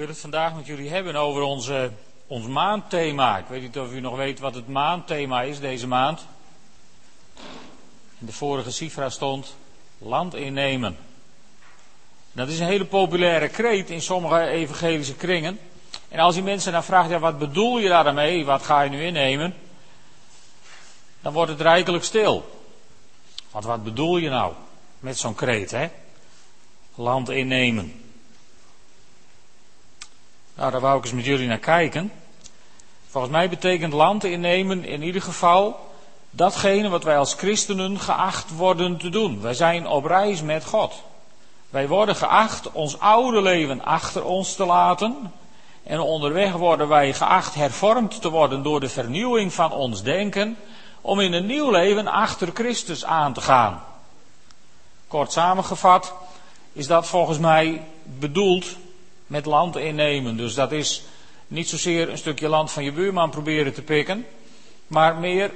wil 0.00 0.08
het 0.08 0.18
vandaag 0.18 0.54
met 0.54 0.66
jullie 0.66 0.90
hebben 0.90 1.16
over 1.16 1.42
onze, 1.42 1.90
ons 2.26 2.46
maandthema. 2.46 3.38
Ik 3.38 3.44
weet 3.48 3.62
niet 3.62 3.78
of 3.78 3.92
u 3.92 4.00
nog 4.00 4.16
weet 4.16 4.38
wat 4.38 4.54
het 4.54 4.68
maandthema 4.68 5.42
is 5.42 5.60
deze 5.60 5.86
maand. 5.86 6.26
In 8.18 8.26
de 8.26 8.32
vorige 8.32 8.70
cifra 8.70 9.08
stond 9.08 9.56
land 9.98 10.34
innemen. 10.34 10.96
Dat 12.32 12.48
is 12.48 12.58
een 12.58 12.66
hele 12.66 12.84
populaire 12.84 13.48
kreet 13.48 13.90
in 13.90 14.02
sommige 14.02 14.46
evangelische 14.46 15.14
kringen. 15.14 15.58
En 16.08 16.18
als 16.18 16.34
die 16.34 16.44
mensen 16.44 16.72
dan 16.72 16.84
vraagt, 16.84 17.10
ja, 17.10 17.18
wat 17.18 17.38
bedoel 17.38 17.78
je 17.78 17.88
daarmee? 17.88 18.44
Wat 18.44 18.62
ga 18.62 18.82
je 18.82 18.90
nu 18.90 19.04
innemen? 19.04 19.54
Dan 21.20 21.32
wordt 21.32 21.50
het 21.50 21.60
rijkelijk 21.60 22.04
stil. 22.04 22.62
Want 23.50 23.64
wat 23.64 23.84
bedoel 23.84 24.16
je 24.16 24.28
nou 24.28 24.52
met 24.98 25.18
zo'n 25.18 25.34
kreet, 25.34 25.70
hè? 25.70 25.88
Land 26.94 27.28
innemen. 27.28 28.09
Nou, 30.60 30.72
daar 30.72 30.80
wou 30.80 30.98
ik 30.98 31.04
eens 31.04 31.12
met 31.12 31.24
jullie 31.24 31.48
naar 31.48 31.58
kijken. 31.58 32.12
Volgens 33.08 33.32
mij 33.32 33.48
betekent 33.48 33.92
land 33.92 34.24
innemen 34.24 34.84
in 34.84 35.02
ieder 35.02 35.22
geval 35.22 35.90
datgene 36.30 36.88
wat 36.88 37.04
wij 37.04 37.18
als 37.18 37.34
christenen 37.34 37.98
geacht 37.98 38.56
worden 38.56 38.96
te 38.96 39.08
doen. 39.08 39.40
Wij 39.40 39.54
zijn 39.54 39.86
op 39.86 40.04
reis 40.04 40.42
met 40.42 40.64
God. 40.64 41.02
Wij 41.70 41.88
worden 41.88 42.16
geacht 42.16 42.72
ons 42.72 42.98
oude 42.98 43.42
leven 43.42 43.84
achter 43.84 44.24
ons 44.24 44.54
te 44.54 44.64
laten. 44.66 45.32
En 45.82 46.00
onderweg 46.00 46.52
worden 46.52 46.88
wij 46.88 47.14
geacht 47.14 47.54
hervormd 47.54 48.20
te 48.20 48.30
worden 48.30 48.62
door 48.62 48.80
de 48.80 48.88
vernieuwing 48.88 49.52
van 49.52 49.72
ons 49.72 50.02
denken. 50.02 50.56
Om 51.00 51.20
in 51.20 51.32
een 51.32 51.46
nieuw 51.46 51.70
leven 51.70 52.06
achter 52.06 52.48
Christus 52.54 53.04
aan 53.04 53.32
te 53.32 53.40
gaan. 53.40 53.82
Kort 55.08 55.32
samengevat 55.32 56.14
is 56.72 56.86
dat 56.86 57.06
volgens 57.06 57.38
mij 57.38 57.82
bedoeld 58.04 58.66
met 59.30 59.46
land 59.46 59.76
innemen. 59.76 60.36
Dus 60.36 60.54
dat 60.54 60.72
is 60.72 61.02
niet 61.46 61.68
zozeer 61.68 62.08
een 62.08 62.18
stukje 62.18 62.48
land 62.48 62.70
van 62.70 62.84
je 62.84 62.92
buurman 62.92 63.30
proberen 63.30 63.74
te 63.74 63.82
pikken, 63.82 64.26
maar 64.86 65.16
meer 65.16 65.50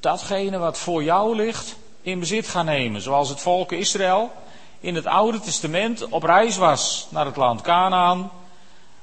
datgene 0.00 0.58
wat 0.58 0.78
voor 0.78 1.02
jou 1.02 1.36
ligt 1.36 1.76
in 2.02 2.18
bezit 2.18 2.48
gaan 2.48 2.64
nemen. 2.64 3.00
Zoals 3.00 3.28
het 3.28 3.40
volk 3.40 3.72
Israël 3.72 4.32
in 4.80 4.94
het 4.94 5.06
Oude 5.06 5.40
Testament 5.40 6.08
op 6.08 6.22
reis 6.22 6.56
was 6.56 7.06
naar 7.10 7.26
het 7.26 7.36
land 7.36 7.60
Canaan, 7.60 8.30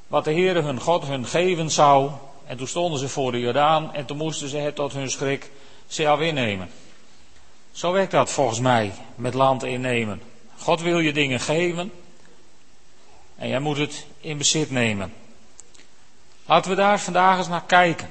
wat 0.07 0.23
de 0.23 0.33
Heere 0.33 0.61
hun 0.61 0.79
God 0.79 1.05
hun 1.05 1.25
geven 1.25 1.69
zou. 1.69 2.11
En 2.45 2.57
toen 2.57 2.67
stonden 2.67 2.99
ze 2.99 3.09
voor 3.09 3.31
de 3.31 3.39
Jordaan 3.39 3.93
en 3.93 4.05
toen 4.05 4.17
moesten 4.17 4.49
ze 4.49 4.57
het 4.57 4.75
tot 4.75 4.93
hun 4.93 5.11
schrik 5.11 5.51
zelf 5.87 6.19
innemen. 6.19 6.69
Zo 7.71 7.91
werkt 7.91 8.11
dat 8.11 8.31
volgens 8.31 8.59
mij 8.59 8.91
met 9.15 9.33
land 9.33 9.63
innemen. 9.63 10.21
God 10.57 10.81
wil 10.81 10.99
je 10.99 11.13
dingen 11.13 11.39
geven 11.39 11.91
en 13.41 13.47
jij 13.47 13.59
moet 13.59 13.77
het 13.77 14.05
in 14.19 14.37
bezit 14.37 14.71
nemen. 14.71 15.13
Laten 16.45 16.71
we 16.71 16.77
daar 16.77 16.99
vandaag 16.99 17.37
eens 17.37 17.47
naar 17.47 17.63
kijken. 17.65 18.09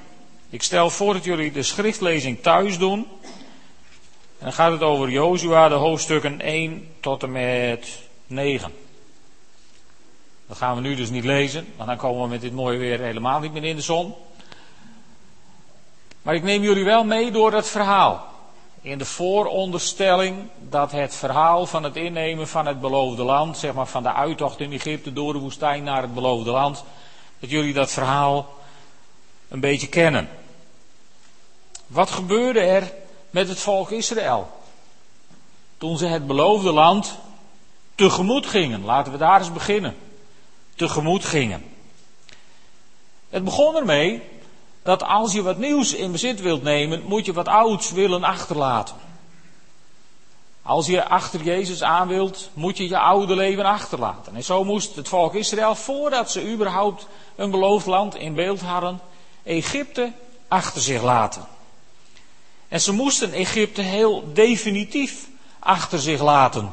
Ik 0.48 0.62
stel 0.62 0.91
voor 0.91 1.12
dat 1.12 1.25
jullie 1.25 1.53
de 1.53 1.62
schriftlezing 1.62 2.42
thuis 2.42 2.78
doen. 2.78 3.06
En 4.39 4.47
dan 4.47 4.53
gaat 4.53 4.72
het 4.72 4.83
over 4.83 5.11
Jozua, 5.11 5.69
de 5.69 5.75
hoofdstukken 5.75 6.41
1 6.41 6.89
tot 7.00 7.22
en 7.22 7.33
met 7.33 7.98
9. 8.27 8.72
Dat 10.47 10.56
gaan 10.56 10.75
we 10.75 10.81
nu 10.81 10.95
dus 10.95 11.11
niet 11.11 11.25
lezen, 11.25 11.67
want 11.77 11.89
dan 11.89 11.98
komen 11.98 12.22
we 12.22 12.28
met 12.28 12.41
dit 12.41 12.53
mooie 12.53 12.78
weer 12.78 13.00
helemaal 13.00 13.41
niet 13.41 13.53
meer 13.53 13.65
in 13.65 13.77
de 13.77 13.83
zon. 13.83 14.15
Maar 16.22 16.34
ik 16.34 16.42
neem 16.42 16.62
jullie 16.62 16.84
wel 16.84 17.05
mee 17.05 17.31
door 17.31 17.50
dat 17.50 17.69
verhaal. 17.69 18.30
In 18.83 18.98
de 18.98 19.05
vooronderstelling 19.05 20.48
dat 20.59 20.92
het 20.92 21.14
verhaal 21.14 21.67
van 21.67 21.83
het 21.83 21.97
innemen 21.97 22.48
van 22.48 22.67
het 22.67 22.81
beloofde 22.81 23.22
land, 23.22 23.59
zeg 23.59 23.75
maar 23.75 23.87
van 23.87 24.03
de 24.03 24.12
uittocht 24.12 24.61
in 24.61 24.72
Egypte 24.72 25.12
door 25.12 25.33
de 25.33 25.39
woestijn 25.39 25.84
naar 25.84 26.03
het 26.03 26.14
beloofde 26.14 26.50
land, 26.50 26.84
dat 27.39 27.50
jullie 27.50 27.72
dat 27.72 27.91
verhaal 27.91 28.55
een 29.48 29.61
beetje 29.61 29.89
kennen. 29.89 30.28
Wat 31.87 32.11
gebeurde 32.11 32.61
er 32.61 32.92
met 33.31 33.48
het 33.48 33.59
volk 33.59 33.91
Israël? 33.91 34.50
Toen 35.78 35.99
ze 35.99 36.06
het 36.06 36.26
beloofde 36.26 36.72
land 36.72 37.19
tegemoet 37.94 38.47
gingen. 38.47 38.84
Laten 38.84 39.12
we 39.12 39.19
daar 39.19 39.38
eens 39.38 39.53
beginnen. 39.53 39.97
Tegemoet 40.75 41.25
gingen. 41.25 41.65
Het 43.31 43.44
begon 43.44 43.76
ermee 43.76 44.22
dat 44.83 45.03
als 45.03 45.33
je 45.33 45.43
wat 45.43 45.59
nieuws 45.59 45.95
in 45.95 46.13
bezit 46.13 46.41
wilt 46.41 46.63
nemen, 46.63 47.03
moet 47.03 47.27
je 47.27 47.33
wat 47.33 47.49
ouds 47.49 47.91
willen 47.91 48.25
achterlaten. 48.25 48.97
Als 50.63 50.87
je 50.87 51.09
achter 51.09 51.43
Jezus 51.43 51.83
aan 51.83 52.09
wilt, 52.09 52.51
moet 52.53 52.77
je 52.77 52.89
je 52.89 52.99
oude 52.99 53.35
leven 53.35 53.65
achterlaten. 53.65 54.35
En 54.35 54.45
zo 54.45 54.65
moest 54.65 54.97
het 54.97 55.09
volk 55.09 55.35
Israël, 55.35 55.75
voordat 55.75 56.31
ze 56.31 56.53
überhaupt 56.53 57.07
een 57.37 57.51
beloofd 57.51 57.87
land 57.87 58.15
in 58.15 58.35
beeld 58.35 58.61
hadden, 58.61 59.01
Egypte 59.43 60.13
achter 60.49 60.81
zich 60.81 61.03
laten. 61.03 61.47
En 62.69 62.81
ze 62.81 62.93
moesten 62.93 63.33
Egypte 63.33 63.83
heel 63.83 64.33
definitief 64.33 65.29
achter 65.59 65.99
zich 65.99 66.21
laten. 66.21 66.73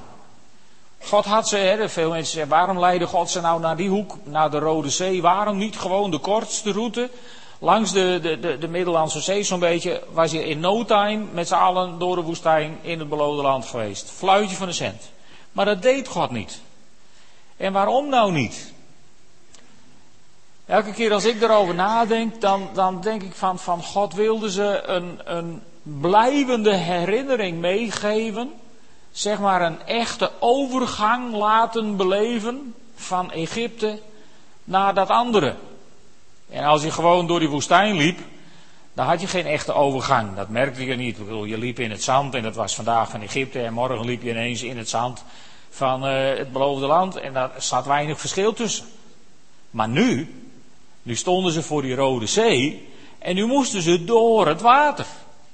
God 1.04 1.26
had 1.26 1.48
ze, 1.48 1.58
hè, 1.58 1.90
veel 1.90 2.10
mensen 2.10 2.34
zeggen, 2.34 2.52
waarom 2.52 2.80
leidde 2.80 3.08
God 3.08 3.30
ze 3.30 3.42
nou 3.42 3.60
naar 3.60 3.76
die 3.76 3.90
hoek, 3.90 4.18
naar 4.24 4.52
de 4.52 4.60
Rode 4.60 4.90
Zee? 4.90 5.22
Waarom 5.22 5.58
niet 5.58 5.78
gewoon 5.80 6.12
de 6.12 6.20
kortste 6.20 6.72
route? 6.72 7.10
Langs 7.60 7.92
de, 7.92 8.20
de, 8.22 8.40
de, 8.40 8.58
de 8.58 8.68
Middellandse 8.68 9.20
Zee 9.20 9.44
zo'n 9.44 9.60
beetje 9.60 10.04
was 10.12 10.32
je 10.32 10.46
in 10.46 10.60
no 10.60 10.86
time 10.86 11.26
met 11.32 11.48
z'n 11.48 11.54
allen 11.54 12.00
door 12.00 12.16
de 12.16 12.22
woestijn 12.22 12.78
in 12.82 13.00
het 13.00 13.10
beloofde 13.10 13.42
land 13.42 13.66
geweest. 13.66 14.10
Fluitje 14.10 14.56
van 14.56 14.68
de 14.68 14.74
cent. 14.74 15.12
Maar 15.52 15.66
dat 15.66 15.82
deed 15.82 16.08
God 16.08 16.32
niet. 16.32 16.62
En 17.58 17.74
waarom 17.74 18.10
nou 18.10 18.32
niet? 18.32 18.74
Elke 20.66 20.92
keer 20.92 21.14
als 21.14 21.26
ik 21.26 21.42
erover 21.42 21.76
nadenk, 21.76 22.42
dan, 22.42 22.70
dan 22.74 23.02
denk 23.02 23.24
ik 23.24 23.34
van, 23.34 23.60
van 23.60 23.84
God 23.84 24.14
wilde 24.14 24.52
ze 24.52 24.84
een, 24.86 25.20
een 25.24 25.62
blijvende 25.84 26.74
herinnering 26.74 27.60
meegeven. 27.60 28.54
Zeg 29.12 29.40
maar 29.40 29.62
een 29.62 29.82
echte 29.86 30.32
overgang 30.40 31.34
laten 31.34 31.96
beleven 31.96 32.76
van 32.96 33.32
Egypte 33.32 34.00
naar 34.64 34.94
dat 34.94 35.10
andere. 35.10 35.56
En 36.50 36.64
als 36.64 36.84
je 36.84 36.92
gewoon 36.92 37.28
door 37.28 37.40
die 37.40 37.50
woestijn 37.50 37.96
liep, 37.96 38.20
dan 38.94 39.06
had 39.06 39.22
je 39.22 39.28
geen 39.28 39.46
echte 39.46 39.74
overgang. 39.74 40.36
Dat 40.36 40.50
merkte 40.50 40.86
je 40.86 40.96
niet. 40.96 41.18
Je 41.46 41.58
liep 41.58 41.80
in 41.80 41.92
het 41.92 42.04
zand 42.04 42.36
en 42.36 42.44
dat 42.44 42.56
was 42.56 42.76
vandaag 42.76 43.10
van 43.10 43.22
Egypte 43.22 43.62
en 43.62 43.74
morgen 43.74 44.06
liep 44.06 44.22
je 44.22 44.30
ineens 44.30 44.64
in 44.64 44.78
het 44.78 44.90
zand 44.90 45.24
van 45.70 46.08
uh, 46.08 46.38
het 46.38 46.52
beloofde 46.52 46.86
land 46.86 47.16
en 47.16 47.34
daar 47.34 47.52
zat 47.58 47.86
weinig 47.86 48.20
verschil 48.20 48.54
tussen. 48.54 48.86
Maar 49.70 49.90
nu, 49.90 50.36
nu 51.04 51.16
stonden 51.16 51.52
ze 51.52 51.64
voor 51.64 51.82
die 51.82 51.96
Rode 51.96 52.26
Zee 52.26 52.88
en 53.20 53.36
nu 53.36 53.46
moesten 53.46 53.82
ze 53.82 54.04
door 54.04 54.48
het 54.48 54.62
water. 54.62 55.06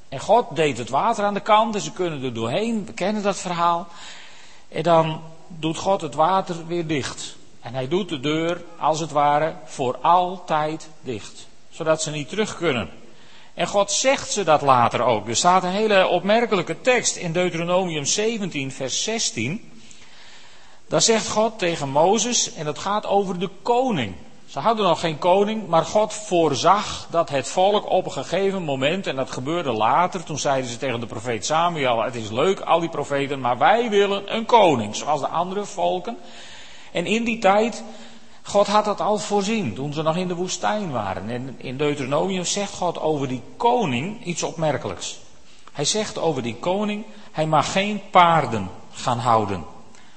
En 0.10 0.20
God 0.20 0.56
deed 0.56 0.78
het 0.78 0.90
water 0.90 1.24
aan 1.24 1.34
de 1.34 1.40
kant 1.40 1.76
en 1.76 1.82
ze 1.82 1.92
kunnen 1.92 2.24
er 2.24 2.34
doorheen. 2.34 2.86
We 2.86 2.94
kennen 2.94 3.24
dat 3.24 3.38
verhaal. 3.38 3.88
En 4.70 4.84
dan 4.84 5.22
doet 5.48 5.78
God 5.78 6.02
het 6.02 6.16
water 6.16 6.68
weer 6.68 6.88
dicht. 6.88 7.36
En 7.64 7.74
hij 7.74 7.88
doet 7.88 8.10
de 8.10 8.20
deur, 8.20 8.62
als 8.80 9.00
het 9.00 9.12
ware, 9.12 9.54
voor 9.66 9.98
altijd 9.98 10.90
dicht. 11.02 11.48
Zodat 11.70 12.02
ze 12.02 12.12
niet 12.12 12.30
terug 12.30 12.58
kunnen. 12.58 12.90
En 13.54 13.68
God 13.68 13.92
zegt 13.92 14.32
ze 14.32 14.44
dat 14.44 14.62
later 14.62 15.02
ook. 15.02 15.28
Er 15.28 15.36
staat 15.36 15.64
een 15.64 15.70
hele 15.70 16.08
opmerkelijke 16.08 16.82
tekst 16.82 17.16
in 17.16 17.32
Deuteronomium 17.32 18.06
17, 18.06 18.72
vers 18.72 19.04
16. 19.04 19.72
Daar 20.88 21.02
zegt 21.02 21.30
God 21.30 21.60
tegen 21.60 21.90
Mozes, 21.90 22.54
en 22.54 22.66
dat 22.66 22.80
gaat 22.80 23.06
over 23.06 23.40
de 23.40 23.50
koning. 23.62 24.16
Ze 24.46 24.60
hadden 24.60 24.86
nog 24.86 25.00
geen 25.00 25.18
koning, 25.18 25.68
maar 25.68 25.86
God 25.86 26.14
voorzag 26.14 27.08
dat 27.10 27.30
het 27.30 27.48
volk 27.48 27.90
op 27.90 28.06
een 28.06 28.12
gegeven 28.12 28.64
moment, 28.64 29.08
en 29.08 29.16
dat 29.16 29.32
gebeurde 29.32 29.72
later, 29.72 30.24
toen 30.24 30.40
zeiden 30.40 30.70
ze 30.70 30.78
tegen 30.78 31.00
de 31.00 31.06
profeet 31.06 31.46
Samuel, 31.46 32.04
het 32.04 32.16
is 32.16 32.30
leuk, 32.30 32.60
al 32.60 32.80
die 32.80 32.90
profeten, 32.90 33.40
maar 33.40 33.58
wij 33.58 33.90
willen 33.90 34.36
een 34.36 34.46
koning, 34.46 34.96
zoals 34.96 35.22
de 35.22 35.28
andere 35.28 35.66
volken. 35.66 36.18
En 36.94 37.06
in 37.06 37.24
die 37.24 37.40
tijd, 37.40 37.84
God 38.42 38.68
had 38.68 38.86
dat 38.86 39.02
al 39.02 39.18
voorzien 39.18 39.74
toen 39.74 39.94
ze 39.94 40.02
nog 40.02 40.18
in 40.18 40.28
de 40.28 40.36
woestijn 40.36 40.92
waren. 40.92 41.30
En 41.30 41.56
in 41.58 41.78
Deuteronomium 41.78 42.46
zegt 42.46 42.74
God 42.74 43.00
over 43.00 43.28
die 43.28 43.42
koning 43.58 44.26
iets 44.26 44.44
opmerkelijks. 44.44 45.20
Hij 45.72 45.86
zegt 45.86 46.18
over 46.18 46.44
die 46.44 46.56
koning, 46.56 47.06
hij 47.32 47.48
mag 47.48 47.72
geen 47.72 48.02
paarden 48.12 48.70
gaan 48.92 49.20
houden. 49.20 49.64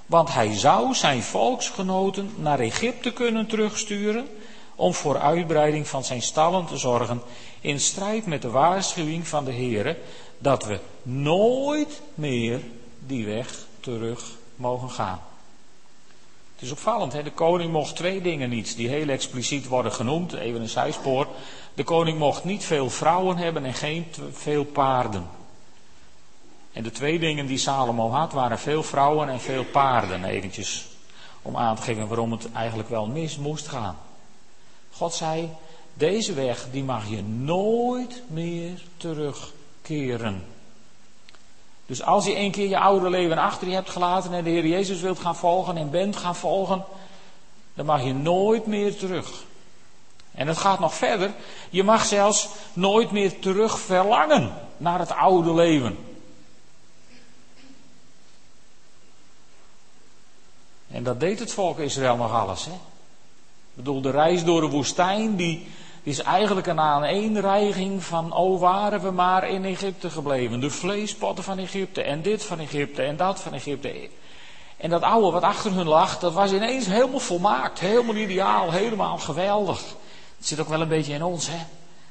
Want 0.06 0.34
hij 0.34 0.55
zou 0.55 0.94
zijn 0.94 1.23
volksgenoten 1.23 2.31
naar 2.37 2.58
Egypte 2.58 3.12
kunnen 3.12 3.46
terugsturen 3.46 4.29
om 4.75 4.94
voor 4.94 5.19
uitbreiding 5.19 5.88
van 5.88 6.05
zijn 6.05 6.22
stallen 6.22 6.67
te 6.67 6.76
zorgen, 6.76 7.22
in 7.61 7.81
strijd 7.81 8.26
met 8.26 8.43
de 8.43 8.50
waarschuwing 8.50 9.29
van 9.29 9.44
de 9.44 9.52
Heere 9.52 9.99
dat 10.38 10.64
we 10.64 10.81
nooit 11.02 12.02
meer 12.14 12.61
die 12.99 13.26
weg 13.26 13.67
terug 13.81 14.25
mogen 14.56 14.90
gaan. 14.90 15.20
Het 16.56 16.64
is 16.64 16.70
opvallend, 16.70 17.12
hè? 17.12 17.23
de 17.23 17.32
koning 17.32 17.73
mocht 17.73 17.97
twee 17.97 18.20
dingen 18.20 18.49
niet, 18.49 18.76
die 18.76 18.88
heel 18.88 19.08
expliciet 19.08 19.67
worden 19.67 19.93
genoemd, 19.93 20.32
even 20.32 20.61
een 20.61 20.69
zijspoor. 20.69 21.29
De 21.75 21.85
koning 21.85 22.19
mocht 22.19 22.44
niet 22.44 22.64
veel 22.64 22.91
vrouwen 22.91 23.37
hebben 23.37 23.64
en 23.64 23.75
geen 23.75 24.06
veel 24.32 24.64
paarden. 24.64 25.26
En 26.73 26.82
de 26.82 26.91
twee 26.91 27.19
dingen 27.19 27.47
die 27.47 27.58
Salomo 27.58 28.11
had, 28.11 28.32
waren 28.32 28.58
veel 28.58 28.82
vrouwen 28.82 29.29
en 29.29 29.41
veel 29.41 29.64
paarden, 29.64 30.25
eventjes. 30.25 30.87
Om 31.43 31.56
aan 31.56 31.76
te 31.76 31.82
geven 31.82 32.08
waarom 32.08 32.32
het 32.32 32.53
eigenlijk 32.53 32.88
wel 32.88 33.06
mis 33.06 33.37
moest 33.37 33.69
gaan. 33.69 33.97
God 34.93 35.14
zei, 35.14 35.50
deze 35.94 36.35
weg 36.35 36.67
die 36.70 36.85
mag 36.85 37.08
je 37.08 37.23
nooit 37.23 38.23
meer 38.26 38.82
terugkeren. 38.97 40.44
Dus 41.87 42.03
als 42.03 42.25
je 42.25 42.37
een 42.37 42.50
keer 42.50 42.69
je 42.69 42.79
oude 42.79 43.11
leven 43.11 43.38
achter 43.38 43.69
je 43.69 43.75
hebt 43.75 43.91
gelaten 43.91 44.33
en 44.33 44.44
de 44.44 44.50
Heer 44.50 44.67
Jezus 44.67 45.00
wilt 45.00 45.19
gaan 45.19 45.37
volgen 45.37 45.77
en 45.77 45.91
bent 45.91 46.17
gaan 46.17 46.37
volgen, 46.37 46.85
dan 47.75 47.87
mag 47.87 48.03
je 48.03 48.15
nooit 48.15 48.67
meer 48.67 48.97
terug. 48.97 49.44
En 50.33 50.49
het 50.49 50.56
gaat 50.56 50.79
nog 50.79 50.94
verder. 50.94 51.33
Je 51.71 51.83
mag 51.83 52.05
zelfs 52.05 52.49
nooit 52.73 53.11
meer 53.11 53.38
terug 53.38 53.79
verlangen 53.79 54.55
naar 54.77 54.99
het 54.99 55.12
oude 55.12 55.55
leven. 55.55 55.99
En 60.89 61.03
dat 61.03 61.21
deed 61.21 61.39
het 61.39 61.53
volk 61.53 61.79
Israël 61.79 62.17
nog 62.17 62.32
alles. 62.32 62.65
Hè? 62.65 62.73
Ik 62.73 63.82
bedoel, 63.82 64.00
de 64.00 64.11
reis 64.11 64.44
door 64.44 64.61
de 64.61 64.67
woestijn, 64.67 65.37
die, 65.37 65.67
is 66.06 66.23
eigenlijk 66.23 66.67
een 66.67 66.81
aaneenreiging 66.81 68.05
van, 68.05 68.32
oh 68.32 68.61
waren 68.61 69.00
we 69.00 69.11
maar 69.11 69.49
in 69.49 69.64
Egypte 69.64 70.11
gebleven. 70.11 70.61
De 70.61 70.70
vleespotten 70.70 71.44
van 71.44 71.58
Egypte 71.58 72.03
en 72.03 72.23
dit 72.23 72.44
van 72.44 72.58
Egypte 72.58 73.03
en 73.03 73.17
dat 73.17 73.41
van 73.41 73.53
Egypte. 73.53 74.08
En 74.76 74.91
dat 74.91 75.03
oude 75.03 75.31
wat 75.31 75.43
achter 75.43 75.73
hun 75.73 75.87
lag, 75.87 76.19
dat 76.19 76.32
was 76.32 76.53
ineens 76.53 76.87
helemaal 76.87 77.19
volmaakt, 77.19 77.79
helemaal 77.79 78.14
ideaal, 78.14 78.70
helemaal 78.70 79.19
geweldig. 79.19 79.82
Het 80.37 80.47
zit 80.47 80.61
ook 80.61 80.69
wel 80.69 80.81
een 80.81 80.88
beetje 80.88 81.12
in 81.12 81.23
ons, 81.23 81.49
hè. 81.49 81.58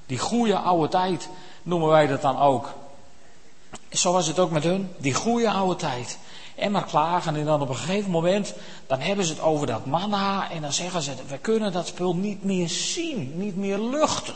Die 0.06 0.20
goede 0.20 0.58
oude 0.58 0.88
tijd 0.88 1.30
noemen 1.64 1.90
wij 1.90 2.08
dat 2.08 2.22
dan 2.22 2.40
ook. 2.40 2.74
Zo 3.90 4.12
was 4.12 4.28
het 4.28 4.40
ook 4.40 4.52
met 4.52 4.64
hun, 4.64 4.92
die 4.98 5.14
goede 5.14 5.52
oude 5.52 5.76
tijd. 5.76 6.18
En 6.56 6.72
maar 6.72 6.86
klagen 6.86 7.36
en 7.36 7.46
dan 7.46 7.62
op 7.62 7.70
een 7.70 7.76
gegeven 7.76 8.12
moment, 8.12 8.54
dan 8.88 9.00
hebben 9.00 9.26
ze 9.26 9.34
het 9.34 9.42
over 9.42 9.68
dat 9.68 9.86
manna 9.86 10.52
en 10.52 10.62
dan 10.62 10.74
zeggen 10.74 11.02
ze, 11.02 11.12
we 11.28 11.38
kunnen 11.38 11.72
dat 11.72 11.88
spul 11.88 12.16
niet 12.16 12.44
meer 12.44 12.70
zien, 12.70 13.32
niet 13.38 13.56
meer 13.56 13.80
luchten. 13.80 14.36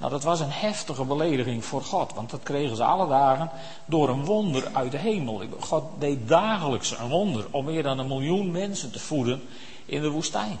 Nou, 0.00 0.12
dat 0.12 0.22
was 0.22 0.40
een 0.40 0.50
heftige 0.50 1.04
belediging 1.04 1.64
voor 1.64 1.82
God, 1.82 2.12
want 2.14 2.30
dat 2.30 2.42
kregen 2.42 2.76
ze 2.76 2.84
alle 2.84 3.08
dagen 3.08 3.50
door 3.84 4.08
een 4.08 4.24
wonder 4.24 4.68
uit 4.72 4.90
de 4.90 4.98
hemel. 4.98 5.42
God 5.58 5.84
deed 5.98 6.28
dagelijks 6.28 6.98
een 6.98 7.08
wonder 7.08 7.46
om 7.50 7.64
meer 7.64 7.82
dan 7.82 7.98
een 7.98 8.06
miljoen 8.06 8.50
mensen 8.50 8.92
te 8.92 8.98
voeden 8.98 9.42
in 9.86 10.02
de 10.02 10.10
woestijn. 10.10 10.60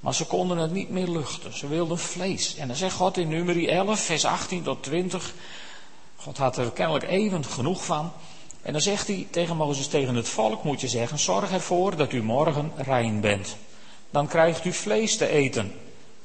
Maar 0.00 0.14
ze 0.14 0.26
konden 0.26 0.58
het 0.58 0.72
niet 0.72 0.90
meer 0.90 1.08
luchten, 1.08 1.56
ze 1.56 1.68
wilden 1.68 1.98
vlees. 1.98 2.56
En 2.56 2.68
dan 2.68 2.76
zegt 2.76 2.94
God 2.94 3.16
in 3.16 3.28
nummer 3.28 3.68
11, 3.68 4.00
vers 4.00 4.24
18 4.24 4.62
tot 4.62 4.82
20, 4.82 5.34
God 6.16 6.38
had 6.38 6.56
er 6.56 6.70
kennelijk 6.70 7.04
even 7.04 7.44
genoeg 7.44 7.84
van. 7.84 8.12
En 8.64 8.72
dan 8.72 8.80
zegt 8.80 9.06
hij 9.06 9.26
tegen 9.30 9.56
Mozes, 9.56 9.86
tegen 9.86 10.14
het 10.14 10.28
volk 10.28 10.64
moet 10.64 10.80
je 10.80 10.88
zeggen, 10.88 11.18
zorg 11.18 11.52
ervoor 11.52 11.96
dat 11.96 12.12
u 12.12 12.22
morgen 12.22 12.72
rein 12.76 13.20
bent. 13.20 13.56
Dan 14.10 14.26
krijgt 14.26 14.64
u 14.64 14.72
vlees 14.72 15.16
te 15.16 15.28
eten. 15.28 15.72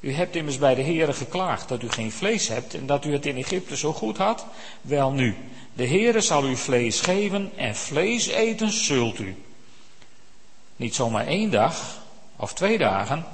U 0.00 0.12
hebt 0.12 0.36
immers 0.36 0.58
bij 0.58 0.74
de 0.74 0.82
Heere 0.82 1.12
geklaagd 1.12 1.68
dat 1.68 1.82
u 1.82 1.90
geen 1.90 2.12
vlees 2.12 2.48
hebt 2.48 2.74
en 2.74 2.86
dat 2.86 3.04
u 3.04 3.12
het 3.12 3.26
in 3.26 3.36
Egypte 3.36 3.76
zo 3.76 3.92
goed 3.92 4.16
had. 4.16 4.46
Wel 4.80 5.10
nu, 5.12 5.36
de 5.72 5.86
Heere 5.86 6.20
zal 6.20 6.48
u 6.48 6.56
vlees 6.56 7.00
geven 7.00 7.50
en 7.56 7.76
vlees 7.76 8.26
eten 8.26 8.70
zult 8.70 9.18
u. 9.18 9.36
Niet 10.76 10.94
zomaar 10.94 11.26
één 11.26 11.50
dag 11.50 11.98
of 12.36 12.54
twee 12.54 12.78
dagen, 12.78 13.26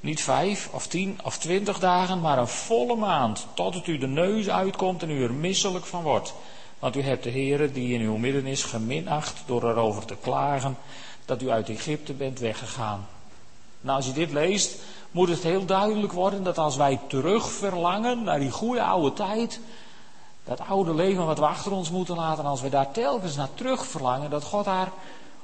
niet 0.00 0.22
vijf 0.22 0.68
of 0.72 0.86
tien 0.86 1.18
of 1.24 1.38
twintig 1.38 1.78
dagen, 1.78 2.20
maar 2.20 2.38
een 2.38 2.48
volle 2.48 2.96
maand, 2.96 3.46
tot 3.54 3.74
het 3.74 3.86
u 3.86 3.98
de 3.98 4.06
neus 4.06 4.48
uitkomt 4.48 5.02
en 5.02 5.10
u 5.10 5.22
er 5.22 5.32
misselijk 5.32 5.86
van 5.86 6.02
wordt. 6.02 6.34
Want 6.78 6.96
u 6.96 7.02
hebt 7.02 7.24
de 7.24 7.30
Heere 7.30 7.72
die 7.72 7.94
in 7.94 8.00
uw 8.00 8.16
midden 8.16 8.46
is 8.46 8.62
geminacht 8.62 9.42
door 9.46 9.70
erover 9.70 10.04
te 10.04 10.16
klagen 10.22 10.76
dat 11.24 11.42
u 11.42 11.50
uit 11.50 11.68
Egypte 11.68 12.12
bent 12.12 12.38
weggegaan. 12.38 13.06
Nou, 13.80 13.96
als 13.96 14.06
je 14.06 14.12
dit 14.12 14.32
leest, 14.32 14.76
moet 15.10 15.28
het 15.28 15.42
heel 15.42 15.64
duidelijk 15.64 16.12
worden 16.12 16.42
dat 16.42 16.58
als 16.58 16.76
wij 16.76 17.00
terug 17.08 17.50
verlangen 17.50 18.22
naar 18.22 18.38
die 18.38 18.50
goede 18.50 18.82
oude 18.82 19.12
tijd, 19.12 19.60
dat 20.44 20.60
oude 20.60 20.94
leven 20.94 21.26
wat 21.26 21.38
we 21.38 21.46
achter 21.46 21.72
ons 21.72 21.90
moeten 21.90 22.16
laten, 22.16 22.44
als 22.44 22.60
we 22.60 22.68
daar 22.68 22.90
telkens 22.90 23.36
naar 23.36 23.54
terug 23.54 23.86
verlangen, 23.86 24.30
dat 24.30 24.44
God 24.44 24.64
daar 24.64 24.92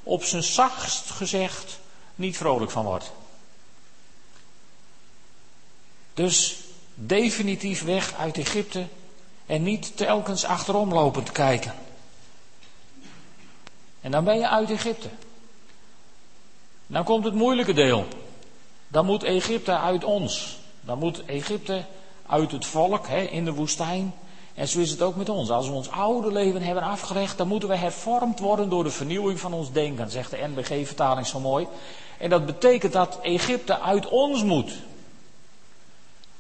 op 0.03 0.25
zijn 0.25 0.43
zachtst 0.43 1.11
gezegd 1.11 1.79
niet 2.15 2.37
vrolijk 2.37 2.71
van 2.71 2.85
wordt. 2.85 3.13
Dus 6.15 6.57
definitief 6.95 7.85
weg 7.85 8.15
uit 8.15 8.39
Egypte 8.39 8.87
en 9.47 9.63
niet 9.63 9.97
telkens 9.97 10.45
achterom 10.45 10.93
lopend 10.93 11.33
kijken. 11.33 11.75
En 14.01 14.11
dan 14.11 14.25
ben 14.25 14.39
je 14.39 14.49
uit 14.49 14.71
Egypte. 14.71 15.09
Dan 16.87 17.05
komt 17.05 17.25
het 17.25 17.35
moeilijke 17.35 17.73
deel. 17.73 18.07
Dan 18.89 19.07
moet 19.07 19.23
Egypte 19.23 19.79
uit 19.79 20.05
ons. 20.05 20.59
Dan 20.81 20.99
moet 20.99 21.25
Egypte 21.25 21.85
uit 22.27 22.53
het 22.53 22.67
volk 22.67 23.07
hè, 23.07 23.21
in 23.21 23.45
de 23.45 23.53
woestijn. 23.53 24.15
En 24.55 24.69
zo 24.69 24.79
is 24.79 24.91
het 24.91 25.03
ook 25.03 25.17
met 25.17 25.29
ons. 25.29 25.51
Als 25.51 25.67
we 25.67 25.73
ons 25.73 25.91
oude 25.91 26.33
leven 26.33 26.63
hebben 26.63 26.83
afgelegd, 26.83 27.39
dan 27.39 27.49
moeten 27.49 27.69
we 27.69 27.77
hervormd 27.77 28.39
worden 28.39 28.69
door 28.69 28.85
de 28.85 28.91
vernieuwing 28.91 29.41
van 29.41 29.53
ons 29.53 29.73
denken, 29.73 30.11
zegt 30.11 30.31
de 30.31 30.49
NBG-vertaling 30.55 31.27
zo 31.27 31.41
mooi. 31.41 31.67
En 32.19 32.31
dat 32.31 32.47
betekent 32.47 32.93
dat 32.93 33.19
Egypte 33.23 33.81
uit 33.81 34.09
ons 34.09 34.43
moet. 34.43 34.73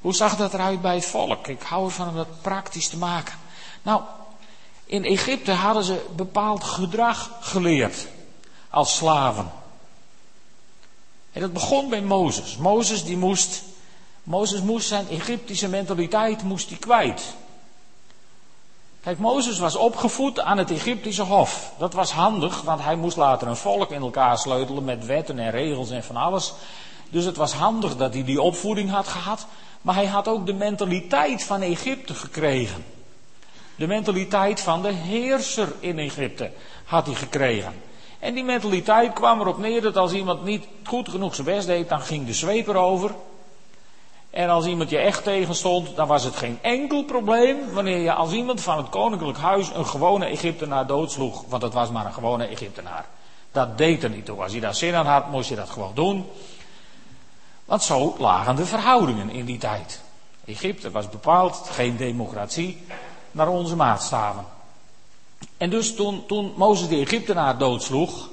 Hoe 0.04 0.14
zag 0.14 0.36
dat 0.36 0.54
eruit 0.54 0.80
bij 0.80 0.94
het 0.94 1.06
volk? 1.06 1.46
Ik 1.46 1.62
hou 1.62 1.84
ervan 1.84 2.08
om 2.08 2.16
dat 2.16 2.40
praktisch 2.42 2.88
te 2.88 2.96
maken. 2.96 3.34
Nou, 3.82 4.02
in 4.84 5.04
Egypte 5.04 5.52
hadden 5.52 5.84
ze 5.84 6.04
bepaald 6.16 6.64
gedrag 6.64 7.30
geleerd 7.40 8.06
als 8.70 8.96
slaven. 8.96 9.52
En 11.32 11.40
dat 11.40 11.52
begon 11.52 11.88
bij 11.88 12.02
Mozes. 12.02 12.56
Mozes 12.56 13.04
die 13.04 13.16
moest, 13.16 13.62
Mozes 14.22 14.60
moest 14.60 14.88
zijn 14.88 15.08
Egyptische 15.08 15.68
mentaliteit 15.68 16.42
moest 16.42 16.68
die 16.68 16.78
kwijt. 16.78 17.34
Kijk, 19.00 19.18
Mozes 19.18 19.58
was 19.58 19.76
opgevoed 19.76 20.40
aan 20.40 20.58
het 20.58 20.70
Egyptische 20.70 21.22
hof. 21.22 21.72
Dat 21.78 21.92
was 21.92 22.10
handig, 22.10 22.62
want 22.62 22.82
hij 22.82 22.96
moest 22.96 23.16
later 23.16 23.48
een 23.48 23.56
volk 23.56 23.90
in 23.90 24.00
elkaar 24.00 24.38
sleutelen 24.38 24.84
met 24.84 25.06
wetten 25.06 25.38
en 25.38 25.50
regels 25.50 25.90
en 25.90 26.04
van 26.04 26.16
alles. 26.16 26.52
Dus 27.14 27.24
het 27.24 27.36
was 27.36 27.52
handig 27.52 27.96
dat 27.96 28.14
hij 28.14 28.24
die 28.24 28.40
opvoeding 28.40 28.90
had 28.90 29.08
gehad. 29.08 29.46
Maar 29.82 29.94
hij 29.94 30.06
had 30.06 30.28
ook 30.28 30.46
de 30.46 30.52
mentaliteit 30.52 31.44
van 31.44 31.60
Egypte 31.60 32.14
gekregen. 32.14 32.84
De 33.76 33.86
mentaliteit 33.86 34.60
van 34.60 34.82
de 34.82 34.92
heerser 34.92 35.72
in 35.80 35.98
Egypte 35.98 36.50
had 36.84 37.06
hij 37.06 37.14
gekregen. 37.14 37.72
En 38.18 38.34
die 38.34 38.44
mentaliteit 38.44 39.12
kwam 39.12 39.40
erop 39.40 39.58
neer 39.58 39.82
dat 39.82 39.96
als 39.96 40.12
iemand 40.12 40.44
niet 40.44 40.66
goed 40.84 41.08
genoeg 41.08 41.34
zijn 41.34 41.46
best 41.46 41.66
deed, 41.66 41.88
dan 41.88 42.00
ging 42.00 42.26
de 42.26 42.32
zweep 42.32 42.68
erover. 42.68 43.14
En 44.30 44.48
als 44.48 44.66
iemand 44.66 44.90
je 44.90 44.98
echt 44.98 45.24
tegenstond, 45.24 45.96
dan 45.96 46.06
was 46.06 46.24
het 46.24 46.36
geen 46.36 46.58
enkel 46.62 47.04
probleem 47.04 47.72
wanneer 47.72 47.98
je 47.98 48.12
als 48.12 48.32
iemand 48.32 48.60
van 48.60 48.76
het 48.76 48.88
koninklijk 48.88 49.38
huis 49.38 49.70
een 49.74 49.86
gewone 49.86 50.24
Egyptenaar 50.24 50.86
doodsloeg. 50.86 51.44
Want 51.48 51.62
het 51.62 51.74
was 51.74 51.90
maar 51.90 52.06
een 52.06 52.12
gewone 52.12 52.46
Egyptenaar. 52.46 53.06
Dat 53.52 53.78
deed 53.78 54.02
er 54.02 54.10
niet 54.10 54.24
toe. 54.24 54.42
Als 54.42 54.52
je 54.52 54.60
daar 54.60 54.74
zin 54.74 54.94
aan 54.94 55.06
had, 55.06 55.30
moest 55.30 55.48
je 55.48 55.56
dat 55.56 55.70
gewoon 55.70 55.94
doen. 55.94 56.26
Want 57.64 57.82
zo 57.82 58.14
lagen 58.18 58.56
de 58.56 58.66
verhoudingen 58.66 59.30
in 59.30 59.44
die 59.44 59.58
tijd. 59.58 60.00
Egypte 60.44 60.90
was 60.90 61.08
bepaald 61.08 61.68
geen 61.70 61.96
democratie 61.96 62.82
naar 63.30 63.48
onze 63.48 63.76
maatstaven. 63.76 64.44
En 65.56 65.70
dus 65.70 65.94
toen, 65.94 66.26
toen 66.26 66.52
Mozes 66.56 66.88
de 66.88 66.96
Egyptenaar 66.96 67.58
doodsloeg, 67.58 68.28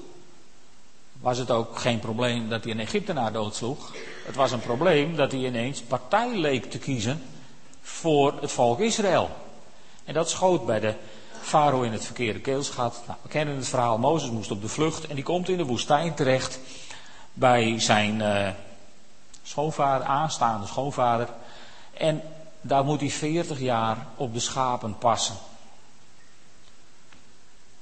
was 1.19 1.37
het 1.37 1.51
ook 1.51 1.79
geen 1.79 1.99
probleem 1.99 2.49
dat 2.49 2.63
hij 2.63 2.73
een 2.73 2.79
Egyptenaar 2.79 3.31
doodsloeg. 3.31 3.93
Het 4.25 4.35
was 4.35 4.51
een 4.51 4.59
probleem 4.59 5.15
dat 5.15 5.31
hij 5.31 5.41
ineens 5.41 5.81
partij 5.81 6.35
leek 6.35 6.71
te 6.71 6.77
kiezen 6.77 7.23
voor 7.81 8.33
het 8.41 8.51
volk 8.51 8.79
Israël. 8.79 9.29
En 10.03 10.13
dat 10.13 10.29
schoot 10.29 10.65
bij 10.65 10.79
de 10.79 10.93
farao 11.41 11.81
in 11.81 11.91
het 11.91 12.05
verkeerde 12.05 12.39
keelschat. 12.39 13.01
Nou, 13.07 13.19
we 13.21 13.29
kennen 13.29 13.55
het 13.55 13.67
verhaal, 13.67 13.97
Mozes 13.97 14.29
moest 14.29 14.51
op 14.51 14.61
de 14.61 14.67
vlucht 14.67 15.07
en 15.07 15.15
die 15.15 15.23
komt 15.23 15.49
in 15.49 15.57
de 15.57 15.65
woestijn 15.65 16.13
terecht 16.13 16.59
bij 17.33 17.79
zijn... 17.79 18.19
Uh, 18.19 18.47
schoonvader, 19.51 20.07
aanstaande 20.07 20.67
schoonvader. 20.67 21.29
En 21.93 22.21
daar 22.61 22.83
moet 22.83 22.99
hij 22.99 23.09
40 23.09 23.59
jaar 23.59 24.07
op 24.15 24.33
de 24.33 24.39
schapen 24.39 24.97
passen. 24.97 25.35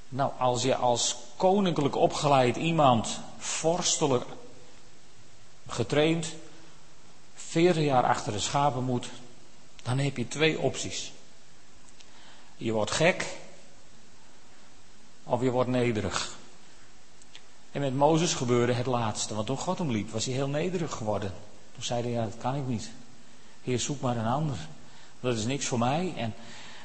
Nou, 0.09 0.31
als 0.37 0.63
je 0.63 0.75
als 0.75 1.15
koninklijk 1.37 1.95
opgeleid 1.95 2.55
iemand, 2.55 3.19
vorstelijk 3.37 4.25
getraind, 5.67 6.33
40 7.35 7.83
jaar 7.83 8.03
achter 8.03 8.31
de 8.31 8.39
schapen 8.39 8.83
moet, 8.83 9.09
dan 9.83 9.97
heb 9.97 10.17
je 10.17 10.27
twee 10.27 10.59
opties. 10.59 11.11
Je 12.57 12.71
wordt 12.71 12.91
gek 12.91 13.37
of 15.23 15.41
je 15.41 15.49
wordt 15.49 15.69
nederig. 15.69 16.37
En 17.71 17.81
met 17.81 17.95
Mozes 17.95 18.33
gebeurde 18.33 18.73
het 18.73 18.85
laatste, 18.85 19.35
want 19.35 19.47
toen 19.47 19.57
God 19.57 19.77
hem 19.77 19.91
liep, 19.91 20.11
was 20.11 20.25
hij 20.25 20.33
heel 20.33 20.47
nederig 20.47 20.91
geworden. 20.91 21.33
Toen 21.79 21.87
zei 21.87 22.01
hij, 22.01 22.11
ja, 22.11 22.23
dat 22.23 22.37
kan 22.37 22.55
ik 22.55 22.67
niet. 22.67 22.89
Heer, 23.63 23.79
zoek 23.79 24.01
maar 24.01 24.17
een 24.17 24.25
ander. 24.25 24.57
Dat 25.19 25.37
is 25.37 25.45
niks 25.45 25.65
voor 25.65 25.79
mij. 25.79 26.13
En 26.15 26.33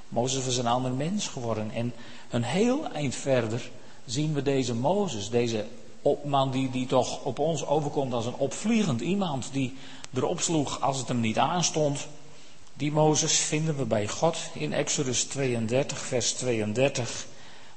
Mozes 0.09 0.45
was 0.45 0.57
een 0.57 0.67
ander 0.67 0.93
mens 0.93 1.29
geworden. 1.29 1.71
En 1.71 1.95
een 2.31 2.43
heel 2.43 2.89
eind 2.93 3.15
verder 3.15 3.71
zien 4.05 4.35
we 4.35 4.43
deze 4.43 4.75
Mozes, 4.75 5.31
deze 5.31 5.67
man 6.25 6.51
die, 6.51 6.71
die 6.71 6.87
toch 6.87 7.25
op 7.25 7.39
ons 7.39 7.67
overkomt 7.67 8.13
als 8.13 8.27
een 8.27 8.35
opvliegend 8.35 9.01
iemand 9.01 9.49
die 9.53 9.77
erop 10.13 10.41
sloeg 10.41 10.81
als 10.81 10.99
het 10.99 11.09
hem 11.09 11.21
niet 11.21 11.39
aanstond. 11.39 12.07
Die 12.75 12.93
Mozes 12.93 13.39
vinden 13.39 13.77
we 13.77 13.85
bij 13.85 14.09
God 14.09 14.37
in 14.53 14.73
Exodus 14.73 15.25
32, 15.25 15.99
vers 15.99 16.33
32. 16.33 17.27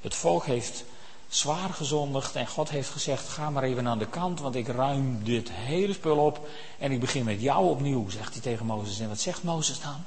Het 0.00 0.14
volk 0.14 0.46
heeft 0.46 0.84
zwaar 1.28 1.70
gezondigd 1.70 2.34
en 2.34 2.46
God 2.46 2.70
heeft 2.70 2.90
gezegd: 2.90 3.28
ga 3.28 3.50
maar 3.50 3.62
even 3.62 3.88
aan 3.88 3.98
de 3.98 4.08
kant, 4.08 4.40
want 4.40 4.54
ik 4.54 4.68
ruim 4.68 5.24
dit 5.24 5.50
hele 5.52 5.92
spul 5.92 6.16
op 6.16 6.48
en 6.78 6.92
ik 6.92 7.00
begin 7.00 7.24
met 7.24 7.40
jou 7.40 7.68
opnieuw, 7.68 8.08
zegt 8.08 8.32
hij 8.32 8.42
tegen 8.42 8.66
Mozes. 8.66 9.00
En 9.00 9.08
wat 9.08 9.20
zegt 9.20 9.42
Mozes 9.42 9.80
dan? 9.80 10.04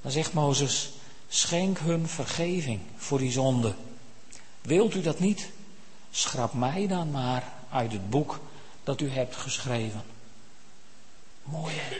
Dan 0.00 0.10
zegt 0.10 0.32
Mozes: 0.32 0.90
schenk 1.28 1.78
hun 1.78 2.08
vergeving 2.08 2.80
voor 2.96 3.18
die 3.18 3.32
zonde. 3.32 3.74
Wilt 4.60 4.94
u 4.94 5.00
dat 5.00 5.18
niet? 5.18 5.50
Schrap 6.10 6.52
mij 6.52 6.86
dan 6.86 7.10
maar 7.10 7.52
uit 7.70 7.92
het 7.92 8.10
boek 8.10 8.40
dat 8.84 9.00
u 9.00 9.10
hebt 9.10 9.36
geschreven. 9.36 10.02
Mooi 11.42 11.74
hè? 11.76 11.96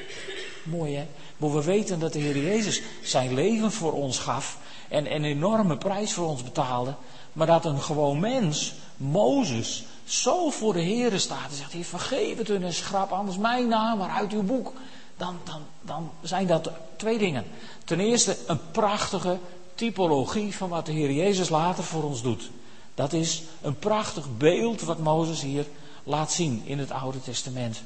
Mooi 0.70 0.96
hè? 0.96 1.06
Maar 1.36 1.52
we 1.52 1.62
weten 1.62 1.98
dat 1.98 2.12
de 2.12 2.18
Heer 2.18 2.38
Jezus 2.38 2.82
zijn 3.02 3.34
leven 3.34 3.72
voor 3.72 3.92
ons 3.92 4.18
gaf 4.18 4.58
en 4.88 5.14
een 5.14 5.24
enorme 5.24 5.76
prijs 5.76 6.12
voor 6.12 6.26
ons 6.26 6.42
betaalde. 6.42 6.94
Maar 7.32 7.46
dat 7.46 7.64
een 7.64 7.82
gewoon 7.82 8.20
mens, 8.20 8.74
Mozes, 8.96 9.84
zo 10.04 10.50
voor 10.50 10.72
de 10.72 10.80
Heer 10.80 11.20
staat 11.20 11.50
en 11.50 11.56
zegt: 11.56 11.72
Heer, 11.72 11.84
vergeef 11.84 12.38
het 12.38 12.48
hun 12.48 12.62
en 12.62 12.74
schrap 12.74 13.10
anders 13.10 13.36
mijn 13.36 13.68
naam 13.68 13.98
maar 13.98 14.10
uit 14.10 14.32
uw 14.32 14.42
boek. 14.42 14.72
Dan, 15.16 15.36
dan, 15.44 15.60
dan 15.80 16.10
zijn 16.22 16.46
dat 16.46 16.70
twee 16.96 17.18
dingen. 17.18 17.44
Ten 17.84 18.00
eerste 18.00 18.36
een 18.46 18.70
prachtige 18.70 19.38
typologie 19.74 20.56
van 20.56 20.68
wat 20.68 20.86
de 20.86 20.92
Heer 20.92 21.12
Jezus 21.12 21.48
later 21.48 21.84
voor 21.84 22.02
ons 22.02 22.22
doet. 22.22 22.50
Dat 22.94 23.12
is 23.12 23.42
een 23.62 23.78
prachtig 23.78 24.26
beeld 24.36 24.80
wat 24.80 24.98
Mozes 24.98 25.40
hier 25.40 25.66
laat 26.04 26.32
zien 26.32 26.62
in 26.64 26.78
het 26.78 26.90
Oude 26.90 27.20
Testament. 27.20 27.82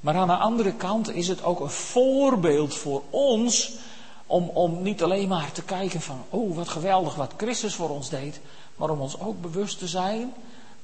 Maar 0.00 0.14
aan 0.14 0.28
de 0.28 0.36
andere 0.36 0.72
kant 0.72 1.14
is 1.14 1.28
het 1.28 1.42
ook 1.42 1.60
een 1.60 1.70
voorbeeld 1.70 2.74
voor 2.74 3.02
ons 3.10 3.72
om, 4.26 4.48
om 4.48 4.82
niet 4.82 5.02
alleen 5.02 5.28
maar 5.28 5.52
te 5.52 5.62
kijken 5.62 6.00
van, 6.00 6.24
oh 6.30 6.56
wat 6.56 6.68
geweldig 6.68 7.14
wat 7.14 7.32
Christus 7.36 7.74
voor 7.74 7.90
ons 7.90 8.08
deed, 8.08 8.40
maar 8.78 8.90
om 8.90 9.00
ons 9.00 9.20
ook 9.20 9.40
bewust 9.40 9.78
te 9.78 9.88
zijn 9.88 10.34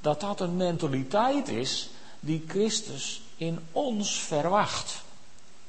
dat 0.00 0.20
dat 0.20 0.40
een 0.40 0.56
mentaliteit 0.56 1.48
is 1.48 1.88
die 2.20 2.44
Christus 2.48 3.22
in 3.36 3.58
ons 3.72 4.20
verwacht. 4.20 5.02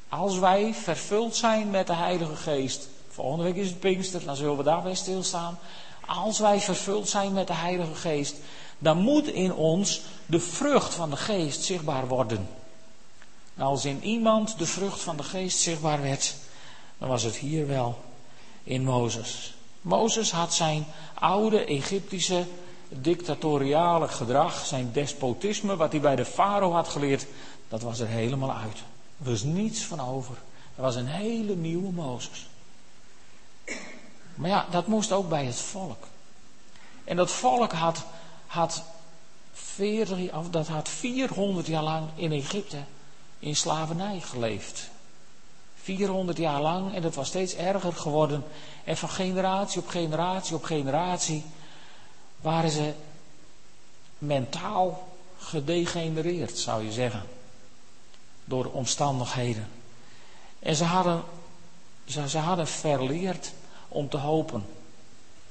Als 0.10 0.40
wij 0.40 0.74
vervuld 0.74 1.36
zijn 1.36 1.70
met 1.70 1.88
de 1.88 1.96
Heilige 1.96 2.36
Geest, 2.36 2.88
volgende 3.10 3.44
week 3.44 3.56
is 3.56 3.68
het 3.68 3.80
Pinkster, 3.80 4.26
dan 4.26 4.36
zullen 4.36 4.58
we 4.58 4.64
daarbij 4.64 4.96
stilstaan. 4.96 5.60
Als 6.06 6.40
wij 6.40 6.60
vervuld 6.62 7.10
zijn 7.10 7.34
met 7.34 7.48
de 7.48 7.54
Heilige 7.54 7.96
Geest, 7.96 8.36
dan 8.80 8.98
moet 8.98 9.28
in 9.28 9.54
ons 9.54 10.02
de 10.26 10.40
vrucht 10.40 10.94
van 10.94 11.10
de 11.10 11.18
Geest 11.18 11.64
zichtbaar 11.64 12.08
worden. 12.08 12.48
Als 13.58 13.86
in 13.86 14.04
iemand 14.04 14.58
de 14.58 14.66
vrucht 14.66 15.02
van 15.02 15.18
de 15.18 15.24
Geest 15.24 15.60
zichtbaar 15.60 16.02
werd, 16.02 16.36
dan 16.98 17.10
was 17.10 17.24
het 17.24 17.36
hier 17.36 17.68
wel 17.68 17.98
in 18.64 18.84
Mozes. 18.84 19.55
Mozes 19.86 20.32
had 20.32 20.54
zijn 20.54 20.86
oude 21.14 21.66
Egyptische 21.66 22.46
dictatoriale 22.90 24.08
gedrag, 24.08 24.66
zijn 24.66 24.92
despotisme, 24.92 25.76
wat 25.76 25.92
hij 25.92 26.02
bij 26.02 26.16
de 26.16 26.26
farao 26.26 26.72
had 26.72 26.88
geleerd, 26.88 27.26
dat 27.68 27.82
was 27.82 28.00
er 28.00 28.08
helemaal 28.08 28.54
uit. 28.54 28.78
Er 29.24 29.30
was 29.30 29.44
niets 29.44 29.84
van 29.84 30.00
over. 30.00 30.36
Er 30.76 30.82
was 30.82 30.96
een 30.96 31.08
hele 31.08 31.56
nieuwe 31.56 31.92
Mozes. 31.92 32.48
Maar 34.36 34.50
ja, 34.50 34.66
dat 34.72 34.88
moest 34.88 35.12
ook 35.12 35.30
bij 35.30 35.46
het 35.46 35.60
volk. 35.60 36.04
En 37.04 37.16
dat 37.16 37.32
volk 37.32 37.72
had, 37.72 38.04
had, 38.46 38.84
40, 39.54 40.34
of 40.34 40.50
dat 40.50 40.68
had 40.68 40.90
400 40.90 41.68
jaar 41.68 41.84
lang 41.84 42.08
in 42.16 42.32
Egypte 42.32 42.84
in 43.40 43.56
slavernij 43.56 44.20
geleefd. 44.20 44.90
400 45.86 46.38
jaar 46.38 46.62
lang 46.62 46.94
en 46.94 47.04
het 47.04 47.16
was 47.16 47.28
steeds 47.28 47.56
erger 47.56 47.94
geworden. 47.94 48.44
En 48.84 48.98
van 48.98 49.10
generatie 49.10 49.82
op 49.82 49.88
generatie 49.88 50.56
op 50.56 50.64
generatie 50.64 51.44
waren 52.42 52.70
ze 52.70 52.94
mentaal 54.18 55.08
gedegenereerd, 55.38 56.58
zou 56.58 56.84
je 56.84 56.92
zeggen. 56.92 57.24
Door 58.46 58.66
omstandigheden. 58.66 59.68
En 60.60 60.76
ze 60.76 60.84
hadden, 60.84 61.24
ze, 62.06 62.30
ze 62.30 62.38
hadden 62.38 62.68
verleerd 62.68 63.54
om 63.88 64.10
te 64.10 64.18
hopen. 64.18 64.66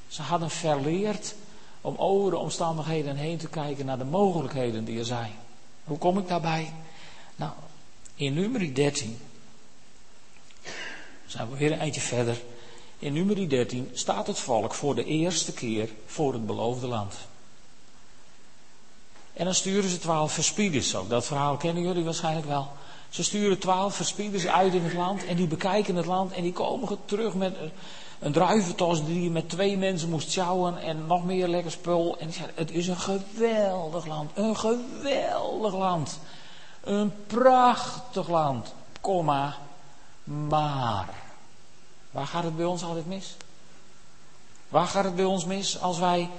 Ze 0.08 0.22
hadden 0.22 0.50
verleerd 0.50 1.34
om 1.80 1.96
over 1.96 2.30
de 2.30 2.38
omstandigheden 2.38 3.16
heen 3.16 3.38
te 3.38 3.48
kijken 3.48 3.86
naar 3.86 3.98
de 3.98 4.04
mogelijkheden 4.04 4.84
die 4.84 4.98
er 4.98 5.04
zijn. 5.04 5.32
Hoe 5.84 5.98
kom 5.98 6.18
ik 6.18 6.28
daarbij? 6.28 6.72
Nou, 7.36 7.52
in 8.14 8.34
nummer 8.34 8.74
13, 8.74 9.18
zijn 11.34 11.50
we 11.50 11.56
weer 11.56 11.72
een 11.72 11.78
eindje 11.78 12.00
verder. 12.00 12.40
In 12.98 13.12
nummer 13.12 13.48
13 13.48 13.90
staat 13.92 14.26
het 14.26 14.38
volk 14.38 14.74
voor 14.74 14.94
de 14.94 15.04
eerste 15.04 15.52
keer 15.52 15.88
voor 16.06 16.32
het 16.32 16.46
beloofde 16.46 16.86
land. 16.86 17.14
En 19.32 19.44
dan 19.44 19.54
sturen 19.54 19.90
ze 19.90 19.98
twaalf 19.98 20.32
verspieders 20.32 20.94
ook. 20.94 21.08
Dat 21.08 21.26
verhaal 21.26 21.56
kennen 21.56 21.82
jullie 21.82 22.04
waarschijnlijk 22.04 22.46
wel. 22.46 22.68
Ze 23.08 23.22
sturen 23.22 23.58
twaalf 23.58 23.94
verspieders 23.94 24.46
uit 24.46 24.74
in 24.74 24.82
het 24.82 24.92
land 24.92 25.24
en 25.24 25.36
die 25.36 25.46
bekijken 25.46 25.96
het 25.96 26.06
land 26.06 26.32
en 26.32 26.42
die 26.42 26.52
komen 26.52 26.98
terug 27.04 27.34
met 27.34 27.56
een 28.18 28.32
druiventos 28.32 29.04
die 29.04 29.22
je 29.22 29.30
met 29.30 29.48
twee 29.48 29.76
mensen 29.76 30.10
moest 30.10 30.30
sjouwen 30.30 30.78
en 30.78 31.06
nog 31.06 31.24
meer 31.24 31.48
lekker 31.48 31.70
spul. 31.70 32.16
En 32.18 32.26
die 32.26 32.34
zeggen, 32.34 32.54
het 32.54 32.70
is 32.70 32.88
een 32.88 33.00
geweldig 33.00 34.06
land, 34.06 34.30
een 34.34 34.56
geweldig 34.56 35.74
land. 35.74 36.18
Een 36.80 37.12
prachtig 37.26 38.28
land, 38.28 38.74
komma, 39.00 39.56
maar. 40.24 41.23
Waar 42.14 42.26
gaat 42.26 42.44
het 42.44 42.56
bij 42.56 42.64
ons 42.64 42.82
altijd 42.82 43.06
mis? 43.06 43.36
Waar 44.68 44.86
gaat 44.86 45.04
het 45.04 45.16
bij 45.16 45.24
ons 45.24 45.44
mis 45.44 45.80
als 45.80 45.98
wij 45.98 46.30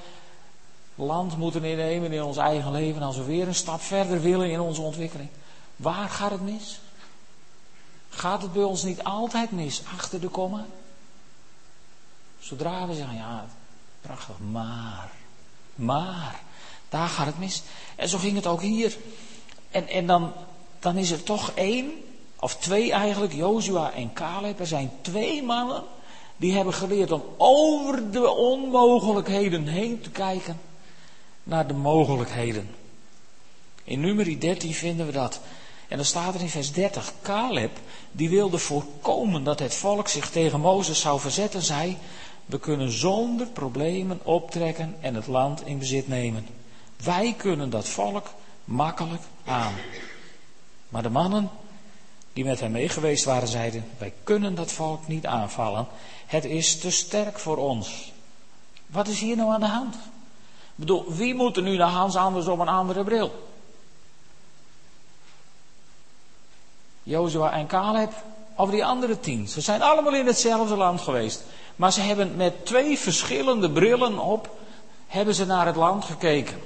land 0.96 1.38
moeten 1.38 1.64
innemen 1.64 2.12
in 2.12 2.24
ons 2.24 2.38
eigen 2.38 2.72
leven, 2.72 3.02
als 3.02 3.18
we 3.18 3.24
weer 3.24 3.48
een 3.48 3.56
stap 3.56 3.82
verder 3.82 4.22
willen 4.22 4.50
in 4.50 4.60
onze 4.60 4.82
ontwikkeling? 4.82 5.30
Waar 5.76 6.10
gaat 6.10 6.32
het 6.32 6.42
mis? 6.42 6.80
Gaat 8.10 8.42
het 8.42 8.54
bij 8.54 8.64
ons 8.64 8.84
niet 8.84 9.04
altijd 9.04 9.52
mis 9.52 9.82
achter 9.94 10.22
de 10.22 10.28
komma? 10.28 10.66
Zodra 12.40 12.88
we 12.88 12.96
zeggen, 12.96 13.16
ja, 13.16 13.46
prachtig, 14.02 14.40
maar, 14.52 15.12
maar, 15.76 16.40
daar 16.90 17.08
gaat 17.08 17.26
het 17.26 17.40
mis. 17.40 17.64
En 17.96 18.10
zo 18.10 18.18
ging 18.18 18.36
het 18.36 18.48
ook 18.48 18.62
hier. 18.62 18.98
En, 19.72 19.88
en 19.88 20.08
dan, 20.08 20.34
dan 20.80 20.98
is 20.98 21.12
er 21.12 21.24
toch 21.24 21.52
één, 21.52 22.05
of 22.46 22.56
twee 22.56 22.92
eigenlijk, 22.92 23.34
Jozua 23.34 23.92
en 23.94 24.14
Caleb. 24.14 24.60
Er 24.60 24.68
zijn 24.68 24.92
twee 25.02 25.44
mannen 25.44 25.84
die 26.38 26.54
hebben 26.54 26.74
geleerd 26.74 27.12
om 27.12 27.24
over 27.38 28.12
de 28.12 28.30
onmogelijkheden 28.30 29.68
heen 29.68 30.02
te 30.02 30.10
kijken 30.10 30.60
naar 31.44 31.68
de 31.68 31.74
mogelijkheden. 31.74 32.70
In 33.84 34.00
nummer 34.00 34.40
13 34.40 34.74
vinden 34.74 35.06
we 35.06 35.12
dat. 35.12 35.40
En 35.88 35.98
dan 35.98 36.06
staat 36.06 36.36
er 36.36 36.42
in 36.42 36.50
vers 36.50 36.72
30, 36.72 37.14
Caleb, 37.22 37.72
die 38.12 38.30
wilde 38.30 38.58
voorkomen 38.58 39.44
dat 39.44 39.60
het 39.60 39.76
volk 39.76 40.08
zich 40.08 40.30
tegen 40.30 40.60
Mozes 40.60 41.00
zou 41.00 41.20
verzetten, 41.20 41.62
zei, 41.62 41.98
we 42.46 42.60
kunnen 42.60 42.92
zonder 42.92 43.48
problemen 43.48 44.20
optrekken 44.24 44.96
en 45.00 45.16
het 45.16 45.28
land 45.28 45.66
in 45.66 45.80
bezit 45.80 46.08
nemen. 46.08 46.48
Wij 47.04 47.34
kunnen 47.38 47.70
dat 47.70 47.88
volk 47.88 48.28
makkelijk 48.66 49.24
aan. 49.46 49.74
Maar 50.90 51.04
de 51.04 51.10
mannen 51.10 51.50
die 52.36 52.44
met 52.44 52.60
hem 52.60 52.72
meegeweest 52.72 53.26
waren 53.26 53.48
zeiden, 53.48 53.86
wij 53.98 54.14
kunnen 54.24 54.56
dat 54.56 54.72
volk 54.72 55.08
niet 55.08 55.26
aanvallen. 55.26 55.88
Het 56.26 56.46
is 56.46 56.80
te 56.80 56.92
sterk 56.92 57.40
voor 57.40 57.58
ons. 57.58 58.12
Wat 58.86 59.08
is 59.08 59.20
hier 59.20 59.36
nou 59.36 59.54
aan 59.54 59.60
de 59.60 59.66
hand? 59.66 59.96
Ik 59.96 60.76
bedoel, 60.76 61.14
wie 61.14 61.34
moet 61.34 61.58
er 61.58 61.64
nu 61.64 61.78
naar 61.78 61.90
Hans 61.90 62.16
anders 62.16 62.48
op 62.48 62.60
een 62.60 62.68
andere 62.68 63.04
bril? 63.04 63.50
Jozua 67.04 67.52
en 67.52 67.68
Caleb 67.68 68.12
of 68.56 68.70
die 68.70 68.86
andere 68.86 69.20
tien. 69.20 69.48
Ze 69.48 69.62
zijn 69.62 69.82
allemaal 69.82 70.16
in 70.16 70.28
hetzelfde 70.28 70.76
land 70.76 71.02
geweest. 71.02 71.44
Maar 71.76 71.92
ze 71.92 72.02
hebben 72.02 72.36
met 72.36 72.66
twee 72.66 73.00
verschillende 73.00 73.72
brillen 73.72 74.20
op, 74.20 74.58
hebben 75.08 75.36
ze 75.36 75.46
naar 75.46 75.66
het 75.66 75.76
land 75.76 76.06
gekeken. 76.06 76.62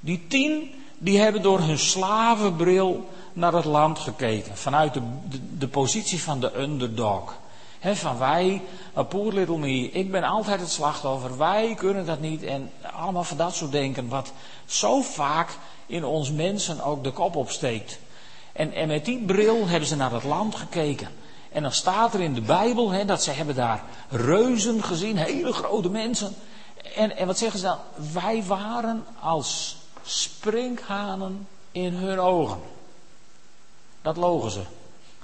Die 0.00 0.24
tien, 0.28 0.74
die 0.98 1.18
hebben 1.18 1.42
door 1.42 1.60
hun 1.60 1.78
slavenbril 1.78 3.08
naar 3.34 3.52
het 3.52 3.64
land 3.64 3.98
gekeken. 3.98 4.56
Vanuit 4.56 4.94
de, 4.94 5.02
de, 5.58 5.68
positie 5.68 6.22
van 6.22 6.40
de 6.40 6.60
underdog. 6.60 7.34
van 7.80 8.18
wij, 8.18 8.62
a 8.96 9.02
poor 9.02 9.32
little 9.32 9.58
me, 9.58 9.90
ik 9.90 10.10
ben 10.10 10.22
altijd 10.22 10.60
het 10.60 10.70
slachtoffer, 10.70 11.38
wij 11.38 11.74
kunnen 11.74 12.06
dat 12.06 12.20
niet. 12.20 12.42
En 12.42 12.70
allemaal 12.92 13.24
van 13.24 13.36
dat 13.36 13.54
soort 13.54 13.72
denken, 13.72 14.08
wat 14.08 14.32
zo 14.66 15.02
vaak 15.02 15.48
in 15.86 16.04
ons 16.04 16.30
mensen 16.30 16.84
ook 16.84 17.04
de 17.04 17.12
kop 17.12 17.36
opsteekt. 17.36 17.98
En, 18.52 18.72
en 18.72 18.88
met 18.88 19.04
die 19.04 19.24
bril 19.24 19.66
hebben 19.66 19.88
ze 19.88 19.96
naar 19.96 20.12
het 20.12 20.24
land 20.24 20.54
gekeken. 20.54 21.08
En 21.52 21.62
dan 21.62 21.72
staat 21.72 22.14
er 22.14 22.20
in 22.20 22.34
de 22.34 22.40
Bijbel 22.40 23.06
dat 23.06 23.22
ze 23.22 23.30
hebben 23.30 23.54
daar 23.54 23.82
reuzen 24.08 24.82
gezien, 24.82 25.16
hele 25.16 25.52
grote 25.52 25.88
mensen. 25.88 26.34
En, 26.96 27.16
en 27.16 27.26
wat 27.26 27.38
zeggen 27.38 27.58
ze 27.58 27.64
dan? 27.64 27.78
Wij 28.12 28.44
waren 28.44 29.04
als 29.20 29.76
sprinkhanen 30.02 31.46
in 31.72 31.94
hun 31.94 32.18
ogen. 32.18 32.58
Dat 34.04 34.16
logen 34.16 34.50
ze. 34.50 34.60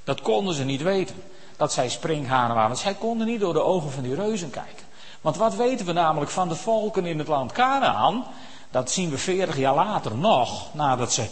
Dat 0.05 0.21
konden 0.21 0.55
ze 0.55 0.65
niet 0.65 0.83
weten. 0.83 1.23
Dat 1.57 1.73
zij 1.73 1.89
springhanen 1.89 2.55
waren. 2.55 2.69
Want 2.69 2.81
zij 2.81 2.95
konden 2.95 3.27
niet 3.27 3.41
door 3.41 3.53
de 3.53 3.63
ogen 3.63 3.91
van 3.91 4.03
die 4.03 4.15
reuzen 4.15 4.51
kijken. 4.51 4.87
Want 5.21 5.37
wat 5.37 5.55
weten 5.55 5.87
we 5.87 5.93
namelijk 5.93 6.31
van 6.31 6.49
de 6.49 6.55
volken 6.55 7.07
in 7.07 7.19
het 7.19 7.29
land 7.29 7.53
Canaan? 7.53 8.25
Dat 8.71 8.91
zien 8.91 9.11
we 9.11 9.19
40 9.19 9.57
jaar 9.57 9.75
later 9.75 10.17
nog, 10.17 10.75
nadat 10.75 11.13
ze 11.13 11.27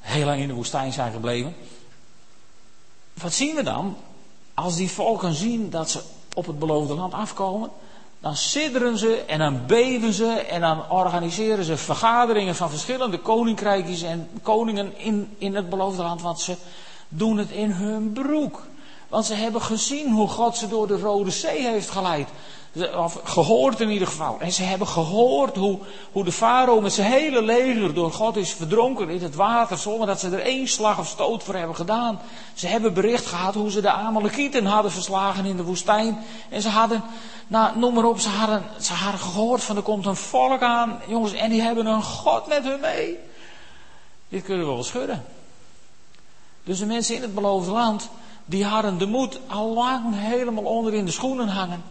heel 0.00 0.24
lang 0.24 0.40
in 0.40 0.48
de 0.48 0.54
woestijn 0.54 0.92
zijn 0.92 1.12
gebleven. 1.12 1.56
Wat 3.14 3.32
zien 3.32 3.54
we 3.54 3.62
dan? 3.62 3.96
Als 4.54 4.76
die 4.76 4.90
volken 4.90 5.34
zien 5.34 5.70
dat 5.70 5.90
ze 5.90 6.02
op 6.34 6.46
het 6.46 6.58
beloofde 6.58 6.94
land 6.94 7.12
afkomen, 7.12 7.70
dan 8.26 8.36
sidderen 8.36 8.98
ze 8.98 9.24
en 9.26 9.38
dan 9.38 9.66
beven 9.66 10.12
ze 10.12 10.32
en 10.32 10.60
dan 10.60 10.90
organiseren 10.90 11.64
ze 11.64 11.76
vergaderingen 11.76 12.54
van 12.54 12.70
verschillende 12.70 13.18
koninkrijkjes 13.18 14.02
en 14.02 14.28
koningen 14.42 14.98
in, 14.98 15.34
in 15.38 15.54
het 15.54 15.70
beloofde 15.70 16.02
land, 16.02 16.22
want 16.22 16.40
ze 16.40 16.56
doen 17.08 17.36
het 17.36 17.50
in 17.50 17.70
hun 17.70 18.12
broek. 18.12 18.62
Want 19.08 19.24
ze 19.24 19.34
hebben 19.34 19.62
gezien 19.62 20.12
hoe 20.12 20.28
God 20.28 20.56
ze 20.56 20.68
door 20.68 20.86
de 20.86 20.98
Rode 20.98 21.30
Zee 21.30 21.68
heeft 21.68 21.90
geleid. 21.90 22.28
Of 22.96 23.20
gehoord 23.24 23.80
in 23.80 23.90
ieder 23.90 24.08
geval. 24.08 24.36
En 24.40 24.52
ze 24.52 24.62
hebben 24.62 24.86
gehoord 24.86 25.56
hoe, 25.56 25.78
hoe 26.12 26.24
de 26.24 26.32
farao 26.32 26.80
met 26.80 26.92
zijn 26.92 27.12
hele 27.12 27.42
leger 27.42 27.94
door 27.94 28.12
God 28.12 28.36
is 28.36 28.52
verdronken 28.52 29.08
in 29.08 29.22
het 29.22 29.34
water. 29.34 29.78
Zonder 29.78 30.06
dat 30.06 30.20
ze 30.20 30.30
er 30.30 30.40
één 30.40 30.68
slag 30.68 30.98
of 30.98 31.06
stoot 31.06 31.42
voor 31.42 31.54
hebben 31.54 31.76
gedaan. 31.76 32.20
Ze 32.54 32.66
hebben 32.66 32.94
bericht 32.94 33.26
gehad 33.26 33.54
hoe 33.54 33.70
ze 33.70 33.80
de 33.80 33.90
Amalekieten 33.90 34.66
hadden 34.66 34.92
verslagen 34.92 35.44
in 35.44 35.56
de 35.56 35.62
woestijn. 35.62 36.18
En 36.48 36.62
ze 36.62 36.68
hadden, 36.68 37.02
nou 37.46 37.78
noem 37.78 37.94
maar 37.94 38.04
op, 38.04 38.20
ze 38.20 38.28
hadden, 38.28 38.62
ze 38.80 38.92
hadden 38.92 39.20
gehoord 39.20 39.62
van 39.62 39.76
er 39.76 39.82
komt 39.82 40.06
een 40.06 40.16
volk 40.16 40.62
aan. 40.62 41.00
Jongens, 41.06 41.32
en 41.32 41.50
die 41.50 41.62
hebben 41.62 41.86
een 41.86 42.02
God 42.02 42.46
met 42.46 42.64
hun 42.64 42.80
mee. 42.80 43.18
Dit 44.28 44.42
kunnen 44.42 44.66
we 44.66 44.72
wel 44.72 44.84
schudden. 44.84 45.24
Dus 46.64 46.78
de 46.78 46.86
mensen 46.86 47.14
in 47.14 47.22
het 47.22 47.34
beloofde 47.34 47.70
land, 47.70 48.08
die 48.44 48.64
hadden 48.64 48.98
de 48.98 49.06
moed 49.06 49.40
al 49.46 49.74
lang 49.74 50.02
helemaal 50.08 50.64
onder 50.64 50.94
in 50.94 51.04
de 51.04 51.10
schoenen 51.10 51.48
hangen. 51.48 51.82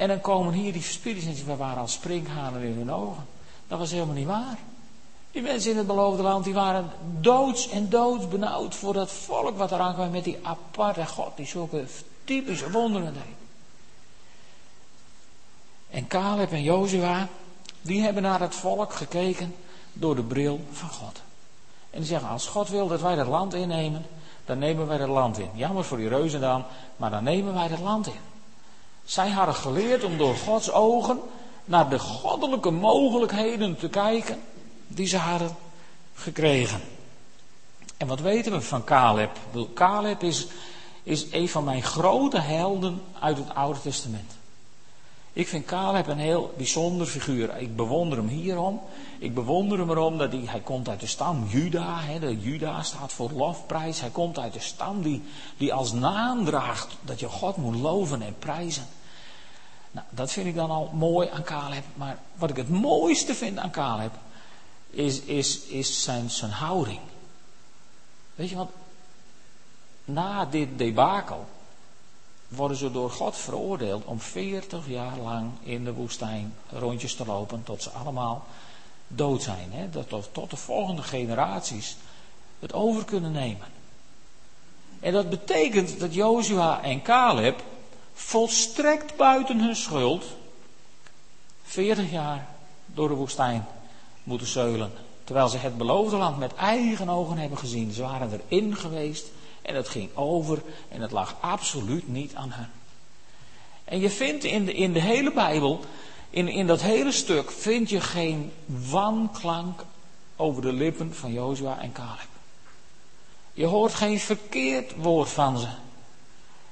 En 0.00 0.08
dan 0.08 0.20
komen 0.20 0.52
hier 0.52 0.72
die 0.72 0.82
verspieders 0.82 1.26
en 1.26 1.46
we 1.46 1.56
waren 1.56 1.80
als 1.80 1.92
springhanen 1.92 2.62
in 2.62 2.76
hun 2.76 2.92
ogen. 2.92 3.26
Dat 3.68 3.78
was 3.78 3.90
helemaal 3.90 4.14
niet 4.14 4.26
waar. 4.26 4.58
Die 5.30 5.42
mensen 5.42 5.70
in 5.70 5.76
het 5.76 5.86
beloofde 5.86 6.22
land, 6.22 6.44
die 6.44 6.54
waren 6.54 6.90
doods 7.20 7.68
en 7.68 7.88
doods 7.88 8.28
benauwd 8.28 8.74
voor 8.74 8.92
dat 8.92 9.10
volk 9.10 9.56
wat 9.56 9.72
eraan 9.72 9.94
kwam 9.94 10.10
met 10.10 10.24
die 10.24 10.38
aparte 10.42 11.06
God, 11.06 11.36
die 11.36 11.46
zulke 11.46 11.84
typische 12.24 12.70
wonderen 12.70 13.12
deed. 13.12 13.36
En 15.90 16.06
Caleb 16.06 16.52
en 16.52 16.62
Jozua, 16.62 17.28
die 17.80 18.02
hebben 18.02 18.22
naar 18.22 18.40
het 18.40 18.54
volk 18.54 18.92
gekeken 18.92 19.54
door 19.92 20.14
de 20.14 20.22
bril 20.22 20.60
van 20.72 20.88
God. 20.88 21.20
En 21.90 21.98
die 21.98 22.08
zeggen, 22.08 22.28
als 22.28 22.46
God 22.46 22.68
wil 22.68 22.88
dat 22.88 23.00
wij 23.00 23.14
dat 23.14 23.26
land 23.26 23.54
innemen, 23.54 24.06
dan 24.44 24.58
nemen 24.58 24.86
wij 24.86 24.98
dat 24.98 25.08
land 25.08 25.38
in. 25.38 25.50
Jammer 25.54 25.84
voor 25.84 25.96
die 25.96 26.08
reuzen 26.08 26.40
dan, 26.40 26.64
maar 26.96 27.10
dan 27.10 27.24
nemen 27.24 27.54
wij 27.54 27.68
dat 27.68 27.80
land 27.80 28.06
in. 28.06 28.29
Zij 29.10 29.30
hadden 29.30 29.54
geleerd 29.54 30.04
om 30.04 30.18
door 30.18 30.36
Gods 30.36 30.72
ogen 30.72 31.20
naar 31.64 31.88
de 31.88 31.98
goddelijke 31.98 32.70
mogelijkheden 32.70 33.76
te 33.76 33.88
kijken 33.88 34.40
die 34.86 35.06
ze 35.06 35.16
hadden 35.16 35.56
gekregen. 36.14 36.80
En 37.96 38.06
wat 38.06 38.20
weten 38.20 38.52
we 38.52 38.60
van 38.60 38.84
Caleb? 38.84 39.30
Caleb 39.74 40.22
is, 40.22 40.46
is 41.02 41.26
een 41.30 41.48
van 41.48 41.64
mijn 41.64 41.82
grote 41.82 42.40
helden 42.40 43.02
uit 43.20 43.36
het 43.36 43.54
Oude 43.54 43.80
Testament. 43.80 44.32
Ik 45.32 45.48
vind 45.48 45.64
Caleb 45.64 46.06
een 46.06 46.18
heel 46.18 46.52
bijzonder 46.56 47.06
figuur. 47.06 47.56
Ik 47.56 47.76
bewonder 47.76 48.18
hem 48.18 48.28
hierom. 48.28 48.80
Ik 49.18 49.34
bewonder 49.34 49.78
hem 49.78 49.90
erom 49.90 50.18
dat 50.18 50.32
hij, 50.32 50.60
komt 50.60 50.88
uit 50.88 51.00
de 51.00 51.06
stam 51.06 51.46
Juda. 51.48 52.00
Hè, 52.00 52.18
de 52.18 52.40
Juda 52.40 52.82
staat 52.82 53.12
voor 53.12 53.30
lofprijs. 53.30 54.00
Hij 54.00 54.10
komt 54.10 54.38
uit 54.38 54.52
de 54.52 54.60
stam 54.60 55.02
die, 55.02 55.22
die 55.56 55.74
als 55.74 55.92
naam 55.92 56.44
draagt 56.44 56.96
dat 57.04 57.20
je 57.20 57.28
God 57.28 57.56
moet 57.56 57.76
loven 57.76 58.22
en 58.22 58.36
prijzen. 58.38 58.86
Nou, 59.90 60.06
dat 60.10 60.32
vind 60.32 60.46
ik 60.46 60.54
dan 60.54 60.70
al 60.70 60.90
mooi 60.94 61.28
aan 61.28 61.42
Caleb. 61.42 61.84
Maar 61.94 62.18
wat 62.34 62.50
ik 62.50 62.56
het 62.56 62.68
mooiste 62.68 63.34
vind 63.34 63.58
aan 63.58 63.70
Caleb 63.70 64.12
is, 64.90 65.20
is, 65.20 65.60
is 65.60 66.02
zijn, 66.02 66.30
zijn 66.30 66.50
houding. 66.50 67.00
Weet 68.34 68.48
je 68.48 68.56
wat? 68.56 68.70
Na 70.04 70.44
dit 70.44 70.78
debakel 70.78 71.46
worden 72.48 72.76
ze 72.76 72.90
door 72.90 73.10
God 73.10 73.36
veroordeeld 73.36 74.04
om 74.04 74.20
40 74.20 74.88
jaar 74.88 75.18
lang 75.18 75.50
in 75.62 75.84
de 75.84 75.92
woestijn 75.92 76.54
rondjes 76.70 77.14
te 77.14 77.26
lopen 77.26 77.62
tot 77.62 77.82
ze 77.82 77.90
allemaal 77.90 78.44
dood 79.06 79.42
zijn. 79.42 79.72
Hè? 79.72 79.90
Dat 79.90 80.28
tot 80.32 80.50
de 80.50 80.56
volgende 80.56 81.02
generaties 81.02 81.96
het 82.58 82.72
over 82.72 83.04
kunnen 83.04 83.32
nemen. 83.32 83.66
En 85.00 85.12
dat 85.12 85.30
betekent 85.30 86.00
dat 86.00 86.14
Jozua 86.14 86.82
en 86.82 87.02
Caleb 87.02 87.62
volstrekt 88.12 89.16
buiten 89.16 89.60
hun 89.60 89.76
schuld 89.76 90.24
40 91.62 92.10
jaar 92.10 92.48
door 92.86 93.08
de 93.08 93.14
woestijn 93.14 93.66
moeten 94.22 94.46
zeulen. 94.46 94.92
Terwijl 95.24 95.48
ze 95.48 95.56
het 95.56 95.76
beloofde 95.76 96.16
land 96.16 96.38
met 96.38 96.54
eigen 96.54 97.08
ogen 97.08 97.38
hebben 97.38 97.58
gezien. 97.58 97.92
Ze 97.92 98.02
waren 98.02 98.40
erin 98.48 98.76
geweest 98.76 99.26
en 99.62 99.74
het 99.74 99.88
ging 99.88 100.16
over 100.16 100.62
en 100.88 101.00
het 101.00 101.10
lag 101.10 101.36
absoluut 101.40 102.08
niet 102.08 102.34
aan 102.34 102.50
hen. 102.50 102.70
En 103.84 104.00
je 104.00 104.10
vindt 104.10 104.44
in 104.44 104.64
de, 104.64 104.74
in 104.74 104.92
de 104.92 105.00
hele 105.00 105.32
Bijbel, 105.32 105.80
in, 106.30 106.48
in 106.48 106.66
dat 106.66 106.80
hele 106.80 107.12
stuk, 107.12 107.50
vind 107.50 107.90
je 107.90 108.00
geen 108.00 108.52
wanklank 108.66 109.84
over 110.36 110.62
de 110.62 110.72
lippen 110.72 111.14
van 111.14 111.32
Jozua 111.32 111.80
en 111.80 111.92
Caleb. 111.92 112.28
Je 113.52 113.66
hoort 113.66 113.94
geen 113.94 114.20
verkeerd 114.20 114.94
woord 114.96 115.28
van 115.28 115.58
ze. 115.58 115.68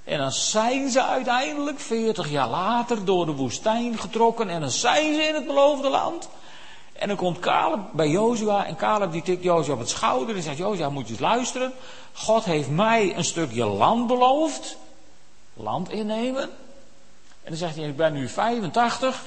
En 0.08 0.18
dan 0.18 0.32
zijn 0.32 0.90
ze 0.90 1.04
uiteindelijk 1.04 1.80
40 1.80 2.30
jaar 2.30 2.48
later 2.48 3.04
door 3.04 3.26
de 3.26 3.32
woestijn 3.32 3.98
getrokken 3.98 4.48
en 4.48 4.60
dan 4.60 4.70
zijn 4.70 5.14
ze 5.14 5.22
in 5.22 5.34
het 5.34 5.46
beloofde 5.46 5.88
land. 5.88 6.28
En 6.92 7.08
dan 7.08 7.16
komt 7.16 7.38
Caleb 7.38 7.80
bij 7.92 8.08
Jozua 8.08 8.66
en 8.66 8.76
Caleb 8.76 9.12
die 9.12 9.22
tikt 9.22 9.42
Jozua 9.42 9.72
op 9.72 9.78
het 9.78 9.88
schouder 9.88 10.36
en 10.36 10.42
zegt, 10.42 10.56
Jozua 10.56 10.90
moet 10.90 11.06
je 11.06 11.12
eens 11.12 11.20
luisteren. 11.20 11.72
God 12.12 12.44
heeft 12.44 12.70
mij 12.70 13.16
een 13.16 13.24
stukje 13.24 13.64
land 13.64 14.06
beloofd. 14.06 14.76
Land 15.54 15.90
innemen. 15.90 16.42
En 16.42 17.48
dan 17.48 17.56
zegt 17.56 17.76
hij, 17.76 17.84
ik 17.84 17.96
ben 17.96 18.12
nu 18.12 18.28
85. 18.28 19.24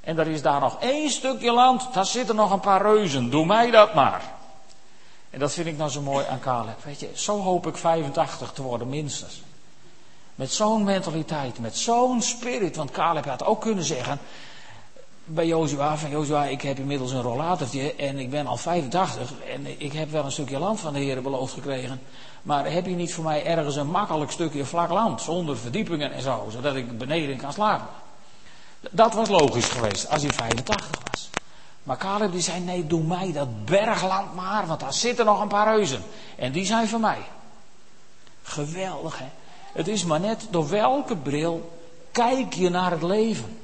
En 0.00 0.18
er 0.18 0.26
is 0.26 0.42
daar 0.42 0.60
nog 0.60 0.80
één 0.80 1.10
stukje 1.10 1.52
land. 1.52 1.88
Daar 1.92 2.06
zitten 2.06 2.36
nog 2.36 2.50
een 2.50 2.60
paar 2.60 2.82
reuzen. 2.82 3.30
Doe 3.30 3.46
mij 3.46 3.70
dat 3.70 3.94
maar. 3.94 4.22
En 5.30 5.38
dat 5.38 5.52
vind 5.52 5.66
ik 5.66 5.76
nou 5.76 5.90
zo 5.90 6.00
mooi 6.00 6.26
aan 6.26 6.40
Caleb. 6.40 6.84
Weet 6.84 7.00
je, 7.00 7.10
zo 7.14 7.38
hoop 7.38 7.66
ik 7.66 7.76
85 7.76 8.52
te 8.52 8.62
worden 8.62 8.88
minstens. 8.88 9.42
Met 10.34 10.52
zo'n 10.52 10.84
mentaliteit, 10.84 11.58
met 11.58 11.76
zo'n 11.76 12.22
spirit. 12.22 12.76
Want 12.76 12.90
Caleb 12.90 13.24
had 13.24 13.44
ook 13.44 13.60
kunnen 13.60 13.84
zeggen 13.84 14.18
bij 15.24 15.46
Jozua 15.46 15.96
van 15.96 16.10
Jozua, 16.10 16.44
ik 16.44 16.62
heb 16.62 16.78
inmiddels 16.78 17.12
een 17.12 17.22
rollatortje 17.22 17.94
en 17.94 18.18
ik 18.18 18.30
ben 18.30 18.46
al 18.46 18.56
85 18.56 19.32
en 19.52 19.80
ik 19.80 19.92
heb 19.92 20.10
wel 20.10 20.24
een 20.24 20.32
stukje 20.32 20.58
land 20.58 20.80
van 20.80 20.92
de 20.92 20.98
Heer 20.98 21.22
beloofd 21.22 21.52
gekregen. 21.52 22.00
Maar 22.42 22.72
heb 22.72 22.86
je 22.86 22.94
niet 22.94 23.14
voor 23.14 23.24
mij 23.24 23.44
ergens 23.44 23.76
een 23.76 23.90
makkelijk 23.90 24.30
stukje 24.30 24.64
vlak 24.64 24.90
land 24.90 25.20
zonder 25.20 25.56
verdiepingen 25.56 26.12
en 26.12 26.22
zo, 26.22 26.46
zodat 26.50 26.74
ik 26.74 26.98
beneden 26.98 27.36
kan 27.36 27.52
slapen? 27.52 27.86
Dat 28.90 29.14
was 29.14 29.28
logisch 29.28 29.68
geweest 29.68 30.08
als 30.08 30.22
hij 30.22 30.32
85 30.32 31.00
was. 31.08 31.30
Maar 31.82 31.96
Caleb 31.96 32.32
die 32.32 32.40
zei, 32.40 32.60
nee, 32.60 32.86
doe 32.86 33.02
mij 33.02 33.32
dat 33.32 33.64
bergland 33.64 34.34
maar, 34.34 34.66
want 34.66 34.80
daar 34.80 34.92
zitten 34.92 35.24
nog 35.24 35.40
een 35.40 35.48
paar 35.48 35.76
reuzen. 35.76 36.02
En 36.36 36.52
die 36.52 36.64
zijn 36.64 36.88
van 36.88 37.00
mij. 37.00 37.18
Geweldig, 38.42 39.18
hè? 39.18 39.28
Het 39.72 39.88
is 39.88 40.04
maar 40.04 40.20
net 40.20 40.46
door 40.50 40.68
welke 40.68 41.16
bril 41.16 41.78
kijk 42.10 42.52
je 42.52 42.68
naar 42.68 42.90
het 42.90 43.02
leven. 43.02 43.56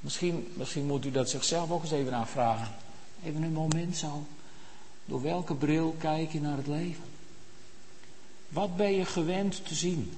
Misschien, 0.00 0.52
misschien 0.56 0.86
moet 0.86 1.04
u 1.04 1.10
dat 1.10 1.30
zichzelf 1.30 1.70
ook 1.70 1.82
eens 1.82 1.92
even 1.92 2.12
afvragen. 2.12 2.68
Even 3.24 3.42
een 3.42 3.52
moment 3.52 3.96
zo. 3.96 4.26
Door 5.04 5.22
welke 5.22 5.54
bril 5.54 5.94
kijk 5.98 6.32
je 6.32 6.40
naar 6.40 6.56
het 6.56 6.66
leven? 6.66 7.04
Wat 8.48 8.76
ben 8.76 8.92
je 8.92 9.04
gewend 9.04 9.66
te 9.66 9.74
zien? 9.74 10.12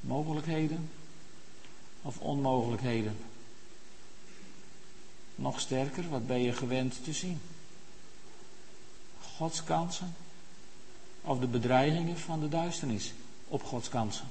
Mogelijkheden 0.00 0.90
of 2.02 2.18
onmogelijkheden? 2.18 3.16
Nog 5.34 5.60
sterker, 5.60 6.08
wat 6.08 6.26
ben 6.26 6.42
je 6.42 6.52
gewend 6.52 7.04
te 7.04 7.12
zien? 7.12 7.40
Gods 9.36 9.64
kansen 9.64 10.14
of 11.24 11.38
de 11.38 11.46
bedreigingen 11.46 12.18
van 12.18 12.40
de 12.40 12.48
duisternis 12.48 13.12
op 13.48 13.64
Gods 13.64 13.88
kansen? 13.88 14.28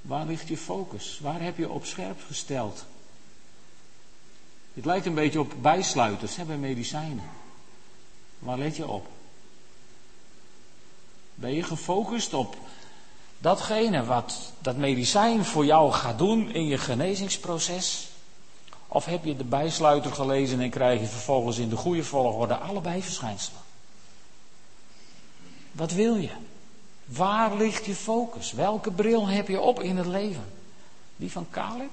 Waar 0.00 0.26
ligt 0.26 0.48
je 0.48 0.56
focus? 0.56 1.18
Waar 1.22 1.42
heb 1.42 1.56
je 1.56 1.70
op 1.70 1.84
scherp 1.84 2.20
gesteld? 2.26 2.84
Het 4.74 4.84
lijkt 4.84 5.06
een 5.06 5.14
beetje 5.14 5.40
op 5.40 5.52
bijsluiters 5.60 6.36
hè, 6.36 6.44
bij 6.44 6.56
medicijnen. 6.56 7.24
Waar 8.38 8.58
let 8.58 8.76
je 8.76 8.88
op? 8.88 9.06
Ben 11.34 11.54
je 11.54 11.62
gefocust 11.62 12.34
op 12.34 12.56
datgene 13.38 14.04
wat 14.04 14.52
dat 14.58 14.76
medicijn 14.76 15.44
voor 15.44 15.64
jou 15.64 15.92
gaat 15.92 16.18
doen 16.18 16.50
in 16.50 16.66
je 16.66 16.78
genezingsproces? 16.78 18.08
Of 18.88 19.04
heb 19.04 19.24
je 19.24 19.36
de 19.36 19.44
bijsluiter 19.44 20.12
gelezen 20.12 20.60
en 20.60 20.70
krijg 20.70 21.00
je 21.00 21.06
vervolgens 21.06 21.58
in 21.58 21.68
de 21.68 21.76
goede 21.76 22.04
volgorde 22.04 22.56
allebei 22.56 23.02
verschijnselen? 23.02 23.65
Wat 25.76 25.92
wil 25.92 26.16
je? 26.16 26.30
Waar 27.04 27.56
ligt 27.56 27.84
je 27.84 27.94
focus? 27.94 28.52
Welke 28.52 28.90
bril 28.90 29.26
heb 29.26 29.48
je 29.48 29.60
op 29.60 29.82
in 29.82 29.96
het 29.96 30.06
leven? 30.06 30.44
Die 31.16 31.30
van 31.30 31.46
Caleb? 31.50 31.90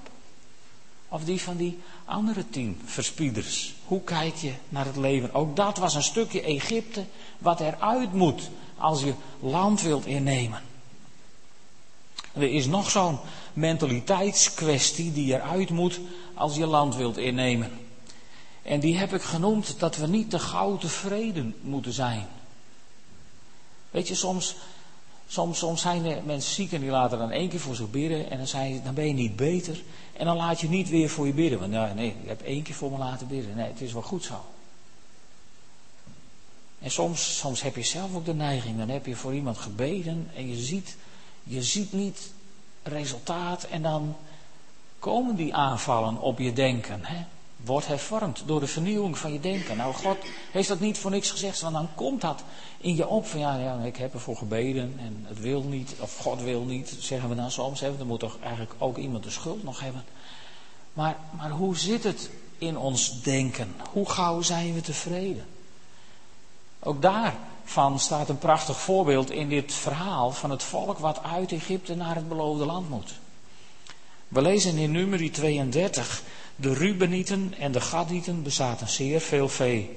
Of 1.08 1.24
die 1.24 1.40
van 1.40 1.56
die 1.56 1.78
andere 2.04 2.50
tien 2.50 2.80
verspieders? 2.84 3.74
Hoe 3.84 4.02
kijk 4.02 4.34
je 4.34 4.52
naar 4.68 4.84
het 4.84 4.96
leven? 4.96 5.34
Ook 5.34 5.56
dat 5.56 5.78
was 5.78 5.94
een 5.94 6.02
stukje 6.02 6.42
Egypte 6.42 7.04
wat 7.38 7.60
eruit 7.60 8.12
moet 8.12 8.50
als 8.76 9.02
je 9.02 9.14
land 9.40 9.82
wilt 9.82 10.06
innemen. 10.06 10.62
Er 12.32 12.54
is 12.54 12.66
nog 12.66 12.90
zo'n 12.90 13.18
mentaliteitskwestie 13.52 15.12
die 15.12 15.34
eruit 15.34 15.70
moet 15.70 16.00
als 16.34 16.56
je 16.56 16.66
land 16.66 16.96
wilt 16.96 17.16
innemen. 17.16 17.70
En 18.62 18.80
die 18.80 18.96
heb 18.96 19.14
ik 19.14 19.22
genoemd 19.22 19.78
dat 19.78 19.96
we 19.96 20.06
niet 20.06 20.30
te 20.30 20.38
gauw 20.38 20.76
tevreden 20.76 21.54
moeten 21.60 21.92
zijn. 21.92 22.26
Weet 23.94 24.08
je, 24.08 24.14
soms, 24.14 24.56
soms, 25.26 25.58
soms 25.58 25.80
zijn 25.80 26.04
er 26.04 26.22
mensen 26.24 26.54
ziek 26.54 26.72
en 26.72 26.80
die 26.80 26.90
laten 26.90 27.18
dan 27.18 27.30
één 27.30 27.48
keer 27.48 27.60
voor 27.60 27.74
zich 27.74 27.90
bidden. 27.90 28.30
En 28.30 28.36
dan, 28.36 28.46
zei, 28.46 28.80
dan 28.84 28.94
ben 28.94 29.06
je 29.06 29.12
niet 29.12 29.36
beter. 29.36 29.82
En 30.12 30.24
dan 30.24 30.36
laat 30.36 30.60
je 30.60 30.68
niet 30.68 30.88
weer 30.88 31.08
voor 31.08 31.26
je 31.26 31.32
bidden. 31.32 31.58
Want 31.58 31.70
nou, 31.70 31.94
nee, 31.94 32.16
je 32.22 32.28
hebt 32.28 32.42
één 32.42 32.62
keer 32.62 32.74
voor 32.74 32.90
me 32.90 32.98
laten 32.98 33.26
bidden. 33.26 33.56
Nee, 33.56 33.66
het 33.66 33.80
is 33.80 33.92
wel 33.92 34.02
goed 34.02 34.24
zo. 34.24 34.44
En 36.78 36.90
soms, 36.90 37.38
soms 37.38 37.62
heb 37.62 37.76
je 37.76 37.82
zelf 37.82 38.14
ook 38.14 38.24
de 38.24 38.34
neiging. 38.34 38.78
Dan 38.78 38.88
heb 38.88 39.06
je 39.06 39.16
voor 39.16 39.34
iemand 39.34 39.58
gebeden 39.58 40.30
en 40.36 40.48
je 40.48 40.56
ziet, 40.56 40.96
je 41.42 41.62
ziet 41.62 41.92
niet 41.92 42.32
resultaat. 42.82 43.64
En 43.64 43.82
dan 43.82 44.16
komen 44.98 45.36
die 45.36 45.54
aanvallen 45.54 46.20
op 46.20 46.38
je 46.38 46.52
denken. 46.52 47.04
Hè? 47.04 47.24
Wordt 47.64 47.86
hervormd 47.86 48.42
door 48.46 48.60
de 48.60 48.66
vernieuwing 48.66 49.18
van 49.18 49.32
je 49.32 49.40
denken. 49.40 49.76
Nou, 49.76 49.94
God 49.94 50.16
heeft 50.52 50.68
dat 50.68 50.80
niet 50.80 50.98
voor 50.98 51.10
niks 51.10 51.30
gezegd, 51.30 51.60
want 51.60 51.74
dan 51.74 51.88
komt 51.94 52.20
dat 52.20 52.42
in 52.78 52.96
je 52.96 53.06
op. 53.08 53.26
Van 53.26 53.40
ja, 53.40 53.56
ja 53.56 53.80
ik 53.82 53.96
heb 53.96 54.14
ervoor 54.14 54.36
gebeden 54.36 54.94
en 54.98 55.24
het 55.28 55.40
wil 55.40 55.62
niet, 55.62 55.94
of 56.00 56.16
God 56.16 56.42
wil 56.42 56.64
niet, 56.64 56.96
zeggen 56.98 57.28
we 57.28 57.34
dan 57.34 57.50
soms. 57.50 57.80
Hè? 57.80 57.96
Dan 57.96 58.06
moet 58.06 58.20
toch 58.20 58.36
eigenlijk 58.40 58.74
ook 58.78 58.96
iemand 58.96 59.24
de 59.24 59.30
schuld 59.30 59.62
nog 59.64 59.80
hebben. 59.80 60.04
Maar, 60.92 61.16
maar 61.36 61.50
hoe 61.50 61.76
zit 61.76 62.04
het 62.04 62.30
in 62.58 62.78
ons 62.78 63.22
denken? 63.22 63.74
Hoe 63.92 64.10
gauw 64.10 64.42
zijn 64.42 64.74
we 64.74 64.80
tevreden? 64.80 65.46
Ook 66.80 67.02
daarvan 67.02 68.00
staat 68.00 68.28
een 68.28 68.38
prachtig 68.38 68.80
voorbeeld 68.80 69.30
in 69.30 69.48
dit 69.48 69.72
verhaal 69.72 70.32
van 70.32 70.50
het 70.50 70.62
volk 70.62 70.98
wat 70.98 71.22
uit 71.22 71.52
Egypte 71.52 71.94
naar 71.94 72.14
het 72.14 72.28
beloofde 72.28 72.64
land 72.64 72.88
moet. 72.88 73.14
We 74.28 74.42
lezen 74.42 74.76
in 74.76 74.90
nummer 74.90 75.32
32, 75.32 76.22
de 76.56 76.74
Rubenieten 76.74 77.54
en 77.58 77.72
de 77.72 77.80
Gadieten 77.80 78.42
bezaten 78.42 78.88
zeer 78.88 79.20
veel 79.20 79.48
vee. 79.48 79.90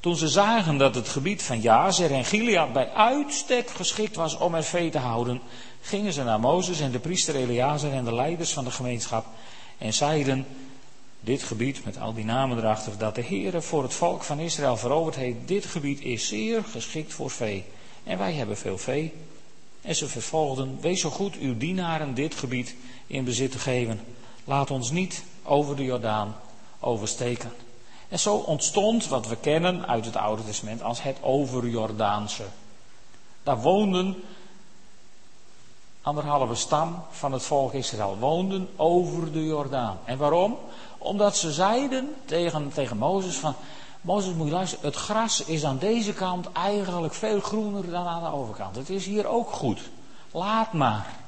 Toen 0.00 0.16
ze 0.16 0.28
zagen 0.28 0.78
dat 0.78 0.94
het 0.94 1.08
gebied 1.08 1.42
van 1.42 1.60
Jazer 1.60 2.12
en 2.12 2.24
Gilead 2.24 2.72
bij 2.72 2.90
uitstek 2.90 3.70
geschikt 3.70 4.16
was 4.16 4.36
om 4.36 4.54
er 4.54 4.64
vee 4.64 4.90
te 4.90 4.98
houden, 4.98 5.40
gingen 5.80 6.12
ze 6.12 6.22
naar 6.22 6.40
Mozes 6.40 6.80
en 6.80 6.90
de 6.90 6.98
priester 6.98 7.34
Eleazar 7.34 7.92
en 7.92 8.04
de 8.04 8.14
leiders 8.14 8.52
van 8.52 8.64
de 8.64 8.70
gemeenschap 8.70 9.26
en 9.78 9.94
zeiden, 9.94 10.46
dit 11.20 11.42
gebied, 11.42 11.84
met 11.84 11.98
al 11.98 12.14
die 12.14 12.24
namen 12.24 12.58
erachter, 12.58 12.98
dat 12.98 13.14
de 13.14 13.22
Heere 13.22 13.62
voor 13.62 13.82
het 13.82 13.94
volk 13.94 14.22
van 14.22 14.38
Israël 14.38 14.76
veroverd 14.76 15.16
heeft, 15.16 15.36
dit 15.44 15.66
gebied 15.66 16.00
is 16.00 16.28
zeer 16.28 16.64
geschikt 16.64 17.12
voor 17.12 17.30
vee. 17.30 17.64
En 18.04 18.18
wij 18.18 18.32
hebben 18.32 18.56
veel 18.56 18.78
vee. 18.78 19.12
En 19.82 19.96
ze 19.96 20.08
vervolgden, 20.08 20.78
wees 20.80 21.00
zo 21.00 21.10
goed 21.10 21.36
uw 21.36 21.56
dienaren 21.56 22.14
dit 22.14 22.34
gebied 22.34 22.74
in 23.06 23.24
bezit 23.24 23.50
te 23.50 23.58
geven. 23.58 24.00
Laat 24.44 24.70
ons 24.70 24.90
niet 24.90 25.22
over 25.50 25.76
de 25.76 25.84
Jordaan 25.84 26.36
oversteken. 26.80 27.52
En 28.08 28.18
zo 28.18 28.34
ontstond 28.34 29.08
wat 29.08 29.26
we 29.26 29.36
kennen 29.36 29.86
uit 29.86 30.04
het 30.04 30.16
Oude 30.16 30.44
Testament 30.44 30.82
als 30.82 31.02
het 31.02 31.16
overjordaanse. 31.22 32.44
Daar 33.42 33.60
woonden 33.60 34.22
anderhalve 36.02 36.54
stam 36.54 37.02
van 37.10 37.32
het 37.32 37.42
volk 37.42 37.72
Israël, 37.72 38.16
woonden 38.18 38.68
over 38.76 39.32
de 39.32 39.44
Jordaan. 39.44 39.98
En 40.04 40.18
waarom? 40.18 40.58
Omdat 40.98 41.36
ze 41.36 41.52
zeiden 41.52 42.14
tegen, 42.24 42.70
tegen 42.74 42.96
Mozes 42.96 43.36
van, 43.36 43.54
Mozes 44.00 44.34
moet 44.34 44.46
je 44.46 44.52
luisteren, 44.52 44.84
het 44.84 44.96
gras 44.96 45.44
is 45.44 45.64
aan 45.64 45.78
deze 45.78 46.12
kant 46.12 46.52
eigenlijk 46.52 47.14
veel 47.14 47.40
groener 47.40 47.90
dan 47.90 48.06
aan 48.06 48.22
de 48.22 48.32
overkant. 48.38 48.76
Het 48.76 48.90
is 48.90 49.06
hier 49.06 49.26
ook 49.26 49.50
goed. 49.50 49.80
Laat 50.30 50.72
maar. 50.72 51.19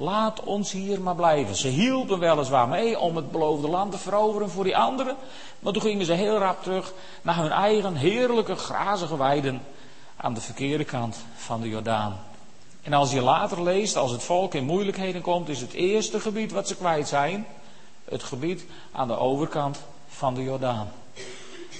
Laat 0.00 0.40
ons 0.40 0.72
hier 0.72 1.00
maar 1.00 1.14
blijven. 1.14 1.56
Ze 1.56 1.68
hielpen 1.68 2.18
weliswaar 2.18 2.68
mee 2.68 2.98
om 2.98 3.16
het 3.16 3.30
beloofde 3.30 3.68
land 3.68 3.92
te 3.92 3.98
veroveren 3.98 4.50
voor 4.50 4.64
die 4.64 4.76
anderen. 4.76 5.16
Maar 5.58 5.72
toen 5.72 5.82
gingen 5.82 6.06
ze 6.06 6.12
heel 6.12 6.38
rap 6.38 6.62
terug 6.62 6.92
naar 7.22 7.36
hun 7.36 7.50
eigen 7.50 7.94
heerlijke 7.94 8.54
grazige 8.54 9.16
weiden 9.16 9.62
aan 10.16 10.34
de 10.34 10.40
verkeerde 10.40 10.84
kant 10.84 11.16
van 11.36 11.60
de 11.60 11.68
Jordaan. 11.68 12.20
En 12.82 12.92
als 12.92 13.12
je 13.12 13.20
later 13.20 13.62
leest, 13.62 13.96
als 13.96 14.10
het 14.10 14.22
volk 14.22 14.54
in 14.54 14.64
moeilijkheden 14.64 15.22
komt, 15.22 15.48
is 15.48 15.60
het 15.60 15.72
eerste 15.72 16.20
gebied 16.20 16.52
wat 16.52 16.68
ze 16.68 16.76
kwijt 16.76 17.08
zijn, 17.08 17.46
het 18.04 18.22
gebied 18.22 18.64
aan 18.92 19.08
de 19.08 19.18
overkant 19.18 19.78
van 20.08 20.34
de 20.34 20.42
Jordaan. 20.42 20.88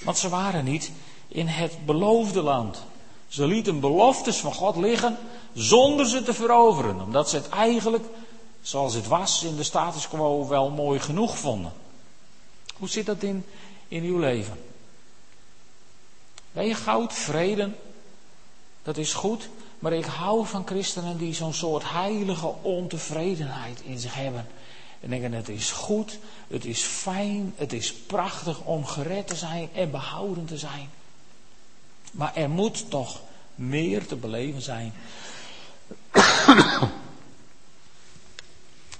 Want 0.03 0.17
ze 0.17 0.29
waren 0.29 0.63
niet 0.63 0.91
in 1.27 1.47
het 1.47 1.85
beloofde 1.85 2.41
land. 2.41 2.83
Ze 3.29 3.47
lieten 3.47 3.79
beloftes 3.79 4.37
van 4.37 4.53
God 4.53 4.75
liggen 4.75 5.17
zonder 5.53 6.07
ze 6.07 6.23
te 6.23 6.33
veroveren, 6.33 7.01
omdat 7.01 7.29
ze 7.29 7.35
het 7.35 7.49
eigenlijk, 7.49 8.05
zoals 8.61 8.93
het 8.93 9.07
was 9.07 9.43
in 9.43 9.55
de 9.55 9.63
status 9.63 10.07
quo, 10.07 10.47
wel 10.47 10.69
mooi 10.69 10.99
genoeg 10.99 11.37
vonden. 11.37 11.71
Hoe 12.77 12.89
zit 12.89 13.05
dat 13.05 13.23
in, 13.23 13.45
in 13.87 14.03
uw 14.03 14.17
leven? 14.17 14.59
Ben 16.51 16.65
je 16.65 16.73
goud, 16.73 17.13
vrede? 17.13 17.71
Dat 18.83 18.97
is 18.97 19.13
goed, 19.13 19.49
maar 19.79 19.93
ik 19.93 20.05
hou 20.05 20.45
van 20.45 20.67
christenen 20.67 21.17
die 21.17 21.33
zo'n 21.33 21.53
soort 21.53 21.91
heilige 21.91 22.53
ontevredenheid 22.61 23.81
in 23.81 23.99
zich 23.99 24.13
hebben. 24.13 24.47
En 24.99 25.09
denken, 25.09 25.33
het 25.33 25.49
is 25.49 25.71
goed, 25.71 26.19
het 26.47 26.65
is 26.65 26.81
fijn, 26.81 27.53
het 27.55 27.73
is 27.73 27.93
prachtig 27.93 28.61
om 28.61 28.85
gered 28.85 29.27
te 29.27 29.35
zijn 29.35 29.69
en 29.73 29.91
behouden 29.91 30.45
te 30.45 30.57
zijn. 30.57 30.89
Maar 32.11 32.35
er 32.35 32.49
moet 32.49 32.89
toch 32.89 33.21
meer 33.55 34.05
te 34.05 34.15
beleven 34.15 34.61
zijn. 34.61 34.93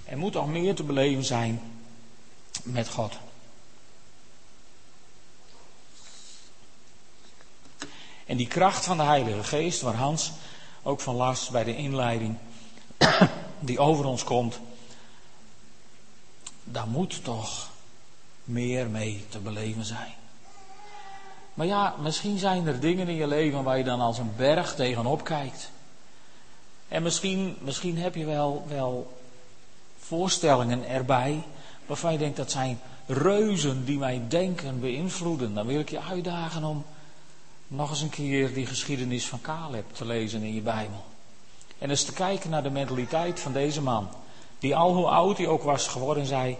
er 0.05 0.17
moet 0.17 0.31
toch 0.31 0.47
meer 0.47 0.75
te 0.75 0.83
beleven 0.83 1.25
zijn 1.25 1.61
met 2.63 2.89
God. 2.89 3.13
En 8.25 8.37
die 8.37 8.47
kracht 8.47 8.85
van 8.85 8.97
de 8.97 9.03
Heilige 9.03 9.43
Geest, 9.43 9.81
waar 9.81 9.95
Hans 9.95 10.31
ook 10.83 11.01
van 11.01 11.15
las 11.15 11.49
bij 11.49 11.63
de 11.63 11.75
inleiding, 11.75 12.37
die 13.59 13.79
over 13.79 14.05
ons 14.05 14.23
komt, 14.23 14.59
daar 16.63 16.87
moet 16.87 17.23
toch 17.23 17.69
meer 18.43 18.87
mee 18.87 19.25
te 19.29 19.39
beleven 19.39 19.85
zijn. 19.85 20.18
Maar 21.59 21.67
ja, 21.67 21.95
misschien 22.01 22.37
zijn 22.37 22.67
er 22.67 22.79
dingen 22.79 23.07
in 23.07 23.15
je 23.15 23.27
leven 23.27 23.63
waar 23.63 23.77
je 23.77 23.83
dan 23.83 24.01
als 24.01 24.17
een 24.17 24.31
berg 24.35 24.75
tegenop 24.75 25.23
kijkt. 25.23 25.71
En 26.87 27.03
misschien, 27.03 27.57
misschien 27.61 27.97
heb 27.97 28.15
je 28.15 28.25
wel, 28.25 28.65
wel 28.67 29.19
voorstellingen 29.99 30.87
erbij 30.87 31.43
waarvan 31.85 32.11
je 32.11 32.17
denkt 32.17 32.37
dat 32.37 32.51
zijn 32.51 32.79
reuzen 33.07 33.85
die 33.85 33.97
mij 33.97 34.21
denken 34.27 34.79
beïnvloeden. 34.79 35.53
Dan 35.53 35.67
wil 35.67 35.79
ik 35.79 35.89
je 35.89 36.01
uitdagen 36.01 36.63
om 36.63 36.85
nog 37.67 37.89
eens 37.89 38.01
een 38.01 38.09
keer 38.09 38.53
die 38.53 38.65
geschiedenis 38.65 39.27
van 39.27 39.41
Caleb 39.41 39.93
te 39.93 40.05
lezen 40.05 40.41
in 40.41 40.53
je 40.53 40.61
Bijbel. 40.61 41.03
En 41.77 41.89
eens 41.89 42.03
te 42.03 42.13
kijken 42.13 42.49
naar 42.49 42.63
de 42.63 42.69
mentaliteit 42.69 43.39
van 43.39 43.53
deze 43.53 43.81
man. 43.81 44.09
Die 44.59 44.75
al 44.75 44.93
hoe 44.93 45.07
oud 45.07 45.37
hij 45.37 45.47
ook 45.47 45.63
was 45.63 45.87
geworden 45.87 46.25
zei. 46.25 46.57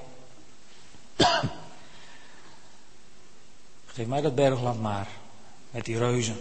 Geef 3.93 4.07
mij 4.07 4.21
dat 4.21 4.35
bergland 4.35 4.81
maar. 4.81 5.07
Met 5.71 5.85
die 5.85 5.97
reuzen. 5.97 6.37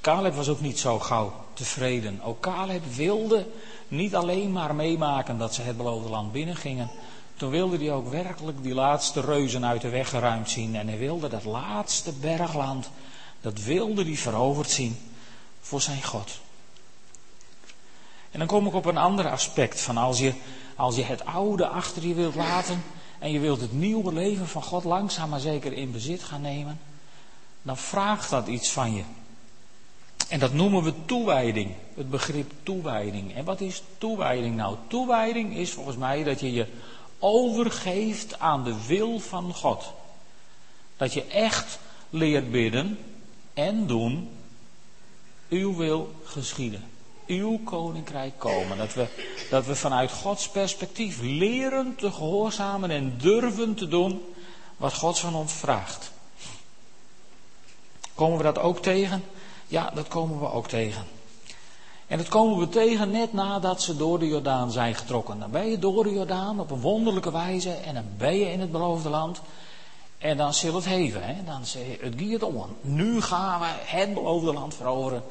Caleb 0.00 0.34
was 0.34 0.48
ook 0.48 0.60
niet 0.60 0.78
zo 0.78 0.98
gauw 0.98 1.44
tevreden. 1.52 2.20
Ook 2.22 2.40
Caleb 2.40 2.84
wilde 2.94 3.46
niet 3.88 4.14
alleen 4.14 4.52
maar 4.52 4.74
meemaken 4.74 5.38
dat 5.38 5.54
ze 5.54 5.62
het 5.62 5.76
beloofde 5.76 6.08
land 6.08 6.32
binnengingen. 6.32 6.90
Toen 7.36 7.50
wilde 7.50 7.78
hij 7.78 7.92
ook 7.92 8.08
werkelijk 8.08 8.62
die 8.62 8.74
laatste 8.74 9.20
reuzen 9.20 9.66
uit 9.66 9.80
de 9.80 9.88
weg 9.88 10.08
geruimd 10.08 10.50
zien. 10.50 10.76
En 10.76 10.88
hij 10.88 10.98
wilde 10.98 11.28
dat 11.28 11.44
laatste 11.44 12.12
bergland, 12.12 12.90
dat 13.40 13.62
wilde 13.62 14.04
hij 14.04 14.16
veroverd 14.16 14.70
zien 14.70 14.98
voor 15.60 15.80
zijn 15.80 16.02
God. 16.02 16.38
En 18.30 18.38
dan 18.38 18.48
kom 18.48 18.66
ik 18.66 18.74
op 18.74 18.84
een 18.84 18.96
ander 18.96 19.30
aspect 19.30 19.80
van 19.80 19.96
als 19.96 20.18
je, 20.18 20.32
als 20.76 20.96
je 20.96 21.02
het 21.02 21.24
oude 21.24 21.66
achter 21.66 22.06
je 22.06 22.14
wilt 22.14 22.34
laten 22.34 22.82
en 23.24 23.32
je 23.32 23.38
wilt 23.38 23.60
het 23.60 23.72
nieuwe 23.72 24.12
leven 24.12 24.48
van 24.48 24.62
God 24.62 24.84
langzaam 24.84 25.28
maar 25.28 25.40
zeker 25.40 25.72
in 25.72 25.92
bezit 25.92 26.22
gaan 26.22 26.40
nemen, 26.40 26.80
dan 27.62 27.76
vraagt 27.76 28.30
dat 28.30 28.46
iets 28.46 28.70
van 28.70 28.94
je. 28.94 29.02
En 30.28 30.38
dat 30.38 30.52
noemen 30.52 30.82
we 30.82 30.92
toewijding, 31.04 31.74
het 31.94 32.10
begrip 32.10 32.52
toewijding. 32.62 33.34
En 33.34 33.44
wat 33.44 33.60
is 33.60 33.82
toewijding 33.98 34.56
nou? 34.56 34.76
Toewijding 34.86 35.56
is 35.56 35.70
volgens 35.70 35.96
mij 35.96 36.22
dat 36.22 36.40
je 36.40 36.52
je 36.52 36.66
overgeeft 37.18 38.38
aan 38.38 38.64
de 38.64 38.86
wil 38.86 39.18
van 39.18 39.54
God. 39.54 39.92
Dat 40.96 41.12
je 41.12 41.24
echt 41.24 41.78
leert 42.10 42.50
bidden 42.50 42.98
en 43.54 43.86
doen, 43.86 44.28
uw 45.48 45.76
wil 45.76 46.14
geschieden. 46.24 46.84
Uw 47.26 47.60
koninkrijk 47.64 48.38
komen. 48.38 48.78
Dat 48.78 48.94
we, 48.94 49.06
dat 49.50 49.66
we 49.66 49.74
vanuit 49.74 50.12
Gods 50.12 50.48
perspectief 50.48 51.20
leren 51.20 51.94
te 51.96 52.12
gehoorzamen 52.12 52.90
en 52.90 53.14
durven 53.18 53.74
te 53.74 53.88
doen 53.88 54.22
wat 54.76 54.94
God 54.94 55.18
van 55.18 55.34
ons 55.34 55.52
vraagt. 55.52 56.12
Komen 58.14 58.36
we 58.36 58.42
dat 58.42 58.58
ook 58.58 58.78
tegen? 58.78 59.24
Ja, 59.66 59.90
dat 59.94 60.08
komen 60.08 60.40
we 60.40 60.50
ook 60.50 60.68
tegen. 60.68 61.04
En 62.06 62.18
dat 62.18 62.28
komen 62.28 62.58
we 62.58 62.68
tegen 62.68 63.10
net 63.10 63.32
nadat 63.32 63.82
ze 63.82 63.96
door 63.96 64.18
de 64.18 64.26
Jordaan 64.26 64.70
zijn 64.70 64.94
getrokken. 64.94 65.38
Dan 65.38 65.50
ben 65.50 65.70
je 65.70 65.78
door 65.78 66.04
de 66.04 66.12
Jordaan 66.12 66.60
op 66.60 66.70
een 66.70 66.80
wonderlijke 66.80 67.32
wijze 67.32 67.70
en 67.70 67.94
dan 67.94 68.04
ben 68.16 68.36
je 68.36 68.52
in 68.52 68.60
het 68.60 68.72
beloofde 68.72 69.08
land. 69.08 69.40
En 70.18 70.36
dan 70.36 70.54
zul 70.54 70.74
het 70.74 70.84
heven, 70.84 71.22
hè? 71.22 71.44
dan 71.44 71.66
zeg 71.66 71.82
je, 71.86 71.98
het 72.00 72.14
giert 72.16 72.42
om. 72.42 72.76
Nu 72.80 73.20
gaan 73.20 73.60
we 73.60 73.66
het 73.68 74.14
beloofde 74.14 74.52
land 74.52 74.74
veroveren. 74.74 75.22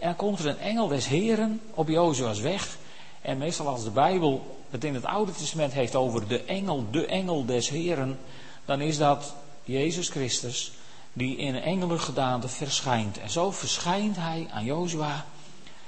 Dan 0.00 0.16
komt 0.16 0.38
er 0.38 0.46
een 0.46 0.58
engel 0.58 0.88
des 0.88 1.06
Heren 1.06 1.60
op 1.74 1.88
Jozua's 1.88 2.40
weg. 2.40 2.76
En 3.22 3.38
meestal 3.38 3.66
als 3.66 3.84
de 3.84 3.90
Bijbel 3.90 4.56
het 4.70 4.84
in 4.84 4.94
het 4.94 5.04
Oude 5.04 5.32
Testament 5.32 5.72
heeft 5.72 5.94
over 5.94 6.28
de 6.28 6.44
engel, 6.44 6.86
de 6.90 7.06
engel 7.06 7.44
des 7.44 7.68
Heren, 7.68 8.18
dan 8.64 8.80
is 8.80 8.98
dat 8.98 9.34
Jezus 9.64 10.08
Christus 10.08 10.72
die 11.12 11.36
in 11.36 11.54
een 11.54 11.62
engelengedaante 11.62 12.48
verschijnt. 12.48 13.18
En 13.18 13.30
zo 13.30 13.50
verschijnt 13.50 14.16
hij 14.16 14.48
aan 14.52 14.64
Jozua. 14.64 15.14
En 15.14 15.24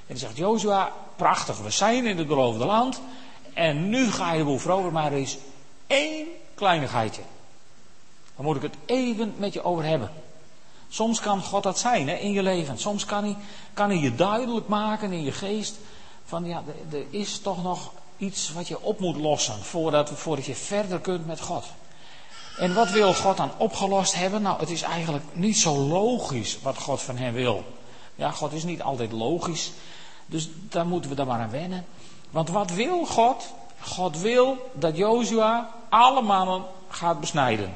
hij 0.07 0.16
zegt, 0.16 0.37
Jozua, 0.37 0.92
prachtig, 1.16 1.59
we 1.59 1.70
zijn 1.70 2.07
in 2.07 2.18
het 2.18 2.27
beloofde 2.27 2.64
land. 2.64 3.01
En 3.55 3.88
nu 3.88 4.11
ga 4.11 4.33
je 4.33 4.38
de 4.38 4.44
boel 4.44 4.59
veroveren, 4.59 4.92
maar 4.92 5.12
er 5.12 5.18
is 5.18 5.38
één 5.87 6.27
kleinigheidje. 6.55 7.23
Daar 8.37 8.44
moet 8.44 8.57
ik 8.57 8.62
het 8.62 8.75
even 8.85 9.35
met 9.37 9.53
je 9.53 9.62
over 9.62 9.85
hebben. 9.85 10.11
Soms 10.92 11.20
kan 11.20 11.42
God 11.42 11.62
dat 11.62 11.79
zijn 11.79 12.09
hè, 12.09 12.14
in 12.14 12.33
je 12.33 12.42
leven. 12.42 12.79
Soms 12.79 13.05
kan 13.05 13.24
hij, 13.24 13.37
kan 13.74 13.88
hij 13.88 13.98
je 13.98 14.14
duidelijk 14.14 14.68
maken 14.68 15.12
in 15.12 15.22
je 15.22 15.33
geest. 15.33 15.74
Van 16.24 16.44
ja, 16.44 16.62
er 16.92 17.05
is 17.11 17.38
toch 17.38 17.62
nog 17.62 17.92
iets 18.16 18.53
wat 18.53 18.68
je 18.68 18.81
op 18.81 19.00
moet 19.00 19.16
lossen 19.16 19.62
voordat, 19.62 20.11
voordat 20.14 20.44
je 20.44 20.55
verder 20.55 21.00
kunt 21.00 21.26
met 21.26 21.40
God. 21.40 21.64
En 22.59 22.74
wat 22.74 22.90
wil 22.90 23.14
God 23.14 23.37
dan 23.37 23.50
opgelost 23.57 24.14
hebben? 24.14 24.42
Nou, 24.42 24.61
het 24.61 24.70
is 24.70 24.83
eigenlijk 24.83 25.24
niet 25.33 25.59
zo 25.59 25.76
logisch 25.76 26.59
wat 26.62 26.79
God 26.79 27.03
van 27.03 27.16
hem 27.16 27.33
wil. 27.33 27.64
Ja, 28.14 28.31
God 28.31 28.53
is 28.53 28.64
niet 28.64 28.83
altijd 28.83 29.12
logisch. 29.12 29.72
Dus 30.26 30.48
daar 30.68 30.87
moeten 30.87 31.11
we 31.11 31.16
dan 31.16 31.26
maar 31.26 31.40
aan 31.40 31.50
wennen. 31.50 31.87
Want 32.31 32.48
wat 32.48 32.70
wil 32.70 33.07
God? 33.07 33.53
God 33.81 34.20
wil 34.20 34.70
dat 34.72 34.96
Jozua 34.96 35.70
alle 35.88 36.22
mannen 36.22 36.64
gaat 36.88 37.20
besnijden. 37.20 37.74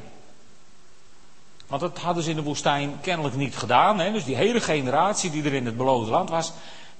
Want 1.67 1.81
dat 1.81 1.97
hadden 1.97 2.23
ze 2.23 2.29
in 2.29 2.35
de 2.35 2.43
woestijn 2.43 2.99
kennelijk 3.01 3.35
niet 3.35 3.55
gedaan. 3.55 3.99
Hè? 3.99 4.11
Dus 4.11 4.23
die 4.23 4.35
hele 4.35 4.61
generatie 4.61 5.31
die 5.31 5.43
er 5.43 5.53
in 5.53 5.65
het 5.65 5.77
beloofde 5.77 6.11
land 6.11 6.29
was, 6.29 6.51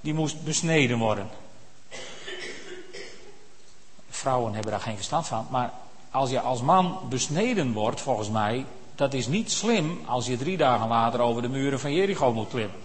die 0.01 0.13
moest 0.13 0.43
besneden 0.43 0.97
worden. 0.97 1.29
Vrouwen 4.09 4.53
hebben 4.53 4.71
daar 4.71 4.81
geen 4.81 4.95
verstand 4.95 5.27
van. 5.27 5.47
Maar 5.49 5.73
als 6.11 6.29
je 6.29 6.39
als 6.39 6.61
man 6.61 6.99
besneden 7.09 7.73
wordt, 7.73 8.01
volgens 8.01 8.29
mij, 8.29 8.65
dat 8.95 9.13
is 9.13 9.27
niet 9.27 9.51
slim 9.51 10.01
als 10.05 10.25
je 10.25 10.37
drie 10.37 10.57
dagen 10.57 10.87
later 10.87 11.19
over 11.19 11.41
de 11.41 11.49
muren 11.49 11.79
van 11.79 11.93
Jericho 11.93 12.33
moet 12.33 12.49
klimmen. 12.49 12.83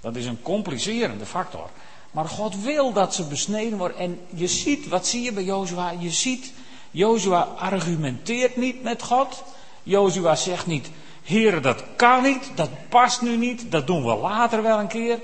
Dat 0.00 0.16
is 0.16 0.26
een 0.26 0.42
complicerende 0.42 1.26
factor. 1.26 1.70
Maar 2.10 2.28
God 2.28 2.62
wil 2.62 2.92
dat 2.92 3.14
ze 3.14 3.24
besneden 3.24 3.78
worden. 3.78 3.98
En 3.98 4.20
je 4.34 4.48
ziet, 4.48 4.88
wat 4.88 5.06
zie 5.06 5.22
je 5.22 5.32
bij 5.32 5.44
Jozua? 5.44 5.90
Je 5.90 6.10
ziet, 6.10 6.52
Jozua 6.90 7.40
argumenteert 7.40 8.56
niet 8.56 8.82
met 8.82 9.02
God. 9.02 9.42
Jozua 9.84 10.34
zegt 10.34 10.66
niet, 10.66 10.90
heren 11.22 11.62
dat 11.62 11.84
kan 11.96 12.22
niet, 12.22 12.50
dat 12.54 12.88
past 12.88 13.22
nu 13.22 13.36
niet, 13.36 13.70
dat 13.70 13.86
doen 13.86 14.04
we 14.04 14.14
later 14.14 14.62
wel 14.62 14.78
een 14.78 14.86
keer. 14.86 15.20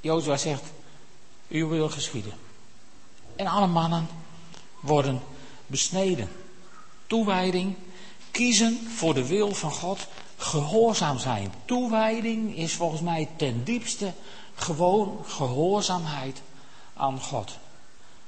Jozua 0.00 0.36
zegt, 0.36 0.62
u 1.48 1.64
wil 1.64 1.88
geschieden. 1.88 2.32
En 3.36 3.46
alle 3.46 3.66
mannen 3.66 4.08
worden 4.80 5.20
besneden. 5.66 6.28
Toewijding, 7.06 7.76
kiezen 8.30 8.88
voor 8.96 9.14
de 9.14 9.26
wil 9.26 9.54
van 9.54 9.70
God, 9.70 10.06
gehoorzaam 10.36 11.18
zijn. 11.18 11.52
Toewijding 11.64 12.56
is 12.56 12.74
volgens 12.74 13.00
mij 13.00 13.28
ten 13.36 13.64
diepste 13.64 14.12
gewoon 14.54 15.24
gehoorzaamheid 15.26 16.42
aan 16.94 17.20
God. 17.20 17.56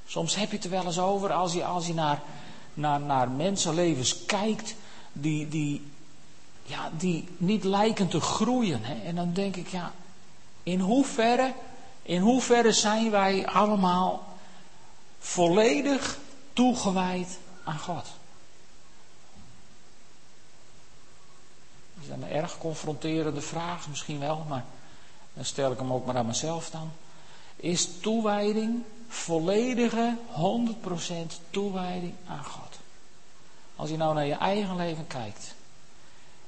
Soms 0.06 0.34
heb 0.34 0.50
je 0.50 0.56
het 0.56 0.64
er 0.64 0.70
wel 0.70 0.84
eens 0.84 0.98
over 0.98 1.32
als 1.32 1.52
je, 1.52 1.64
als 1.64 1.86
je 1.86 1.94
naar, 1.94 2.22
naar, 2.74 3.00
naar 3.00 3.30
mensenlevens 3.30 4.24
kijkt 4.26 4.74
die, 5.12 5.48
die, 5.48 5.90
ja, 6.62 6.90
die 6.98 7.28
niet 7.36 7.64
lijken 7.64 8.08
te 8.08 8.20
groeien. 8.20 8.84
Hè? 8.84 9.06
En 9.06 9.14
dan 9.14 9.32
denk 9.32 9.56
ik, 9.56 9.68
ja, 9.68 9.92
in 10.62 10.80
hoeverre, 10.80 11.54
in 12.02 12.20
hoeverre 12.20 12.72
zijn 12.72 13.10
wij 13.10 13.46
allemaal 13.46 14.26
volledig 15.18 16.18
toegewijd 16.52 17.38
aan 17.64 17.78
God? 17.78 18.04
Dat 21.94 22.04
is 22.04 22.08
een 22.08 22.28
erg 22.28 22.58
confronterende 22.58 23.40
vraag, 23.40 23.88
misschien 23.88 24.18
wel, 24.18 24.44
maar 24.48 24.64
dan 25.34 25.44
stel 25.44 25.72
ik 25.72 25.78
hem 25.78 25.92
ook 25.92 26.06
maar 26.06 26.16
aan 26.16 26.26
mezelf 26.26 26.70
dan. 26.70 26.90
Is 27.56 27.88
toewijding 28.00 28.82
volledige 29.08 30.16
100% 30.28 31.50
toewijding 31.50 32.14
aan 32.26 32.44
God? 32.44 32.69
Als 33.80 33.90
je 33.90 33.96
nou 33.96 34.14
naar 34.14 34.26
je 34.26 34.34
eigen 34.34 34.76
leven 34.76 35.06
kijkt. 35.06 35.54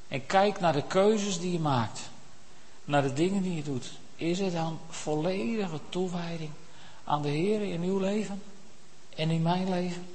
En 0.08 0.26
kijkt 0.26 0.60
naar 0.60 0.72
de 0.72 0.86
keuzes 0.86 1.40
die 1.40 1.52
je 1.52 1.58
maakt. 1.58 2.00
Naar 2.84 3.02
de 3.02 3.12
dingen 3.12 3.42
die 3.42 3.54
je 3.54 3.62
doet. 3.62 3.92
Is 4.16 4.38
het 4.38 4.52
dan 4.52 4.78
volledige 4.88 5.80
toewijding 5.88 6.50
aan 7.04 7.22
de 7.22 7.28
Heer 7.28 7.62
in 7.62 7.82
uw 7.82 7.98
leven? 7.98 8.42
En 9.16 9.30
in 9.30 9.42
mijn 9.42 9.70
leven? 9.70 10.06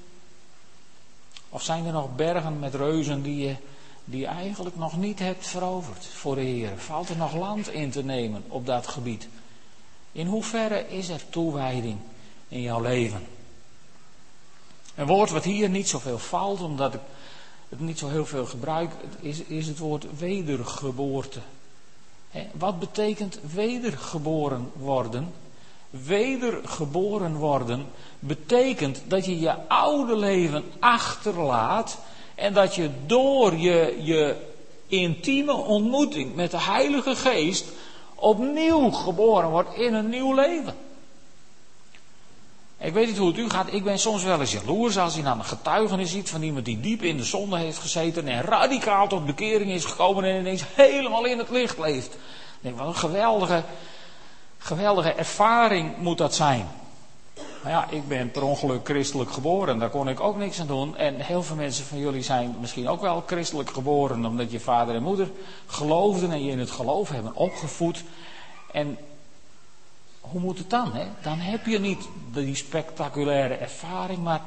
Of 1.49 1.61
zijn 1.61 1.85
er 1.85 1.91
nog 1.91 2.15
bergen 2.15 2.59
met 2.59 2.75
reuzen 2.75 3.21
die 3.21 3.47
je, 3.47 3.55
die 4.05 4.25
eigenlijk 4.25 4.75
nog 4.75 4.97
niet 4.97 5.19
hebt 5.19 5.47
veroverd 5.47 6.05
voor 6.05 6.35
de 6.35 6.41
Heer? 6.41 6.77
Valt 6.77 7.09
er 7.09 7.17
nog 7.17 7.35
land 7.35 7.69
in 7.69 7.91
te 7.91 8.03
nemen 8.03 8.43
op 8.47 8.65
dat 8.65 8.87
gebied? 8.87 9.27
In 10.11 10.27
hoeverre 10.27 10.89
is 10.89 11.09
er 11.09 11.29
toewijding 11.29 11.97
in 12.47 12.61
jouw 12.61 12.81
leven? 12.81 13.27
Een 14.97 15.07
woord 15.07 15.29
wat 15.29 15.43
hier 15.43 15.69
niet 15.69 15.87
zoveel 15.87 16.17
valt, 16.17 16.61
omdat 16.61 16.93
ik 16.93 16.99
het 17.69 17.79
niet 17.79 17.99
zo 17.99 18.07
heel 18.07 18.25
veel 18.25 18.45
gebruik, 18.45 18.91
is, 19.19 19.39
is 19.39 19.67
het 19.67 19.77
woord 19.77 20.05
wedergeboorte. 20.19 21.39
Wat 22.51 22.79
betekent 22.79 23.39
wedergeboren 23.53 24.71
worden? 24.73 25.33
Wedergeboren 25.89 27.35
worden 27.35 27.85
betekent 28.19 29.01
dat 29.07 29.25
je 29.25 29.39
je 29.39 29.67
oude 29.67 30.15
leven 30.15 30.63
achterlaat 30.79 31.97
en 32.35 32.53
dat 32.53 32.75
je 32.75 32.89
door 33.05 33.57
je, 33.57 33.99
je 34.03 34.35
intieme 34.87 35.53
ontmoeting 35.53 36.35
met 36.35 36.51
de 36.51 36.61
Heilige 36.61 37.15
Geest 37.15 37.65
opnieuw 38.15 38.89
geboren 38.91 39.49
wordt 39.49 39.75
in 39.75 39.93
een 39.93 40.09
nieuw 40.09 40.33
leven. 40.33 40.75
Ik 42.79 42.93
weet 42.93 43.07
niet 43.07 43.17
hoe 43.17 43.27
het 43.27 43.37
u 43.37 43.49
gaat. 43.49 43.73
Ik 43.73 43.83
ben 43.83 43.99
soms 43.99 44.23
wel 44.23 44.39
eens 44.39 44.51
jaloers 44.51 44.97
als 44.97 45.15
je 45.15 45.23
dan 45.23 45.39
een 45.39 45.45
getuigenis 45.45 46.11
ziet 46.11 46.29
van 46.29 46.41
iemand 46.41 46.65
die 46.65 46.79
diep 46.79 47.01
in 47.01 47.17
de 47.17 47.23
zonde 47.23 47.57
heeft 47.57 47.77
gezeten 47.77 48.27
en 48.27 48.41
radicaal 48.41 49.07
tot 49.07 49.25
bekering 49.25 49.71
is 49.71 49.85
gekomen 49.85 50.23
en 50.23 50.39
ineens 50.39 50.63
helemaal 50.75 51.25
in 51.25 51.37
het 51.37 51.49
licht 51.49 51.77
leeft. 51.77 52.17
Denk, 52.61 52.77
wat 52.77 52.87
een 52.87 52.95
geweldige, 52.95 53.63
geweldige 54.57 55.11
ervaring 55.13 55.97
moet 55.97 56.17
dat 56.17 56.35
zijn. 56.35 56.67
Maar 57.63 57.71
ja, 57.71 57.87
ik 57.89 58.07
ben 58.07 58.31
per 58.31 58.43
ongeluk 58.43 58.85
christelijk 58.85 59.31
geboren, 59.31 59.79
daar 59.79 59.89
kon 59.89 60.09
ik 60.09 60.19
ook 60.19 60.37
niks 60.37 60.59
aan 60.59 60.67
doen. 60.67 60.97
En 60.97 61.19
heel 61.19 61.43
veel 61.43 61.55
mensen 61.55 61.85
van 61.85 61.97
jullie 61.97 62.23
zijn 62.23 62.55
misschien 62.59 62.87
ook 62.87 63.01
wel 63.01 63.23
christelijk 63.25 63.69
geboren, 63.69 64.25
omdat 64.25 64.51
je 64.51 64.59
vader 64.59 64.95
en 64.95 65.03
moeder 65.03 65.29
geloofden 65.65 66.31
en 66.31 66.43
je 66.43 66.51
in 66.51 66.59
het 66.59 66.71
geloof 66.71 67.09
hebben 67.09 67.35
opgevoed. 67.35 68.03
En 68.71 68.97
hoe 70.31 70.41
moet 70.41 70.57
het 70.57 70.69
dan? 70.69 70.93
Hè? 70.93 71.05
Dan 71.21 71.39
heb 71.39 71.65
je 71.65 71.79
niet 71.79 72.07
die 72.33 72.55
spectaculaire 72.55 73.53
ervaring, 73.53 74.23
maar 74.23 74.41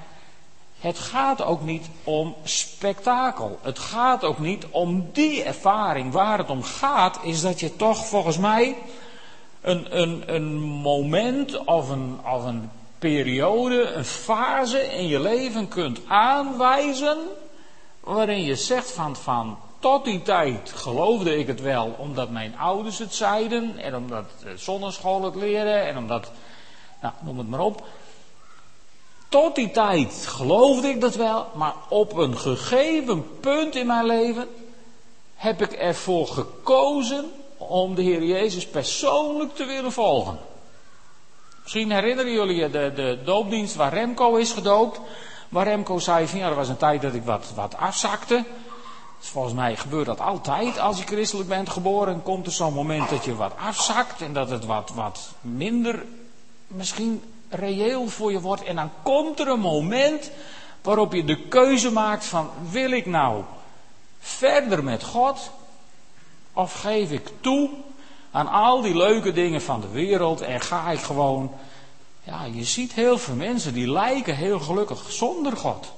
het 0.80 0.98
gaat 0.98 1.42
ook 1.42 1.62
niet 1.62 1.88
om 2.04 2.34
spektakel. 2.44 3.58
Het 3.62 3.78
gaat 3.78 4.24
ook 4.24 4.38
niet 4.38 4.66
om 4.70 5.08
die 5.12 5.42
ervaring. 5.42 6.12
Waar 6.12 6.38
het 6.38 6.50
om 6.50 6.62
gaat 6.62 7.18
is 7.22 7.40
dat 7.40 7.60
je 7.60 7.76
toch 7.76 8.06
volgens 8.06 8.38
mij 8.38 8.76
een, 9.60 10.00
een, 10.00 10.34
een 10.34 10.58
moment 10.60 11.64
of 11.64 11.88
een, 11.88 12.18
of 12.32 12.44
een 12.44 12.70
periode, 12.98 13.82
een 13.82 14.04
fase 14.04 14.94
in 14.94 15.06
je 15.06 15.20
leven 15.20 15.68
kunt 15.68 16.00
aanwijzen 16.08 17.18
waarin 18.00 18.42
je 18.42 18.56
zegt 18.56 18.90
van, 18.90 19.16
van 19.16 19.58
tot 19.80 20.04
die 20.04 20.22
tijd 20.22 20.72
geloofde 20.74 21.38
ik 21.38 21.46
het 21.46 21.60
wel, 21.60 21.94
omdat 21.98 22.30
mijn 22.30 22.58
ouders 22.58 22.98
het 22.98 23.14
zeiden 23.14 23.78
en 23.78 23.96
omdat 23.96 24.24
de 24.42 24.56
zonneschool 24.56 25.22
het 25.22 25.34
leren 25.34 25.86
en 25.86 25.96
omdat, 25.96 26.30
nou, 27.00 27.14
noem 27.20 27.38
het 27.38 27.48
maar 27.48 27.60
op. 27.60 27.86
Tot 29.28 29.54
die 29.54 29.70
tijd 29.70 30.26
geloofde 30.26 30.88
ik 30.88 31.00
dat 31.00 31.14
wel, 31.14 31.46
maar 31.54 31.74
op 31.88 32.16
een 32.16 32.38
gegeven 32.38 33.40
punt 33.40 33.74
in 33.76 33.86
mijn 33.86 34.06
leven 34.06 34.48
heb 35.34 35.62
ik 35.62 35.72
ervoor 35.72 36.26
gekozen 36.26 37.30
om 37.56 37.94
de 37.94 38.02
Heer 38.02 38.22
Jezus 38.22 38.66
persoonlijk 38.66 39.54
te 39.54 39.64
willen 39.64 39.92
volgen. 39.92 40.38
Misschien 41.62 41.90
herinneren 41.90 42.32
jullie 42.32 42.56
je 42.56 42.70
de, 42.70 42.92
de 42.94 43.18
doopdienst 43.24 43.74
waar 43.74 43.94
Remco 43.94 44.36
is 44.36 44.52
gedoopt. 44.52 45.00
Waar 45.48 45.66
Remco 45.66 45.98
zei 45.98 46.26
van 46.26 46.38
ja, 46.38 46.48
er 46.48 46.54
was 46.54 46.68
een 46.68 46.76
tijd 46.76 47.02
dat 47.02 47.14
ik 47.14 47.24
wat, 47.24 47.52
wat 47.54 47.76
afzakte. 47.76 48.44
Dus 49.20 49.28
volgens 49.28 49.54
mij 49.54 49.76
gebeurt 49.76 50.06
dat 50.06 50.20
altijd 50.20 50.78
als 50.78 50.98
je 50.98 51.04
christelijk 51.04 51.48
bent 51.48 51.70
geboren. 51.70 52.22
Komt 52.22 52.46
er 52.46 52.52
zo'n 52.52 52.72
moment 52.72 53.08
dat 53.08 53.24
je 53.24 53.34
wat 53.34 53.52
afzakt 53.56 54.22
en 54.22 54.32
dat 54.32 54.50
het 54.50 54.64
wat, 54.64 54.90
wat 54.94 55.32
minder 55.40 56.04
misschien 56.66 57.22
reëel 57.48 58.08
voor 58.08 58.32
je 58.32 58.40
wordt. 58.40 58.62
En 58.62 58.76
dan 58.76 58.90
komt 59.02 59.40
er 59.40 59.48
een 59.48 59.60
moment 59.60 60.30
waarop 60.82 61.12
je 61.12 61.24
de 61.24 61.48
keuze 61.48 61.92
maakt 61.92 62.24
van 62.24 62.50
wil 62.70 62.90
ik 62.90 63.06
nou 63.06 63.42
verder 64.20 64.84
met 64.84 65.04
God 65.04 65.50
of 66.52 66.72
geef 66.72 67.10
ik 67.10 67.30
toe 67.40 67.70
aan 68.30 68.48
al 68.48 68.80
die 68.80 68.96
leuke 68.96 69.32
dingen 69.32 69.62
van 69.62 69.80
de 69.80 69.88
wereld 69.88 70.40
en 70.40 70.60
ga 70.60 70.90
ik 70.90 71.00
gewoon. 71.00 71.52
Ja, 72.22 72.44
je 72.44 72.64
ziet 72.64 72.92
heel 72.92 73.18
veel 73.18 73.34
mensen 73.34 73.74
die 73.74 73.90
lijken 73.90 74.36
heel 74.36 74.60
gelukkig 74.60 75.12
zonder 75.12 75.56
God. 75.56 75.92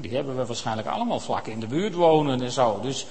Die 0.00 0.14
hebben 0.14 0.36
we 0.36 0.46
waarschijnlijk 0.46 0.88
allemaal 0.88 1.20
vlak 1.20 1.46
in 1.46 1.60
de 1.60 1.66
buurt 1.66 1.94
wonen 1.94 2.42
en 2.42 2.50
zo. 2.50 2.80
Dus 2.80 3.06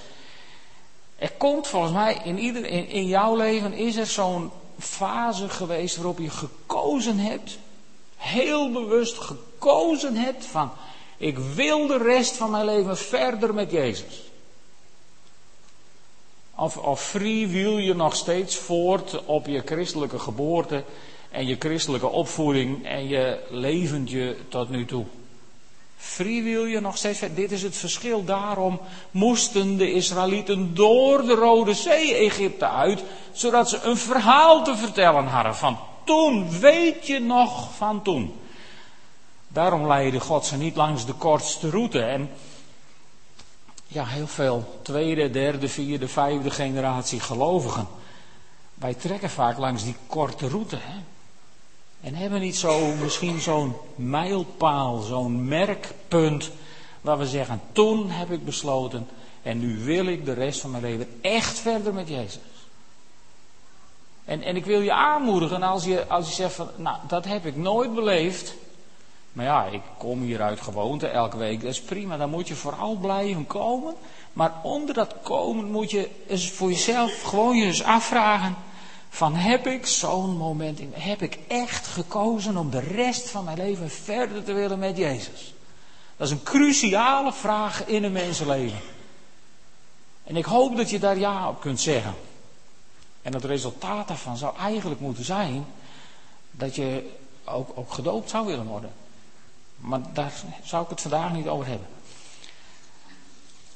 er 1.16 1.32
komt 1.32 1.68
volgens 1.68 1.94
mij 1.94 2.22
in, 2.24 2.40
ieder, 2.40 2.66
in, 2.66 2.88
in 2.88 3.06
jouw 3.06 3.36
leven 3.36 3.74
is 3.74 3.96
er 3.96 4.06
zo'n 4.06 4.52
fase 4.80 5.50
geweest 5.50 5.96
waarop 5.96 6.20
je 6.20 6.30
gekozen 6.30 7.18
hebt, 7.18 7.58
heel 8.18 8.72
bewust 8.72 9.18
gekozen 9.18 10.16
hebt 10.16 10.46
van 10.46 10.72
ik 11.18 11.38
wil 11.38 11.88
de 11.88 11.98
rest 11.98 12.36
van 12.36 12.52
mijn 12.52 12.66
leven 12.66 12.98
verder 12.98 13.54
met 13.54 13.72
Jezus. 13.72 14.22
Of, 16.56 16.78
of 16.78 17.02
freewheel 17.02 17.78
je 17.78 17.94
nog 17.94 18.16
steeds 18.16 18.56
voort 18.56 19.26
op 19.26 19.46
je 19.46 19.62
christelijke 19.66 20.20
geboorte 20.20 20.84
en 21.32 21.48
je 21.48 21.56
christelijke 21.60 22.08
opvoeding 22.08 22.86
en 22.86 23.08
je 23.08 23.40
leventje 23.50 24.36
tot 24.50 24.70
nu 24.70 24.86
toe. 24.86 25.06
Je 26.18 26.80
nog 26.82 26.98
steeds 26.98 27.20
Dit 27.36 27.52
is 27.52 27.64
het 27.64 27.78
verschil. 27.78 28.24
Daarom 28.24 28.80
moesten 29.12 29.78
de 29.78 29.92
Israëlieten 29.92 30.76
door 30.76 31.26
de 31.26 31.34
Rode 31.34 31.74
Zee 31.74 32.16
Egypte 32.16 32.68
uit, 32.68 33.04
zodat 33.32 33.70
ze 33.70 33.82
een 33.82 33.98
verhaal 33.98 34.64
te 34.64 34.76
vertellen 34.76 35.26
hadden 35.26 35.56
van 35.56 35.80
toen. 36.04 36.60
Weet 36.60 37.08
je 37.08 37.20
nog 37.20 37.76
van 37.76 38.02
toen? 38.02 38.34
Daarom 39.48 39.88
leidde 39.88 40.20
God 40.20 40.46
ze 40.46 40.58
niet 40.58 40.76
langs 40.76 41.06
de 41.06 41.14
kortste 41.14 41.70
route. 41.70 42.02
En 42.02 42.30
ja, 43.88 44.06
heel 44.06 44.28
veel 44.28 44.80
tweede, 44.84 45.30
derde, 45.30 45.70
vierde, 45.70 46.08
vijfde 46.08 46.50
generatie 46.50 47.20
gelovigen. 47.20 47.88
Wij 48.74 48.94
trekken 48.94 49.30
vaak 49.30 49.58
langs 49.58 49.84
die 49.84 49.96
korte 50.08 50.48
route. 50.48 50.76
Hè? 50.76 51.11
En 52.02 52.16
hebben 52.16 52.40
niet 52.40 52.56
zo, 52.56 52.96
misschien 53.02 53.40
zo'n 53.40 53.76
mijlpaal, 53.96 55.00
zo'n 55.00 55.48
merkpunt. 55.48 56.52
Waar 57.02 57.18
we 57.18 57.28
zeggen, 57.28 57.62
toen 57.72 58.10
heb 58.10 58.32
ik 58.32 58.46
besloten. 58.46 59.08
En 59.42 59.60
nu 59.60 59.84
wil 59.84 60.06
ik 60.06 60.26
de 60.26 60.34
rest 60.34 60.60
van 60.60 60.72
mijn 60.72 60.84
leven 60.84 61.08
echt 61.22 61.60
verder 61.60 61.94
met 61.94 62.08
Jezus. 62.08 62.40
En, 64.26 64.42
en 64.42 64.56
ik 64.56 64.66
wil 64.66 64.82
je 64.82 64.94
aanmoedigen 64.94 65.64
als 65.64 65.84
je, 65.84 66.08
als 66.08 66.28
je 66.28 66.34
zegt 66.34 66.54
van, 66.54 66.70
nou 66.76 66.98
dat 67.08 67.26
heb 67.26 67.46
ik 67.46 67.56
nooit 67.56 67.94
beleefd. 67.94 68.56
Maar 69.34 69.46
ja, 69.46 69.66
ik 69.66 69.82
kom 69.98 70.22
hier 70.22 70.42
uit 70.42 70.62
gewoonte 70.62 71.08
elke 71.08 71.38
week, 71.38 71.62
dat 71.62 71.70
is 71.70 71.82
prima, 71.82 72.18
dan 72.18 72.30
moet 72.30 72.48
je 72.48 72.56
vooral 72.56 72.96
blijven 72.96 73.48
komen. 73.48 73.96
Maar 74.34 74.54
onder 74.64 74.94
dat 74.94 75.16
komen 75.24 75.72
moet 75.72 75.92
je 75.92 76.10
voor 76.28 76.70
jezelf 76.70 77.22
gewoon 77.22 77.56
je 77.56 77.66
eens 77.66 77.84
afvragen. 77.84 78.56
Van 79.14 79.36
heb 79.36 79.68
ik 79.68 79.86
zo'n 79.86 80.38
moment 80.38 80.80
in, 80.80 80.94
heb 80.96 81.22
ik 81.22 81.40
echt 81.48 81.88
gekozen 81.88 82.58
om 82.58 82.70
de 82.70 82.80
rest 82.80 83.30
van 83.30 83.44
mijn 83.44 83.58
leven 83.58 83.90
verder 83.90 84.44
te 84.44 84.54
willen 84.54 84.80
met 84.80 84.98
Jezus? 84.98 85.54
Dat 86.18 86.28
is 86.28 86.34
een 86.34 86.44
cruciale 86.44 87.34
vraag 87.34 87.86
in 87.86 88.04
een 88.04 88.12
mensenleven. 88.12 88.80
En 90.24 90.36
ik 90.36 90.46
hoop 90.46 90.78
dat 90.78 90.90
je 90.90 91.00
daar 91.00 91.18
ja 91.18 91.50
op 91.50 91.62
kunt 91.62 91.80
zeggen. 91.80 92.16
En 93.22 93.34
het 93.34 93.44
resultaat 93.44 94.08
daarvan 94.08 94.38
zou 94.38 94.58
eigenlijk 94.58 95.00
moeten 95.00 95.24
zijn 95.26 95.66
dat 96.52 96.76
je 96.76 97.12
ook, 97.44 97.70
ook 97.76 97.94
gedoopt 97.94 98.30
zou 98.30 98.46
willen 98.46 98.66
worden. 98.66 98.92
Maar 99.78 100.02
daar 100.14 100.34
zou 100.64 100.84
ik 100.84 100.90
het 100.90 101.02
vandaag 101.02 101.34
niet 101.34 101.48
over 101.48 101.68
hebben. 101.68 101.88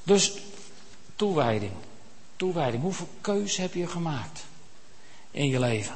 Dus 0.04 0.34
toewijding. 1.16 1.74
Toewijding. 2.36 2.84
Hoeveel 2.84 3.10
keus 3.22 3.58
heb 3.58 3.74
je 3.74 3.88
gemaakt 3.88 4.46
in 5.36 5.48
je 5.48 5.60
leven? 5.60 5.96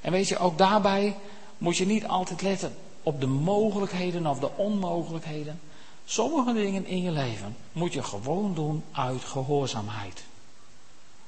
En 0.00 0.12
weet 0.12 0.28
je, 0.28 0.38
ook 0.38 0.58
daarbij 0.58 1.16
moet 1.58 1.76
je 1.76 1.86
niet 1.86 2.06
altijd 2.06 2.42
letten 2.42 2.76
op 3.02 3.20
de 3.20 3.26
mogelijkheden 3.26 4.26
of 4.26 4.38
de 4.38 4.50
onmogelijkheden. 4.56 5.60
Sommige 6.04 6.52
dingen 6.52 6.86
in 6.86 7.02
je 7.02 7.10
leven 7.10 7.56
moet 7.72 7.92
je 7.92 8.02
gewoon 8.02 8.54
doen 8.54 8.84
uit 8.92 9.24
gehoorzaamheid. 9.24 10.24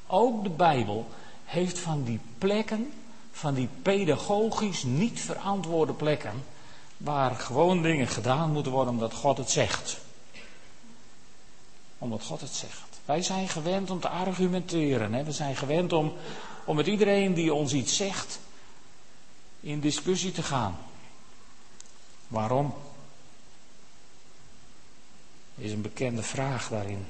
Ook 0.07 0.43
de 0.43 0.51
Bijbel 0.51 1.07
heeft 1.45 1.79
van 1.79 2.05
die 2.05 2.21
plekken, 2.39 2.93
van 3.33 3.55
die 3.55 3.69
pedagogisch 3.83 4.83
niet 4.83 5.21
verantwoorde 5.21 5.93
plekken, 5.93 6.45
waar 6.97 7.35
gewoon 7.35 7.83
dingen 7.83 8.09
gedaan 8.09 8.53
moeten 8.53 8.73
worden 8.73 8.93
omdat 8.93 9.15
God 9.15 9.39
het 9.39 9.51
zegt. 9.51 10.01
Omdat 11.99 12.23
God 12.23 12.41
het 12.41 12.55
zegt. 12.55 13.01
Wij 13.05 13.23
zijn 13.23 13.49
gewend 13.49 13.91
om 13.91 14.01
te 14.01 14.09
argumenteren. 14.09 15.13
Hè? 15.13 15.25
We 15.25 15.33
zijn 15.33 15.57
gewend 15.57 15.93
om, 15.93 16.13
om 16.69 16.77
met 16.77 16.87
iedereen 16.87 17.35
die 17.35 17.55
ons 17.55 17.73
iets 17.73 17.97
zegt 17.97 18.39
in 19.61 19.81
discussie 19.81 20.33
te 20.33 20.43
gaan. 20.43 20.77
Waarom? 22.29 22.75
Is 25.55 25.73
een 25.73 25.81
bekende 25.81 26.23
vraag 26.23 26.69
daarin. 26.69 27.07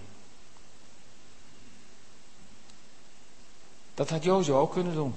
Dat 3.94 4.10
had 4.10 4.24
Jozef 4.24 4.54
ook 4.54 4.72
kunnen 4.72 4.94
doen. 4.94 5.14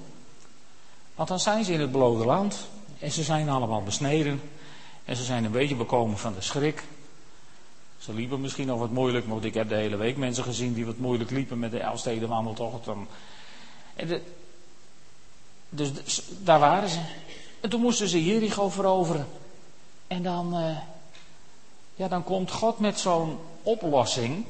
Want 1.14 1.28
dan 1.28 1.40
zijn 1.40 1.64
ze 1.64 1.72
in 1.72 1.80
het 1.80 1.92
beloofde 1.92 2.24
land 2.24 2.68
en 2.98 3.10
ze 3.10 3.22
zijn 3.22 3.48
allemaal 3.48 3.82
besneden. 3.82 4.40
En 5.04 5.16
ze 5.16 5.24
zijn 5.24 5.44
een 5.44 5.52
beetje 5.52 5.76
bekomen 5.76 6.18
van 6.18 6.34
de 6.34 6.40
schrik. 6.40 6.84
Ze 7.98 8.12
liepen 8.12 8.40
misschien 8.40 8.66
nog 8.66 8.78
wat 8.78 8.90
moeilijk, 8.90 9.26
want 9.26 9.44
ik 9.44 9.54
heb 9.54 9.68
de 9.68 9.74
hele 9.74 9.96
week 9.96 10.16
mensen 10.16 10.44
gezien 10.44 10.74
die 10.74 10.86
wat 10.86 10.98
moeilijk 10.98 11.30
liepen 11.30 11.58
met 11.58 11.70
de 11.70 11.80
Elfstedenwandeltocht. 11.80 12.86
En 13.94 14.22
dus 15.68 16.22
daar 16.38 16.58
waren 16.58 16.88
ze. 16.88 17.00
En 17.60 17.70
toen 17.70 17.80
moesten 17.80 18.08
ze 18.08 18.24
Jericho 18.24 18.68
veroveren. 18.68 19.26
En 20.06 20.22
dan, 20.22 20.58
uh, 20.58 20.78
ja, 21.94 22.08
dan 22.08 22.24
komt 22.24 22.50
God 22.50 22.78
met 22.78 23.00
zo'n 23.00 23.38
oplossing 23.62 24.44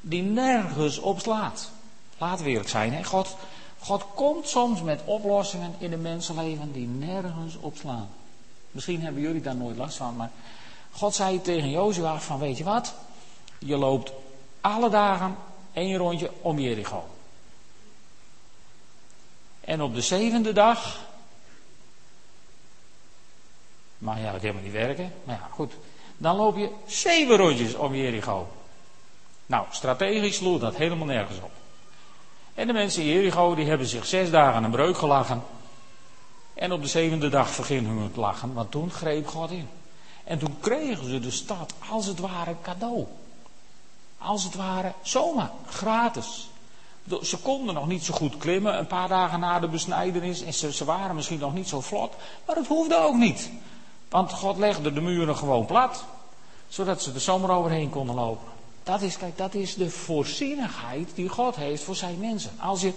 die 0.00 0.22
nergens 0.22 0.98
op 0.98 1.20
slaat. 1.20 1.70
Laten 2.18 2.44
we 2.44 2.50
eerlijk 2.50 2.68
zijn, 2.68 2.92
hè? 2.92 3.04
God, 3.04 3.36
God 3.78 4.04
komt 4.14 4.48
soms 4.48 4.82
met 4.82 5.00
oplossingen 5.04 5.74
in 5.78 5.90
de 5.90 5.96
mensenleven 5.96 6.72
die 6.72 6.86
nergens 6.86 7.56
op 7.60 7.76
slaan. 7.76 8.08
Misschien 8.70 9.02
hebben 9.02 9.22
jullie 9.22 9.40
daar 9.40 9.56
nooit 9.56 9.76
last 9.76 9.96
van, 9.96 10.16
maar 10.16 10.30
God 10.90 11.14
zei 11.14 11.40
tegen 11.40 11.70
Jozua 11.70 12.20
van 12.20 12.38
weet 12.38 12.58
je 12.58 12.64
wat, 12.64 12.94
je 13.58 13.76
loopt 13.76 14.12
alle 14.60 14.90
dagen 14.90 15.36
één 15.72 15.96
rondje 15.96 16.30
om 16.40 16.58
Jericho. 16.58 17.04
En 19.60 19.82
op 19.82 19.94
de 19.94 20.00
zevende 20.00 20.52
dag, 20.52 20.98
maar 23.98 24.20
ja, 24.20 24.32
dat 24.32 24.40
helemaal 24.40 24.62
niet 24.62 24.72
werken, 24.72 25.12
maar 25.24 25.36
ja, 25.36 25.48
goed, 25.50 25.72
dan 26.16 26.36
loop 26.36 26.56
je 26.56 26.70
zeven 26.86 27.36
rondjes 27.36 27.74
om 27.74 27.94
Jericho. 27.94 28.48
Nou, 29.46 29.66
strategisch 29.70 30.36
sloeg 30.36 30.60
dat 30.60 30.76
helemaal 30.76 31.06
nergens 31.06 31.38
op. 31.38 31.50
En 32.54 32.66
de 32.66 32.72
mensen 32.72 33.02
in 33.02 33.08
Jericho, 33.08 33.54
die 33.54 33.66
hebben 33.66 33.86
zich 33.86 34.06
zes 34.06 34.30
dagen 34.30 34.64
een 34.64 34.70
breuk 34.70 34.96
gelachen. 34.96 35.42
En 36.54 36.72
op 36.72 36.82
de 36.82 36.88
zevende 36.88 37.28
dag 37.28 37.50
vergingen 37.50 37.90
hun 37.90 38.02
het 38.02 38.16
lachen, 38.16 38.52
want 38.54 38.70
toen 38.70 38.90
greep 38.90 39.26
God 39.26 39.50
in. 39.50 39.68
En 40.24 40.38
toen 40.38 40.56
kregen 40.60 41.08
ze 41.08 41.20
de 41.20 41.30
stad 41.30 41.74
als 41.88 42.06
het 42.06 42.18
ware 42.18 42.56
cadeau. 42.62 43.06
Als 44.18 44.44
het 44.44 44.54
ware 44.54 44.92
zomaar, 45.02 45.50
gratis. 45.66 46.49
Ze 47.22 47.36
konden 47.36 47.74
nog 47.74 47.86
niet 47.86 48.04
zo 48.04 48.14
goed 48.14 48.36
klimmen, 48.36 48.78
een 48.78 48.86
paar 48.86 49.08
dagen 49.08 49.40
na 49.40 49.60
de 49.60 49.68
besnijdenis. 49.68 50.42
En 50.42 50.72
ze, 50.72 50.84
waren 50.84 51.14
misschien 51.14 51.38
nog 51.38 51.54
niet 51.54 51.68
zo 51.68 51.80
vlot, 51.80 52.12
maar 52.46 52.56
het 52.56 52.66
hoefde 52.66 52.98
ook 52.98 53.14
niet. 53.14 53.50
Want 54.08 54.32
God 54.32 54.56
legde 54.56 54.92
de 54.92 55.00
muren 55.00 55.36
gewoon 55.36 55.66
plat, 55.66 56.04
zodat 56.68 57.02
ze 57.02 57.12
er 57.12 57.20
zomaar 57.20 57.50
overheen 57.50 57.90
konden 57.90 58.14
lopen. 58.14 58.48
Dat 58.82 59.02
is, 59.02 59.16
kijk, 59.16 59.38
dat 59.38 59.54
is 59.54 59.74
de 59.74 59.90
voorzienigheid 59.90 61.10
die 61.14 61.28
God 61.28 61.56
heeft 61.56 61.82
voor 61.82 61.96
zijn 61.96 62.18
mensen. 62.18 62.50
Als 62.60 62.80
je 62.80 62.92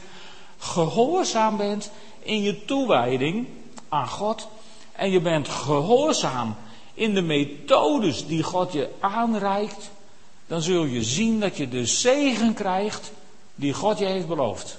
gehoorzaam 0.57 1.57
bent 1.57 1.91
in 2.19 2.41
je 2.41 2.65
toewijding 2.65 3.47
aan 3.89 4.07
God, 4.07 4.47
en 4.91 5.11
je 5.11 5.21
bent 5.21 5.49
gehoorzaam 5.49 6.55
in 6.93 7.13
de 7.13 7.21
methodes 7.21 8.27
die 8.27 8.43
God 8.43 8.73
je 8.73 8.89
aanreikt, 8.99 9.89
dan 10.47 10.61
zul 10.61 10.83
je 10.83 11.03
zien 11.03 11.39
dat 11.39 11.57
je 11.57 11.69
de 11.69 11.85
zegen 11.85 12.53
krijgt 12.53 13.11
die 13.55 13.73
God 13.73 13.99
je 13.99 14.05
heeft 14.05 14.27
beloofd. 14.27 14.77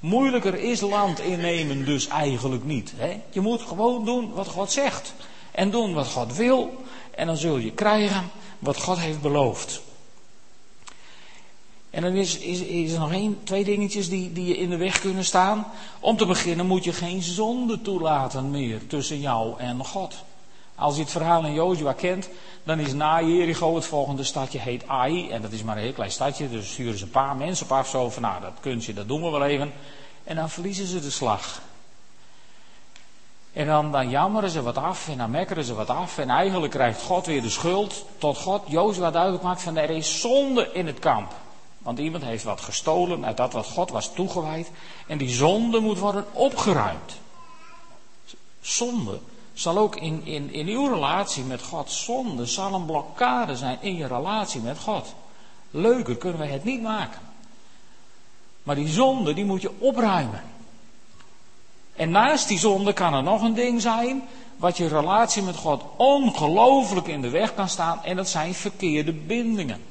Moeilijker 0.00 0.54
is 0.54 0.80
land 0.80 1.20
innemen 1.20 1.84
dus 1.84 2.08
eigenlijk 2.08 2.64
niet. 2.64 2.92
Hè? 2.96 3.20
Je 3.30 3.40
moet 3.40 3.62
gewoon 3.62 4.04
doen 4.04 4.32
wat 4.32 4.48
God 4.48 4.72
zegt. 4.72 5.14
En 5.50 5.70
doen 5.70 5.94
wat 5.94 6.06
God 6.06 6.36
wil. 6.36 6.84
En 7.10 7.26
dan 7.26 7.36
zul 7.36 7.56
je 7.56 7.72
krijgen 7.72 8.30
wat 8.58 8.82
God 8.82 8.98
heeft 8.98 9.20
beloofd. 9.20 9.82
En 11.90 12.02
dan 12.02 12.12
is, 12.12 12.38
is, 12.38 12.60
is 12.60 12.92
er 12.92 12.98
nog 12.98 13.12
één, 13.12 13.38
twee 13.44 13.64
dingetjes 13.64 14.08
die, 14.08 14.32
die 14.32 14.46
je 14.46 14.56
in 14.56 14.70
de 14.70 14.76
weg 14.76 15.00
kunnen 15.00 15.24
staan. 15.24 15.66
Om 16.00 16.16
te 16.16 16.26
beginnen 16.26 16.66
moet 16.66 16.84
je 16.84 16.92
geen 16.92 17.22
zonde 17.22 17.80
toelaten 17.80 18.50
meer 18.50 18.86
tussen 18.86 19.20
jou 19.20 19.58
en 19.58 19.84
God. 19.84 20.14
Als 20.84 20.96
je 20.96 21.02
het 21.02 21.10
verhaal 21.10 21.44
in 21.44 21.52
Jozua 21.52 21.92
kent, 21.92 22.28
dan 22.64 22.78
is 22.78 22.92
na 22.92 23.22
Jericho 23.22 23.74
het 23.74 23.86
volgende 23.86 24.24
stadje 24.24 24.58
heet 24.58 24.88
Ai. 24.88 25.30
En 25.30 25.42
dat 25.42 25.52
is 25.52 25.62
maar 25.62 25.76
een 25.76 25.82
heel 25.82 25.92
klein 25.92 26.10
stadje, 26.10 26.50
dus 26.50 26.72
sturen 26.72 26.98
ze 26.98 27.04
een 27.04 27.10
paar 27.10 27.36
mensen 27.36 27.66
op 27.66 27.72
af. 27.72 27.88
Zo 27.88 28.10
van, 28.10 28.22
nou 28.22 28.40
dat 28.40 28.52
kunstje, 28.60 28.94
dat 28.94 29.08
doen 29.08 29.22
we 29.22 29.30
wel 29.30 29.44
even. 29.44 29.72
En 30.24 30.36
dan 30.36 30.50
verliezen 30.50 30.86
ze 30.86 31.00
de 31.00 31.10
slag. 31.10 31.60
En 33.52 33.66
dan, 33.66 33.92
dan 33.92 34.10
jammeren 34.10 34.50
ze 34.50 34.62
wat 34.62 34.76
af 34.76 35.08
en 35.08 35.18
dan 35.18 35.30
mekkeren 35.30 35.64
ze 35.64 35.74
wat 35.74 35.90
af. 35.90 36.18
En 36.18 36.30
eigenlijk 36.30 36.72
krijgt 36.72 37.02
God 37.02 37.26
weer 37.26 37.42
de 37.42 37.50
schuld. 37.50 38.04
Tot 38.18 38.38
God 38.38 38.62
Jozua 38.66 39.10
duidelijk 39.10 39.42
maakt 39.42 39.62
van 39.62 39.76
er 39.76 39.90
is 39.90 40.20
zonde 40.20 40.70
in 40.72 40.86
het 40.86 40.98
kamp. 40.98 41.32
Want 41.78 41.98
iemand 41.98 42.24
heeft 42.24 42.44
wat 42.44 42.60
gestolen 42.60 43.24
uit 43.24 43.36
dat 43.36 43.52
wat 43.52 43.66
God 43.66 43.90
was 43.90 44.12
toegewijd. 44.14 44.70
En 45.06 45.18
die 45.18 45.28
zonde 45.28 45.80
moet 45.80 45.98
worden 45.98 46.24
opgeruimd. 46.32 47.16
Zonde 48.60 49.18
zal 49.54 49.78
ook 49.78 49.96
in, 49.96 50.24
in, 50.24 50.52
in 50.52 50.68
uw 50.68 50.86
relatie 50.86 51.44
met 51.44 51.62
God, 51.62 51.90
zonde 51.90 52.46
zal 52.46 52.74
een 52.74 52.84
blokkade 52.84 53.56
zijn 53.56 53.78
in 53.80 53.96
je 53.96 54.06
relatie 54.06 54.60
met 54.60 54.78
God. 54.78 55.14
Leuker 55.70 56.16
kunnen 56.16 56.40
we 56.40 56.46
het 56.46 56.64
niet 56.64 56.82
maken. 56.82 57.20
Maar 58.62 58.74
die 58.74 58.88
zonde, 58.88 59.34
die 59.34 59.44
moet 59.44 59.62
je 59.62 59.80
opruimen. 59.80 60.42
En 61.96 62.10
naast 62.10 62.48
die 62.48 62.58
zonde 62.58 62.92
kan 62.92 63.14
er 63.14 63.22
nog 63.22 63.42
een 63.42 63.54
ding 63.54 63.80
zijn, 63.80 64.22
wat 64.56 64.76
je 64.76 64.88
relatie 64.88 65.42
met 65.42 65.56
God 65.56 65.82
ongelooflijk 65.96 67.06
in 67.06 67.22
de 67.22 67.28
weg 67.30 67.54
kan 67.54 67.68
staan, 67.68 68.04
en 68.04 68.16
dat 68.16 68.28
zijn 68.28 68.54
verkeerde 68.54 69.12
bindingen. 69.12 69.82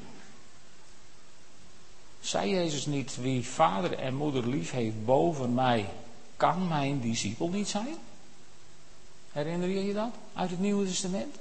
Zei 2.20 2.50
Jezus 2.50 2.86
niet, 2.86 3.16
wie 3.20 3.48
vader 3.48 3.98
en 3.98 4.14
moeder 4.14 4.48
lief 4.48 4.70
heeft 4.70 5.04
boven 5.04 5.54
mij, 5.54 5.88
kan 6.36 6.68
mijn 6.68 7.00
discipel 7.00 7.48
niet 7.48 7.68
zijn? 7.68 7.96
Herinner 9.34 9.68
je 9.68 9.92
dat 9.92 10.10
uit 10.34 10.50
het 10.50 10.60
Nieuwe 10.60 10.86
Testament? 10.86 11.34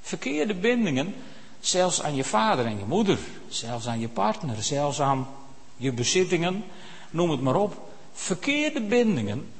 Verkeerde 0.00 0.54
bindingen, 0.54 1.14
zelfs 1.60 2.02
aan 2.02 2.14
je 2.14 2.24
vader 2.24 2.66
en 2.66 2.78
je 2.78 2.84
moeder, 2.84 3.18
zelfs 3.48 3.86
aan 3.86 4.00
je 4.00 4.08
partner, 4.08 4.62
zelfs 4.62 5.00
aan 5.00 5.28
je 5.76 5.92
bezittingen, 5.92 6.64
noem 7.10 7.30
het 7.30 7.40
maar 7.40 7.54
op. 7.54 7.90
Verkeerde 8.12 8.80
bindingen 8.80 9.52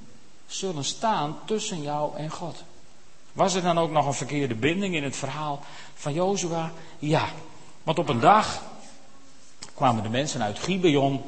zullen 0.47 0.85
staan 0.85 1.39
tussen 1.45 1.83
jou 1.83 2.17
en 2.17 2.31
God. 2.31 2.63
Was 3.33 3.55
er 3.55 3.63
dan 3.63 3.79
ook 3.79 3.91
nog 3.91 4.07
een 4.07 4.15
verkeerde 4.15 4.55
binding 4.55 4.95
in 4.95 5.05
het 5.05 5.17
verhaal 5.17 5.65
van 5.95 6.13
Jozua? 6.13 6.73
Ja, 6.99 7.29
want 7.83 7.99
op 7.99 8.09
een 8.09 8.21
dag 8.21 8.63
kwamen 9.75 10.03
de 10.03 10.09
mensen 10.09 10.43
uit 10.43 10.59
Gibeon 10.59 11.23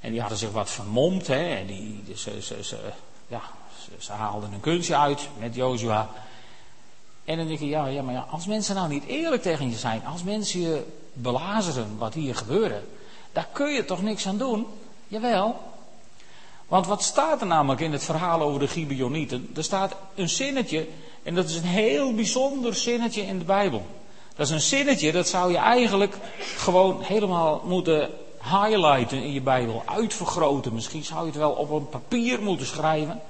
en 0.00 0.10
die 0.10 0.20
hadden 0.20 0.38
zich 0.38 0.50
wat 0.50 0.70
vermomd. 0.70 1.26
Hè, 1.26 1.54
en 1.54 1.66
die, 1.66 2.02
ze, 2.16 2.42
ze, 2.42 2.92
ja, 3.26 3.42
ze, 3.98 4.12
haalden 4.12 4.52
een 4.52 4.60
kunstje 4.60 4.96
uit 4.96 5.28
met 5.38 5.54
Jozua. 5.54 6.08
En 7.24 7.36
dan 7.36 7.46
denk 7.46 7.58
je, 7.58 7.68
ja, 7.68 7.86
ja, 7.86 8.02
maar 8.02 8.14
ja, 8.14 8.26
als 8.30 8.46
mensen 8.46 8.74
nou 8.74 8.88
niet 8.88 9.04
eerlijk 9.04 9.42
tegen 9.42 9.70
je 9.70 9.76
zijn, 9.76 10.06
als 10.06 10.22
mensen 10.22 10.60
je 10.60 10.84
belazeren 11.12 11.98
wat 11.98 12.14
hier 12.14 12.34
gebeurde, 12.34 12.82
daar 13.32 13.48
kun 13.52 13.72
je 13.72 13.84
toch 13.84 14.02
niks 14.02 14.26
aan 14.26 14.38
doen? 14.38 14.66
Jawel. 15.08 15.60
Want 16.68 16.86
wat 16.86 17.02
staat 17.02 17.40
er 17.40 17.46
namelijk 17.46 17.80
in 17.80 17.92
het 17.92 18.04
verhaal 18.04 18.40
over 18.40 18.60
de 18.60 18.68
Gibeonieten? 18.68 19.50
Er 19.56 19.64
staat 19.64 19.96
een 20.14 20.28
zinnetje, 20.28 20.88
en 21.22 21.34
dat 21.34 21.48
is 21.48 21.56
een 21.56 21.62
heel 21.62 22.14
bijzonder 22.14 22.74
zinnetje 22.74 23.22
in 23.22 23.38
de 23.38 23.44
Bijbel. 23.44 23.86
Dat 24.36 24.46
is 24.46 24.52
een 24.52 24.60
zinnetje, 24.60 25.12
dat 25.12 25.28
zou 25.28 25.52
je 25.52 25.58
eigenlijk 25.58 26.16
gewoon 26.56 27.02
helemaal 27.02 27.62
moeten 27.64 28.10
highlighten 28.42 29.22
in 29.22 29.32
je 29.32 29.40
Bijbel, 29.40 29.82
uitvergroten. 29.86 30.74
Misschien 30.74 31.04
zou 31.04 31.20
je 31.20 31.26
het 31.26 31.36
wel 31.36 31.50
op 31.50 31.70
een 31.70 31.88
papier 31.88 32.42
moeten 32.42 32.66
schrijven, 32.66 33.20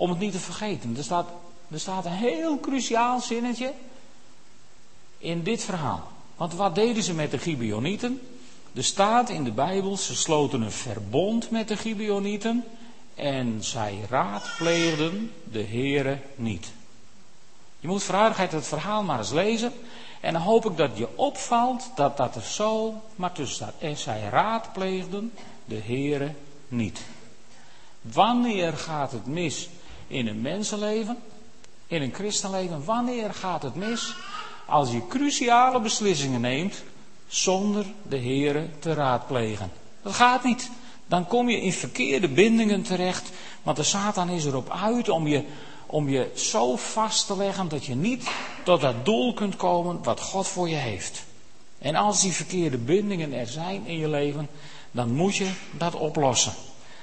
om 0.00 0.10
het 0.10 0.18
niet 0.18 0.32
te 0.32 0.38
vergeten. 0.38 0.96
Er 0.96 1.04
staat, 1.04 1.28
er 1.70 1.80
staat 1.80 2.04
een 2.04 2.12
heel 2.12 2.60
cruciaal 2.60 3.20
zinnetje 3.20 3.72
in 5.18 5.42
dit 5.42 5.64
verhaal. 5.64 6.10
Want 6.36 6.54
wat 6.54 6.74
deden 6.74 7.02
ze 7.02 7.14
met 7.14 7.30
de 7.30 7.38
Gibeonieten? 7.38 8.20
Er 8.74 8.84
staat 8.84 9.28
in 9.28 9.44
de 9.44 9.50
Bijbel, 9.50 9.96
ze 9.96 10.16
sloten 10.16 10.62
een 10.62 10.72
verbond 10.72 11.50
met 11.50 11.68
de 11.68 11.76
Gibeonieten 11.76 12.64
en 13.14 13.64
zij 13.64 13.98
raadpleegden 14.08 15.32
de 15.50 15.64
Heere 15.64 16.18
niet. 16.34 16.72
Je 17.80 17.88
moet 17.88 18.02
voor 18.02 18.14
aardigheid 18.14 18.52
het 18.52 18.66
verhaal 18.66 19.02
maar 19.02 19.18
eens 19.18 19.32
lezen. 19.32 19.72
En 20.20 20.32
dan 20.32 20.42
hoop 20.42 20.64
ik 20.64 20.76
dat 20.76 20.96
je 20.96 21.16
opvalt 21.16 21.90
dat 21.94 22.16
dat 22.16 22.34
er 22.34 22.42
zo 22.42 22.94
maar 23.14 23.32
tussen 23.32 23.56
staat. 23.56 23.74
En 23.78 23.96
zij 23.96 24.28
raadpleegden 24.30 25.32
de 25.64 25.80
Heere 25.84 26.34
niet. 26.68 27.00
Wanneer 28.00 28.72
gaat 28.72 29.12
het 29.12 29.26
mis 29.26 29.68
in 30.10 30.26
een 30.26 30.40
mensenleven? 30.40 31.18
In 31.86 32.02
een 32.02 32.14
christenleven? 32.14 32.84
Wanneer 32.84 33.34
gaat 33.34 33.62
het 33.62 33.74
mis? 33.74 34.14
Als 34.66 34.90
je 34.92 35.06
cruciale 35.06 35.80
beslissingen 35.80 36.40
neemt 36.40 36.82
zonder 37.28 37.86
de 38.08 38.18
Heere 38.18 38.68
te 38.78 38.94
raadplegen. 38.94 39.72
Dat 40.02 40.12
gaat 40.12 40.44
niet. 40.44 40.70
Dan 41.06 41.26
kom 41.26 41.48
je 41.48 41.60
in 41.60 41.72
verkeerde 41.72 42.28
bindingen 42.28 42.82
terecht, 42.82 43.30
want 43.62 43.76
de 43.76 43.82
Satan 43.82 44.28
is 44.28 44.44
erop 44.44 44.70
uit 44.70 45.08
om 45.08 45.26
je, 45.26 45.44
om 45.86 46.08
je 46.08 46.30
zo 46.34 46.76
vast 46.76 47.26
te 47.26 47.36
leggen 47.36 47.68
dat 47.68 47.84
je 47.84 47.94
niet 47.94 48.30
tot 48.64 48.80
dat 48.80 49.04
doel 49.04 49.34
kunt 49.34 49.56
komen 49.56 50.02
wat 50.02 50.20
God 50.20 50.48
voor 50.48 50.68
je 50.68 50.76
heeft. 50.76 51.24
En 51.78 51.94
als 51.94 52.20
die 52.20 52.32
verkeerde 52.32 52.78
bindingen 52.78 53.32
er 53.32 53.46
zijn 53.46 53.86
in 53.86 53.98
je 53.98 54.08
leven, 54.08 54.48
dan 54.90 55.10
moet 55.10 55.36
je 55.36 55.50
dat 55.70 55.94
oplossen. 55.94 56.52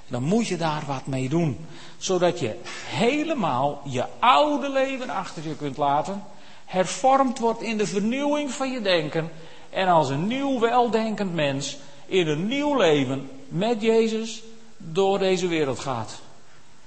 Dan 0.08 0.24
moet 0.24 0.47
je 0.47 0.58
daar 0.58 0.84
wat 0.88 1.05
mee 1.05 1.30
doen. 1.30 1.66
Zodat 1.97 2.39
je 2.39 2.55
helemaal 2.86 3.82
je 3.86 4.05
oude 4.20 4.70
leven 4.70 5.10
achter 5.10 5.43
je 5.43 5.55
kunt 5.55 5.78
laten. 5.78 6.24
Hervormd 6.66 7.39
wordt 7.39 7.62
in 7.62 7.78
de 7.78 7.88
vernieuwing 7.88 8.51
van 8.51 8.72
je 8.72 8.82
denken. 8.82 9.32
En 9.70 9.88
als 9.88 10.10
een 10.10 10.28
nieuw 10.28 10.60
weldenkend 10.60 11.34
mens 11.34 11.78
in 12.05 12.28
een 12.28 12.47
nieuw 12.47 12.78
leven 12.78 13.30
met 13.47 13.82
Jezus 13.82 14.43
door 14.78 15.20
deze 15.20 15.47
wereld 15.47 15.80
gaat. 15.80 16.20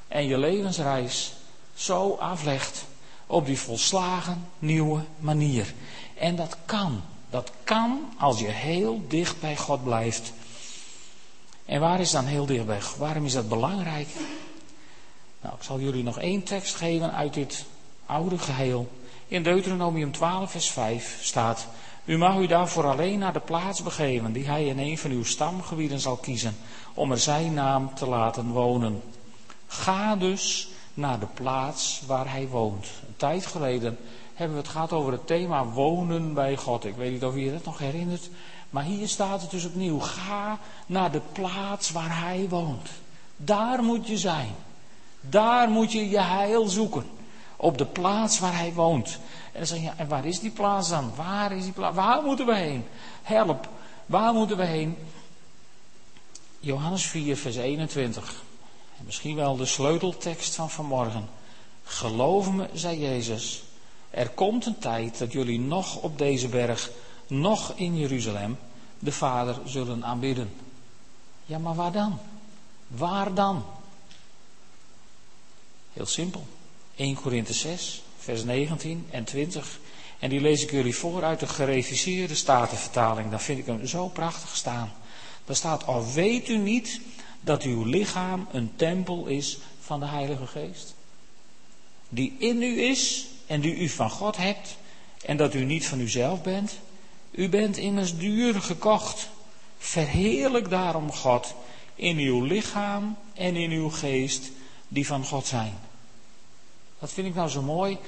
En 0.09 0.27
je 0.27 0.39
levensreis 0.39 1.33
zo 1.75 2.17
aflegt 2.21 2.85
op 3.27 3.47
die 3.47 3.59
volslagen 3.59 4.49
nieuwe 4.59 5.01
manier. 5.19 5.75
En 6.19 6.37
dat 6.37 6.57
kan. 6.65 7.03
Dat 7.31 7.51
kan 7.65 8.13
als 8.19 8.41
je 8.41 8.49
heel 8.49 9.03
dicht 9.09 9.41
bij 9.41 9.57
God 9.57 9.85
blijft. 9.85 10.33
En 11.71 11.81
waar 11.81 12.01
is 12.01 12.11
dan 12.11 12.25
heel 12.25 12.47
dicht 12.47 12.67
bij 12.67 12.81
God? 12.81 12.97
Waarom 12.97 13.25
is 13.25 13.33
dat 13.33 13.49
belangrijk? 13.49 14.09
Nou, 15.41 15.55
ik 15.55 15.63
zal 15.63 15.81
jullie 15.81 16.03
nog 16.03 16.19
één 16.19 16.43
tekst 16.43 16.75
geven 16.75 17.13
uit 17.13 17.35
dit 17.35 17.65
oude 18.07 18.39
geheel. 18.39 18.89
In 19.29 19.43
Deuteronomium 19.43 20.13
12, 20.13 20.51
vers 20.51 20.71
5 20.71 21.19
staat: 21.23 21.67
u 22.05 22.19
mag 22.19 22.37
u 22.37 22.47
daarvoor 22.47 22.87
alleen 22.87 23.19
naar 23.19 23.33
de 23.33 23.41
plaats 23.41 23.83
begeven 23.83 24.33
die 24.33 24.47
hij 24.47 24.67
in 24.67 24.79
een 24.79 24.99
van 24.99 25.11
uw 25.11 25.25
stamgebieden 25.25 26.01
zal 26.01 26.17
kiezen, 26.17 26.57
om 26.95 27.11
er 27.11 27.19
zijn 27.19 27.55
naam 27.55 27.95
te 27.95 28.07
laten 28.07 28.49
wonen. 28.49 29.03
Ga 29.67 30.17
dus 30.17 30.69
naar 30.95 31.21
de 31.21 31.29
plaats 31.35 32.03
waar 32.07 32.31
hij 32.31 32.49
woont. 32.49 32.87
Een 33.07 33.17
tijd 33.17 33.47
geleden 33.47 33.99
hebben 34.35 34.57
we 34.57 34.63
het 34.63 34.73
gehad 34.73 34.93
over 34.93 35.13
het 35.13 35.27
thema 35.27 35.65
wonen 35.65 36.35
bij 36.35 36.57
God. 36.57 36.85
Ik 36.85 36.97
weet 36.97 37.13
niet 37.13 37.25
of 37.25 37.35
je 37.35 37.53
dat 37.53 37.65
nog 37.65 37.79
herinnert, 37.79 38.31
maar 38.71 38.85
hier 38.85 39.09
staat 39.09 39.41
het 39.41 39.51
dus 39.51 39.65
opnieuw. 39.65 39.99
Ga 39.99 40.59
naar 40.87 41.13
de 41.13 41.21
plaats 41.33 41.91
waar 41.91 42.21
hij 42.21 42.47
woont. 42.49 42.89
Daar 43.37 43.83
moet 43.83 44.07
je 44.07 44.19
zijn. 44.19 44.55
Daar 45.21 45.69
moet 45.69 45.93
je 45.93 46.11
je 46.11 46.21
heil 46.21 46.69
zoeken. 46.69 47.05
Op 47.57 47.79
de 47.79 47.87
plaats 47.87 48.39
waar 48.39 48.57
hij 48.57 48.73
woont. 48.73 49.19
En 49.53 49.59
dan 49.59 49.67
zeg 49.67 49.81
je, 49.81 49.91
en 49.97 50.09
waar 50.09 50.27
is 50.27 50.41
die 50.41 50.51
plaats 50.51 50.89
dan? 50.89 51.13
Waar 51.17 51.53
is 51.53 51.63
die 51.65 51.73
plaats? 51.73 51.97
Waar 51.97 52.23
moeten 52.23 52.47
we 52.47 52.55
heen? 52.55 52.85
Help, 53.23 53.69
waar 54.07 54.33
moeten 54.33 54.57
we 54.57 54.65
heen? 54.65 54.97
Johannes 56.61 57.07
4, 57.07 57.37
vers 57.37 57.57
21. 57.57 58.43
En 58.99 59.05
misschien 59.05 59.37
wel 59.37 59.57
de 59.57 59.67
sleuteltekst 59.67 60.55
van 60.55 60.71
vanmorgen. 60.71 61.29
Geloof 61.85 62.51
me, 62.51 62.69
zei 62.73 62.99
Jezus, 62.99 63.63
er 64.11 64.29
komt 64.29 64.67
een 64.67 64.79
tijd 64.79 65.19
dat 65.19 65.33
jullie 65.33 65.61
nog 65.61 65.97
op 65.97 66.19
deze 66.19 66.49
berg, 66.49 66.91
nog 67.31 67.73
in 67.77 67.99
Jeruzalem, 67.99 68.59
de 68.99 69.13
Vader 69.13 69.57
zullen 69.65 70.05
aanbidden. 70.05 70.51
Ja, 71.47 71.59
maar 71.59 71.75
waar 71.75 71.93
dan? 71.93 72.19
Waar 72.87 73.35
dan? 73.35 73.65
Heel 75.93 76.07
simpel 76.07 76.47
1 76.95 77.15
Korinthe 77.15 77.53
6, 77.53 78.03
vers 78.19 78.45
19 78.45 79.07
en 79.11 79.25
20. 79.25 79.79
En 80.19 80.29
die 80.29 80.41
lees 80.41 80.63
ik 80.63 80.71
jullie 80.71 80.97
voor 80.97 81.25
uit 81.25 81.41
de 81.41 81.47
gereviseerde 81.47 82.35
statenvertaling. 82.35 83.31
Daar 83.31 83.41
vind 83.41 83.59
ik 83.59 83.67
hem 83.67 83.87
zo 83.87 84.09
prachtig 84.09 84.57
staan. 84.57 84.93
Daar 85.45 85.57
staat, 85.57 85.87
al 85.87 86.13
weet 86.13 86.49
u 86.49 86.57
niet 86.57 87.01
dat 87.41 87.63
uw 87.63 87.85
lichaam 87.85 88.49
een 88.53 88.73
tempel 88.77 89.27
is 89.27 89.59
van 89.81 90.01
de 90.01 90.07
Heilige 90.07 90.47
Geest. 90.47 90.95
Die 92.09 92.37
in 92.39 92.63
u 92.63 92.81
is 92.83 93.27
en 93.47 93.61
die 93.61 93.77
u 93.77 93.89
van 93.89 94.11
God 94.11 94.37
hebt. 94.37 94.77
En 95.25 95.37
dat 95.37 95.55
u 95.55 95.65
niet 95.65 95.87
van 95.87 96.01
uzelf 96.01 96.43
bent. 96.43 96.79
U 97.31 97.49
bent 97.49 97.77
immers 97.77 98.17
duur 98.17 98.61
gekocht. 98.61 99.29
Verheerlijk 99.79 100.71
daarom 100.71 101.13
God 101.13 101.55
in 101.95 102.19
uw 102.19 102.45
lichaam 102.45 103.17
en 103.35 103.57
in 103.57 103.71
uw 103.71 103.91
geest 103.91 104.51
die 104.89 105.07
van 105.07 105.25
God 105.25 105.47
zijn. 105.47 105.79
Dat 106.99 107.13
vind 107.13 107.27
ik 107.27 107.35
nou 107.35 107.49
zo 107.49 107.63
mooi. 107.63 107.99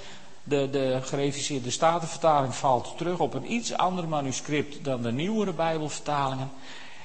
De, 0.45 0.69
de 0.71 0.99
gereviseerde 1.03 1.71
statenvertaling 1.71 2.55
valt 2.55 2.95
terug 2.97 3.19
op 3.19 3.35
een 3.35 3.53
iets 3.53 3.73
ander 3.73 4.09
manuscript 4.09 4.85
dan 4.85 5.03
de 5.03 5.13
nieuwere 5.13 5.53
Bijbelvertalingen. 5.53 6.51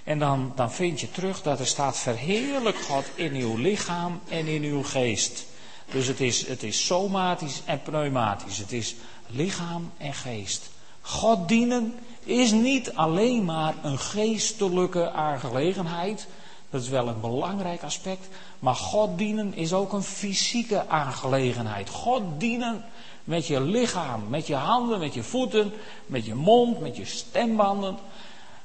En 0.03 0.20
dan, 0.20 0.51
dan 0.55 0.72
vind 0.72 0.99
je 0.99 1.11
terug 1.11 1.41
dat 1.41 1.59
er 1.59 1.68
staat: 1.68 1.97
verheerlijk 1.97 2.78
God 2.78 3.05
in 3.15 3.34
uw 3.34 3.55
lichaam 3.55 4.20
en 4.30 4.47
in 4.47 4.63
uw 4.63 4.84
geest. 4.84 5.45
Dus 5.91 6.07
het 6.07 6.22
is, 6.22 6.47
het 6.47 6.63
is 6.63 6.86
somatisch 6.86 7.61
en 7.65 7.82
pneumatisch. 7.82 8.57
Het 8.57 8.72
is 8.72 8.95
lichaam 9.28 9.91
en 9.97 10.13
geest. 10.13 10.70
God 11.01 11.47
dienen 11.47 11.99
is 12.28 12.51
niet 12.51 12.93
alleen 12.93 13.45
maar 13.45 13.75
een 13.84 13.99
geestelijke 13.99 15.11
aangelegenheid. 15.11 16.28
Dat 16.69 16.82
is 16.82 16.89
wel 16.89 17.07
een 17.07 17.21
belangrijk 17.21 17.84
aspect. 17.84 18.28
Maar 18.59 18.75
God 18.75 19.17
dienen 19.17 19.53
is 19.53 19.73
ook 19.73 19.93
een 19.93 20.03
fysieke 20.03 20.88
aangelegenheid. 20.88 21.89
God 21.89 22.21
dienen 22.38 22.86
met 23.23 23.47
je 23.47 23.61
lichaam, 23.61 24.30
met 24.30 24.47
je 24.47 24.55
handen, 24.55 24.99
met 24.99 25.13
je 25.13 25.23
voeten, 25.23 25.73
met 26.05 26.25
je 26.25 26.36
mond, 26.36 26.80
met 26.80 26.97
je 26.97 27.05
stembanden. 27.05 27.97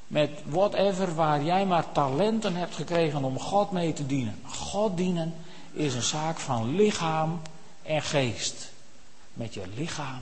Met 0.07 0.29
whatever 0.45 1.15
waar 1.15 1.43
jij 1.43 1.65
maar 1.65 1.91
talenten 1.91 2.55
hebt 2.55 2.75
gekregen 2.75 3.23
om 3.23 3.39
God 3.39 3.71
mee 3.71 3.93
te 3.93 4.05
dienen. 4.05 4.39
God 4.45 4.97
dienen 4.97 5.33
is 5.71 5.93
een 5.93 6.01
zaak 6.01 6.39
van 6.39 6.75
lichaam 6.75 7.41
en 7.83 8.01
geest. 8.01 8.71
Met 9.33 9.53
je 9.53 9.61
lichaam 9.75 10.21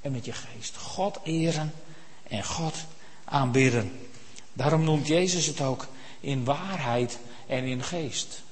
en 0.00 0.12
met 0.12 0.24
je 0.24 0.32
geest. 0.32 0.76
God 0.76 1.18
eren 1.22 1.72
en 2.28 2.44
God 2.44 2.74
aanbidden. 3.24 4.08
Daarom 4.52 4.84
noemt 4.84 5.06
Jezus 5.06 5.46
het 5.46 5.60
ook 5.60 5.86
in 6.20 6.44
waarheid 6.44 7.18
en 7.46 7.64
in 7.64 7.82
geest. 7.82 8.42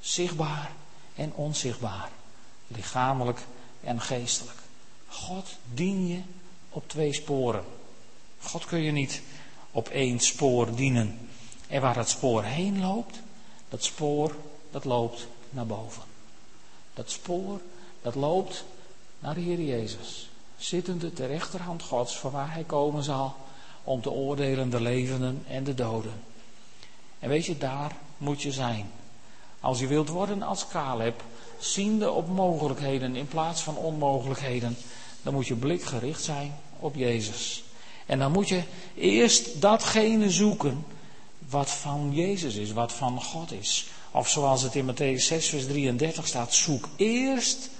Zichtbaar 0.00 0.72
en 1.14 1.32
onzichtbaar. 1.34 2.10
Lichamelijk 2.66 3.38
en 3.80 4.00
geestelijk. 4.00 4.58
God 5.06 5.48
dien 5.74 6.08
je 6.08 6.20
op 6.70 6.88
twee 6.88 7.12
sporen. 7.12 7.64
God 8.40 8.64
kun 8.64 8.80
je 8.80 8.92
niet 8.92 9.22
op 9.70 9.88
één 9.88 10.20
spoor 10.20 10.74
dienen. 10.74 11.28
En 11.68 11.80
waar 11.80 11.94
dat 11.94 12.08
spoor 12.08 12.44
heen 12.44 12.80
loopt, 12.80 13.20
dat 13.68 13.84
spoor 13.84 14.36
dat 14.70 14.84
loopt 14.84 15.26
naar 15.50 15.66
boven. 15.66 16.02
Dat 16.94 17.10
spoor 17.10 17.60
dat 18.02 18.14
loopt 18.14 18.64
naar 19.18 19.34
de 19.34 19.40
Heer 19.40 19.60
Jezus. 19.60 20.28
Zittende 20.64 21.12
ter 21.12 21.26
rechterhand 21.26 21.82
Gods, 21.82 22.16
van 22.16 22.30
waar 22.30 22.52
Hij 22.52 22.62
komen 22.62 23.02
zal 23.02 23.34
om 23.82 24.02
te 24.02 24.10
oordelen 24.10 24.70
de 24.70 24.80
levenden 24.80 25.42
en 25.48 25.64
de 25.64 25.74
doden. 25.74 26.22
En 27.18 27.28
weet 27.28 27.46
je, 27.46 27.58
daar 27.58 27.96
moet 28.18 28.42
je 28.42 28.52
zijn. 28.52 28.90
Als 29.60 29.78
je 29.78 29.86
wilt 29.86 30.08
worden 30.08 30.42
als 30.42 30.68
Caleb, 30.68 31.22
ziende 31.58 32.10
op 32.10 32.28
mogelijkheden 32.28 33.16
in 33.16 33.28
plaats 33.28 33.60
van 33.60 33.76
onmogelijkheden, 33.76 34.76
dan 35.22 35.34
moet 35.34 35.46
je 35.46 35.54
blik 35.54 35.82
gericht 35.82 36.22
zijn 36.22 36.56
op 36.78 36.94
Jezus. 36.94 37.64
En 38.06 38.18
dan 38.18 38.32
moet 38.32 38.48
je 38.48 38.62
eerst 38.94 39.60
datgene 39.60 40.30
zoeken 40.30 40.84
wat 41.48 41.70
van 41.70 42.10
Jezus 42.12 42.54
is, 42.54 42.72
wat 42.72 42.92
van 42.92 43.22
God 43.22 43.52
is. 43.52 43.86
Of 44.10 44.28
zoals 44.28 44.62
het 44.62 44.74
in 44.74 44.92
Matthäus 44.92 45.22
6, 45.22 45.48
vers 45.48 45.66
33 45.66 46.26
staat, 46.26 46.54
zoek 46.54 46.88
eerst 46.96 47.70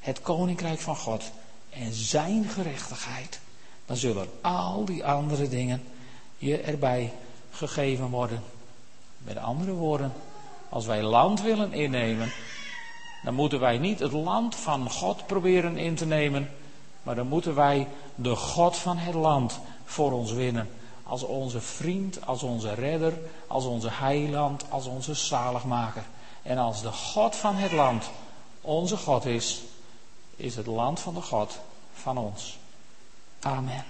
het 0.00 0.22
koninkrijk 0.22 0.80
van 0.80 0.96
God 0.96 1.22
en 1.70 1.92
zijn 1.92 2.44
gerechtigheid. 2.44 3.40
Dan 3.86 3.96
zullen 3.96 4.28
al 4.40 4.84
die 4.84 5.04
andere 5.04 5.48
dingen 5.48 5.82
je 6.38 6.58
erbij 6.58 7.12
gegeven 7.50 8.08
worden. 8.08 8.42
Met 9.18 9.36
andere 9.36 9.72
woorden, 9.72 10.12
als 10.68 10.86
wij 10.86 11.02
land 11.02 11.42
willen 11.42 11.72
innemen, 11.72 12.32
dan 13.22 13.34
moeten 13.34 13.60
wij 13.60 13.78
niet 13.78 13.98
het 13.98 14.12
land 14.12 14.56
van 14.56 14.90
God 14.90 15.26
proberen 15.26 15.76
in 15.76 15.94
te 15.94 16.06
nemen, 16.06 16.50
maar 17.02 17.14
dan 17.14 17.26
moeten 17.26 17.54
wij 17.54 17.88
de 18.14 18.36
God 18.36 18.76
van 18.76 18.96
het 18.96 19.14
land 19.14 19.60
voor 19.84 20.12
ons 20.12 20.32
winnen. 20.32 20.68
Als 21.02 21.22
onze 21.22 21.60
vriend, 21.60 22.26
als 22.26 22.42
onze 22.42 22.74
redder, 22.74 23.18
als 23.46 23.64
onze 23.64 23.88
heiland, 23.90 24.64
als 24.68 24.86
onze 24.86 25.14
zaligmaker. 25.14 26.02
En 26.42 26.58
als 26.58 26.82
de 26.82 26.92
God 26.92 27.36
van 27.36 27.54
het 27.54 27.72
land 27.72 28.10
onze 28.60 28.96
God 28.96 29.24
is, 29.24 29.62
is 30.40 30.56
het 30.56 30.66
land 30.66 31.00
van 31.00 31.14
de 31.14 31.22
God 31.22 31.58
van 31.92 32.18
ons. 32.18 32.58
Amen. 33.40 33.84